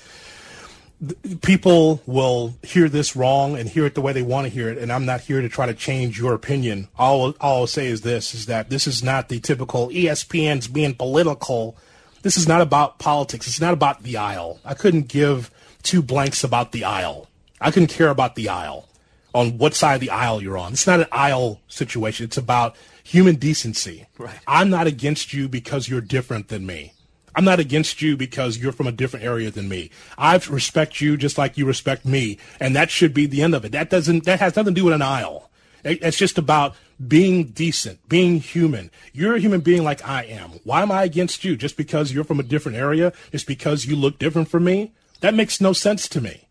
people 1.42 2.02
will 2.06 2.56
hear 2.64 2.88
this 2.88 3.16
wrong 3.16 3.58
and 3.58 3.68
hear 3.68 3.86
it 3.86 3.96
the 3.96 4.02
way 4.02 4.14
they 4.14 4.22
want 4.22 4.46
to 4.46 4.50
hear 4.50 4.70
it 4.70 4.78
and 4.78 4.94
i'm 4.94 5.06
not 5.06 5.20
here 5.20 5.42
to 5.42 5.50
try 5.50 5.66
to 5.66 5.74
change 5.74 6.18
your 6.18 6.34
opinion 6.34 6.88
all, 6.98 7.36
all 7.42 7.62
i'll 7.62 7.68
say 7.68 7.88
is 7.88 8.02
this 8.02 8.34
is 8.34 8.46
that 8.46 8.70
this 8.70 8.88
is 8.88 9.04
not 9.04 9.28
the 9.28 9.40
typical 9.42 9.90
espn's 9.90 10.70
being 10.70 10.96
political 10.96 11.78
this 12.26 12.38
is 12.38 12.48
not 12.48 12.60
about 12.60 12.98
politics. 12.98 13.46
It's 13.46 13.62
not 13.62 13.76
about 13.76 14.02
the 14.02 14.18
aisle. 14.18 14.60
I 14.66 14.74
couldn't 14.74 15.10
give 15.10 15.52
two 15.84 16.02
blanks 16.02 16.44
about 16.44 16.72
the 16.72 16.84
aisle. 16.84 17.30
I 17.62 17.70
couldn't 17.70 17.90
care 17.90 18.10
about 18.10 18.34
the 18.34 18.50
aisle 18.50 18.90
on 19.36 19.60
what 19.60 19.76
side 19.76 19.94
of 19.94 20.02
the 20.02 20.10
aisle 20.10 20.42
you're 20.42 20.58
on. 20.58 20.74
It's 20.74 20.88
not 20.88 21.02
an 21.02 21.06
aisle 21.12 21.62
situation. 21.68 22.24
It's 22.24 22.36
about 22.36 22.76
human 23.04 23.36
decency. 23.36 24.08
Right. 24.18 24.40
I'm 24.48 24.72
not 24.72 24.88
against 24.88 25.34
you 25.34 25.48
because 25.48 25.88
you're 25.88 26.02
different 26.02 26.48
than 26.48 26.66
me. 26.66 26.94
I'm 27.36 27.46
not 27.46 27.60
against 27.60 28.02
you 28.02 28.18
because 28.18 28.58
you're 28.58 28.72
from 28.72 28.88
a 28.88 28.92
different 28.92 29.24
area 29.24 29.52
than 29.52 29.70
me. 29.70 29.92
I 30.18 30.36
respect 30.50 31.00
you 31.02 31.18
just 31.18 31.38
like 31.38 31.60
you 31.60 31.68
respect 31.68 32.06
me, 32.06 32.40
and 32.60 32.76
that 32.76 32.90
should 32.90 33.14
be 33.14 33.28
the 33.28 33.44
end 33.44 33.54
of 33.54 33.66
it. 33.66 33.72
That 33.72 33.92
doesn't 33.92 34.24
that 34.24 34.40
has 34.40 34.56
nothing 34.56 34.74
to 34.74 34.82
do 34.82 34.86
with 34.86 34.96
an 34.96 35.04
aisle. 35.04 35.52
It's 35.86 36.18
just 36.18 36.40
about 36.40 36.76
being 37.08 37.46
decent, 37.50 38.08
being 38.10 38.40
human. 38.40 38.90
You're 39.14 39.36
a 39.36 39.40
human 39.40 39.62
being 39.62 39.84
like 39.84 40.04
I 40.08 40.24
am. 40.24 40.52
Why 40.64 40.82
am 40.82 40.92
I 40.92 41.04
against 41.04 41.44
you? 41.44 41.56
Just 41.56 41.78
because 41.78 42.12
you're 42.12 42.24
from 42.24 42.40
a 42.40 42.44
different 42.44 42.78
area? 42.78 43.14
Just 43.32 43.46
because 43.46 43.86
you 43.86 43.96
look 43.96 44.18
different 44.18 44.50
from 44.50 44.64
me? 44.64 44.94
That 45.22 45.36
makes 45.36 45.62
no 45.62 45.74
sense 45.74 46.10
to 46.10 46.22
me. 46.22 46.48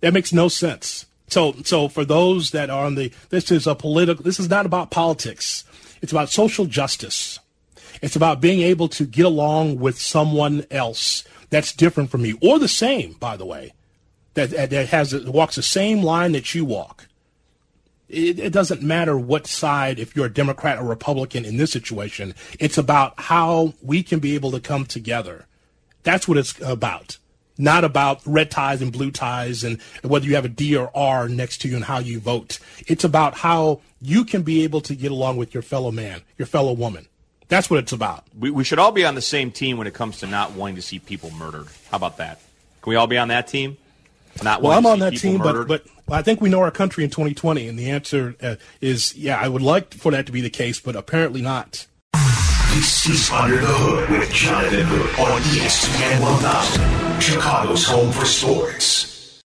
That 0.00 0.14
makes 0.14 0.32
no 0.32 0.48
sense. 0.48 1.04
So, 1.28 1.54
so 1.64 1.88
for 1.88 2.04
those 2.04 2.52
that 2.52 2.70
are 2.70 2.86
on 2.86 2.94
the, 2.94 3.12
this 3.28 3.50
is 3.50 3.66
a 3.66 3.74
political, 3.74 4.24
this 4.24 4.40
is 4.40 4.48
not 4.48 4.64
about 4.64 4.90
politics. 4.90 5.64
It's 6.00 6.12
about 6.12 6.30
social 6.30 6.64
justice. 6.64 7.38
It's 8.00 8.16
about 8.16 8.40
being 8.40 8.60
able 8.60 8.88
to 8.90 9.04
get 9.04 9.26
along 9.26 9.80
with 9.80 10.00
someone 10.00 10.64
else 10.70 11.24
that's 11.50 11.72
different 11.72 12.10
from 12.10 12.24
you 12.24 12.38
or 12.40 12.58
the 12.58 12.68
same, 12.68 13.14
by 13.14 13.36
the 13.36 13.46
way, 13.46 13.72
that, 14.34 14.50
that 14.50 14.88
has, 14.88 15.14
walks 15.26 15.56
the 15.56 15.62
same 15.62 16.02
line 16.02 16.32
that 16.32 16.54
you 16.54 16.64
walk. 16.64 17.05
It, 18.08 18.38
it, 18.38 18.52
doesn't 18.52 18.82
matter 18.82 19.18
what 19.18 19.46
side, 19.46 19.98
if 19.98 20.14
you're 20.14 20.26
a 20.26 20.32
Democrat 20.32 20.78
or 20.78 20.84
Republican 20.84 21.44
in 21.44 21.56
this 21.56 21.72
situation. 21.72 22.34
It's 22.60 22.78
about 22.78 23.18
how 23.18 23.74
we 23.82 24.02
can 24.02 24.20
be 24.20 24.34
able 24.36 24.52
to 24.52 24.60
come 24.60 24.86
together. 24.86 25.46
That's 26.04 26.28
what 26.28 26.38
it's 26.38 26.60
about. 26.60 27.18
Not 27.58 27.84
about 27.84 28.20
red 28.24 28.50
ties 28.50 28.82
and 28.82 28.92
blue 28.92 29.10
ties 29.10 29.64
and 29.64 29.80
whether 30.02 30.26
you 30.26 30.34
have 30.36 30.44
a 30.44 30.48
D 30.48 30.76
or 30.76 30.90
R 30.94 31.28
next 31.28 31.62
to 31.62 31.68
you 31.68 31.76
and 31.76 31.84
how 31.84 31.98
you 31.98 32.20
vote. 32.20 32.60
It's 32.86 33.02
about 33.02 33.38
how 33.38 33.80
you 34.00 34.24
can 34.24 34.42
be 34.42 34.62
able 34.62 34.82
to 34.82 34.94
get 34.94 35.10
along 35.10 35.38
with 35.38 35.54
your 35.54 35.62
fellow 35.62 35.90
man, 35.90 36.22
your 36.38 36.46
fellow 36.46 36.72
woman. 36.72 37.08
That's 37.48 37.70
what 37.70 37.78
it's 37.78 37.92
about. 37.92 38.24
We, 38.38 38.50
we 38.50 38.62
should 38.62 38.78
all 38.78 38.92
be 38.92 39.04
on 39.04 39.14
the 39.14 39.22
same 39.22 39.50
team 39.50 39.78
when 39.78 39.86
it 39.86 39.94
comes 39.94 40.18
to 40.18 40.26
not 40.26 40.52
wanting 40.52 40.76
to 40.76 40.82
see 40.82 40.98
people 40.98 41.30
murdered. 41.30 41.66
How 41.90 41.96
about 41.96 42.18
that? 42.18 42.40
Can 42.82 42.90
we 42.90 42.96
all 42.96 43.06
be 43.06 43.18
on 43.18 43.28
that 43.28 43.48
team? 43.48 43.78
Not 44.42 44.62
well, 44.62 44.72
I'm 44.72 44.84
on 44.84 44.98
that 44.98 45.16
team, 45.16 45.38
murdered? 45.38 45.66
but 45.66 45.84
but 45.84 45.95
I 46.08 46.22
think 46.22 46.40
we 46.40 46.48
know 46.48 46.60
our 46.60 46.70
country 46.70 47.02
in 47.02 47.10
2020, 47.10 47.66
and 47.66 47.78
the 47.78 47.90
answer 47.90 48.36
uh, 48.40 48.56
is 48.80 49.16
yeah. 49.16 49.40
I 49.40 49.48
would 49.48 49.62
like 49.62 49.92
for 49.94 50.12
that 50.12 50.26
to 50.26 50.32
be 50.32 50.40
the 50.40 50.50
case, 50.50 50.80
but 50.80 50.94
apparently 50.94 51.42
not. 51.42 51.86
This 52.74 53.08
is 53.08 53.30
Under 53.30 53.56
the 53.56 53.66
Hood 53.66 54.10
with 54.10 54.30
Jonathan 54.30 54.84
Hood 54.84 55.18
on 55.18 55.40
ESPN 55.40 56.20
1000, 56.20 57.20
Chicago's 57.20 57.86
home 57.86 58.12
for 58.12 58.24
sports. 58.24 59.40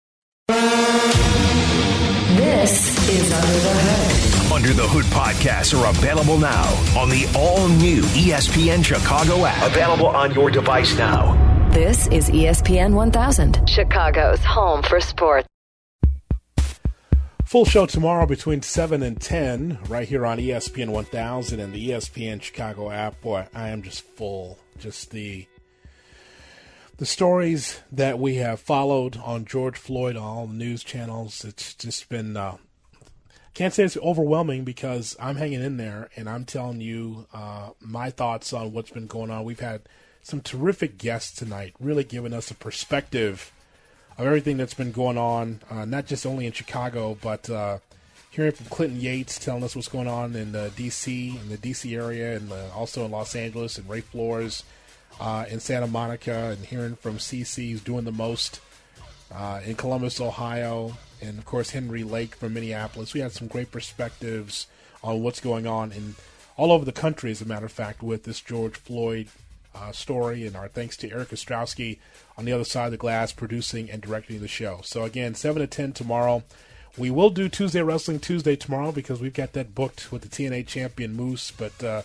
This 2.36 3.08
is 3.10 3.32
Under 3.32 3.48
the 3.48 3.74
Hood. 3.76 4.52
Under 4.52 4.74
the 4.74 4.88
Hood 4.88 5.06
podcasts 5.06 5.80
are 5.80 5.90
available 5.90 6.38
now 6.38 6.68
on 7.00 7.10
the 7.10 7.32
all 7.38 7.70
new 7.70 8.02
ESPN 8.02 8.84
Chicago 8.84 9.46
app. 9.46 9.66
Available 9.72 10.08
on 10.08 10.34
your 10.34 10.52
device 10.52 10.98
now. 10.98 11.38
This 11.70 12.08
is 12.08 12.30
ESPN 12.32 12.96
1000, 12.96 13.70
Chicago's 13.70 14.44
home 14.44 14.82
for 14.82 15.00
sports. 15.00 15.48
Full 17.50 17.66
show 17.66 17.88
tomorrow 17.88 18.28
between 18.28 18.62
7 18.62 19.02
and 19.02 19.20
10 19.20 19.80
right 19.88 20.08
here 20.08 20.24
on 20.24 20.38
ESPN 20.38 20.90
1000 20.90 21.60
and 21.60 21.74
the 21.74 21.90
ESPN 21.90 22.44
Chicago 22.44 22.92
app. 22.92 23.20
Boy, 23.22 23.48
I 23.56 23.70
am 23.70 23.82
just 23.82 24.04
full. 24.04 24.60
Just 24.78 25.10
the 25.10 25.48
the 26.98 27.08
stories 27.08 27.80
that 27.92 28.20
we 28.20 28.36
have 28.36 28.60
followed 28.60 29.18
on 29.18 29.46
George 29.46 29.80
Floyd 29.80 30.16
on 30.16 30.22
all 30.22 30.46
the 30.46 30.54
news 30.54 30.84
channels. 30.84 31.44
It's 31.44 31.74
just 31.74 32.08
been 32.08 32.38
uh, 32.38 32.58
can't 33.56 33.74
say 33.74 33.84
it's 33.84 33.98
overwhelming 33.98 34.64
because 34.64 35.18
I'm 35.20 35.38
hanging 35.38 35.64
in 35.64 35.78
there 35.78 36.12
and 36.16 36.30
I'm 36.30 36.46
telling 36.46 36.82
you 36.82 37.26
uh, 37.34 37.72
my 37.80 38.12
thoughts 38.12 38.54
on 38.54 38.74
what's 38.74 38.92
been 38.92 39.08
going 39.08 39.32
on. 39.32 39.44
We've 39.44 39.60
had 39.60 39.90
some 40.22 40.42
terrific 40.42 41.00
guests 41.00 41.36
tonight, 41.36 41.74
really 41.80 42.04
giving 42.04 42.34
us 42.36 42.52
a 42.52 42.56
perspective 42.56 43.52
of 44.20 44.26
everything 44.26 44.58
that's 44.58 44.74
been 44.74 44.92
going 44.92 45.18
on, 45.18 45.62
uh, 45.72 45.86
not 45.86 46.06
just 46.06 46.26
only 46.26 46.46
in 46.46 46.52
Chicago, 46.52 47.18
but 47.22 47.50
uh, 47.50 47.80
hearing 48.30 48.52
from 48.52 48.66
Clinton 48.66 49.00
Yates 49.00 49.40
telling 49.40 49.64
us 49.64 49.78
what's 49.78 49.88
going 49.88 50.10
on 50.10 50.36
in 50.36 50.52
the 50.52 50.72
D.C. 50.76 51.40
in 51.42 51.48
the 51.50 51.56
D.C. 51.56 51.96
area, 51.96 52.36
and 52.36 52.52
uh, 52.52 52.68
also 52.76 53.06
in 53.06 53.12
Los 53.12 53.34
Angeles, 53.34 53.78
and 53.78 53.90
Ray 53.90 54.02
Flores 54.02 54.64
uh, 55.22 55.46
in 55.50 55.62
Santa 55.62 55.88
Monica, 55.88 56.50
and 56.52 56.66
hearing 56.66 56.98
from 56.98 57.18
CC's 57.18 57.82
doing 57.82 58.04
the 58.04 58.12
most 58.12 58.60
uh, 59.34 59.62
in 59.66 59.76
Columbus, 59.76 60.20
Ohio, 60.20 60.98
and 61.22 61.40
of 61.40 61.46
course 61.46 61.70
Henry 61.70 62.04
Lake 62.04 62.36
from 62.36 62.54
Minneapolis. 62.54 63.14
We 63.14 63.22
had 63.22 63.32
some 63.32 63.48
great 63.48 63.72
perspectives 63.72 64.68
on 65.02 65.24
what's 65.24 65.40
going 65.40 65.66
on 65.66 65.94
in 65.94 66.16
all 66.58 66.74
over 66.74 66.84
the 66.84 66.92
country, 66.92 67.32
as 67.32 67.42
a 67.42 67.46
matter 67.46 67.68
of 67.68 67.72
fact, 67.72 68.04
with 68.04 68.24
this 68.26 68.42
George 68.42 68.76
Floyd 68.76 69.30
uh, 69.76 69.92
story. 69.92 70.46
And 70.46 70.56
our 70.56 70.68
thanks 70.68 70.98
to 70.98 71.12
Eric 71.12 71.30
Ostrowski 71.30 72.00
on 72.38 72.46
the 72.46 72.52
other 72.52 72.64
side 72.64 72.86
of 72.86 72.92
the 72.92 72.98
glass 72.98 73.32
producing 73.32 73.90
and 73.90 74.02
directing 74.02 74.40
the 74.40 74.48
show. 74.48 74.82
So, 74.84 75.04
again, 75.04 75.36
7 75.36 75.62
to 75.62 75.68
10 75.68 75.94
tomorrow. 75.94 76.44
We 76.98 77.12
will 77.12 77.30
do 77.30 77.48
Tuesday 77.48 77.82
Wrestling 77.82 78.20
Tuesday 78.20 78.56
tomorrow 78.56 78.92
because 78.92 79.22
we've 79.22 79.34
got 79.34 79.54
that 79.54 79.76
booked 79.76 80.12
with 80.12 80.24
the 80.24 80.28
TNA 80.28 80.68
champion 80.68 81.16
Moose, 81.16 81.52
but 81.52 81.84
uh, 81.84 82.02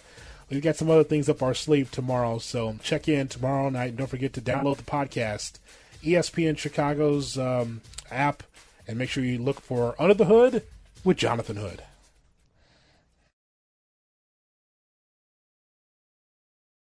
we've 0.51 0.62
got 0.62 0.77
some 0.77 0.91
other 0.91 1.05
things 1.05 1.29
up 1.29 1.43
our 1.43 1.55
sleeve 1.55 1.91
tomorrow. 1.91 2.39
So 2.39 2.77
check 2.83 3.09
in 3.09 3.29
tomorrow 3.29 3.71
night. 3.71 3.91
And 3.91 3.99
don't 3.99 4.07
forget 4.07 4.33
to 4.35 4.41
download 4.41 4.77
the 4.77 4.83
podcast, 4.83 5.59
ESPN 6.03 6.59
Chicago's 6.59 7.39
um, 7.39 7.81
app, 8.11 8.43
and 8.87 8.99
make 8.99 9.09
sure 9.09 9.25
you 9.25 9.39
look 9.39 9.61
for 9.61 9.95
Under 9.99 10.15
the 10.15 10.27
Hood 10.27 10.62
with 11.03 11.17
Jonathan 11.17 11.57
Hood. 11.57 11.83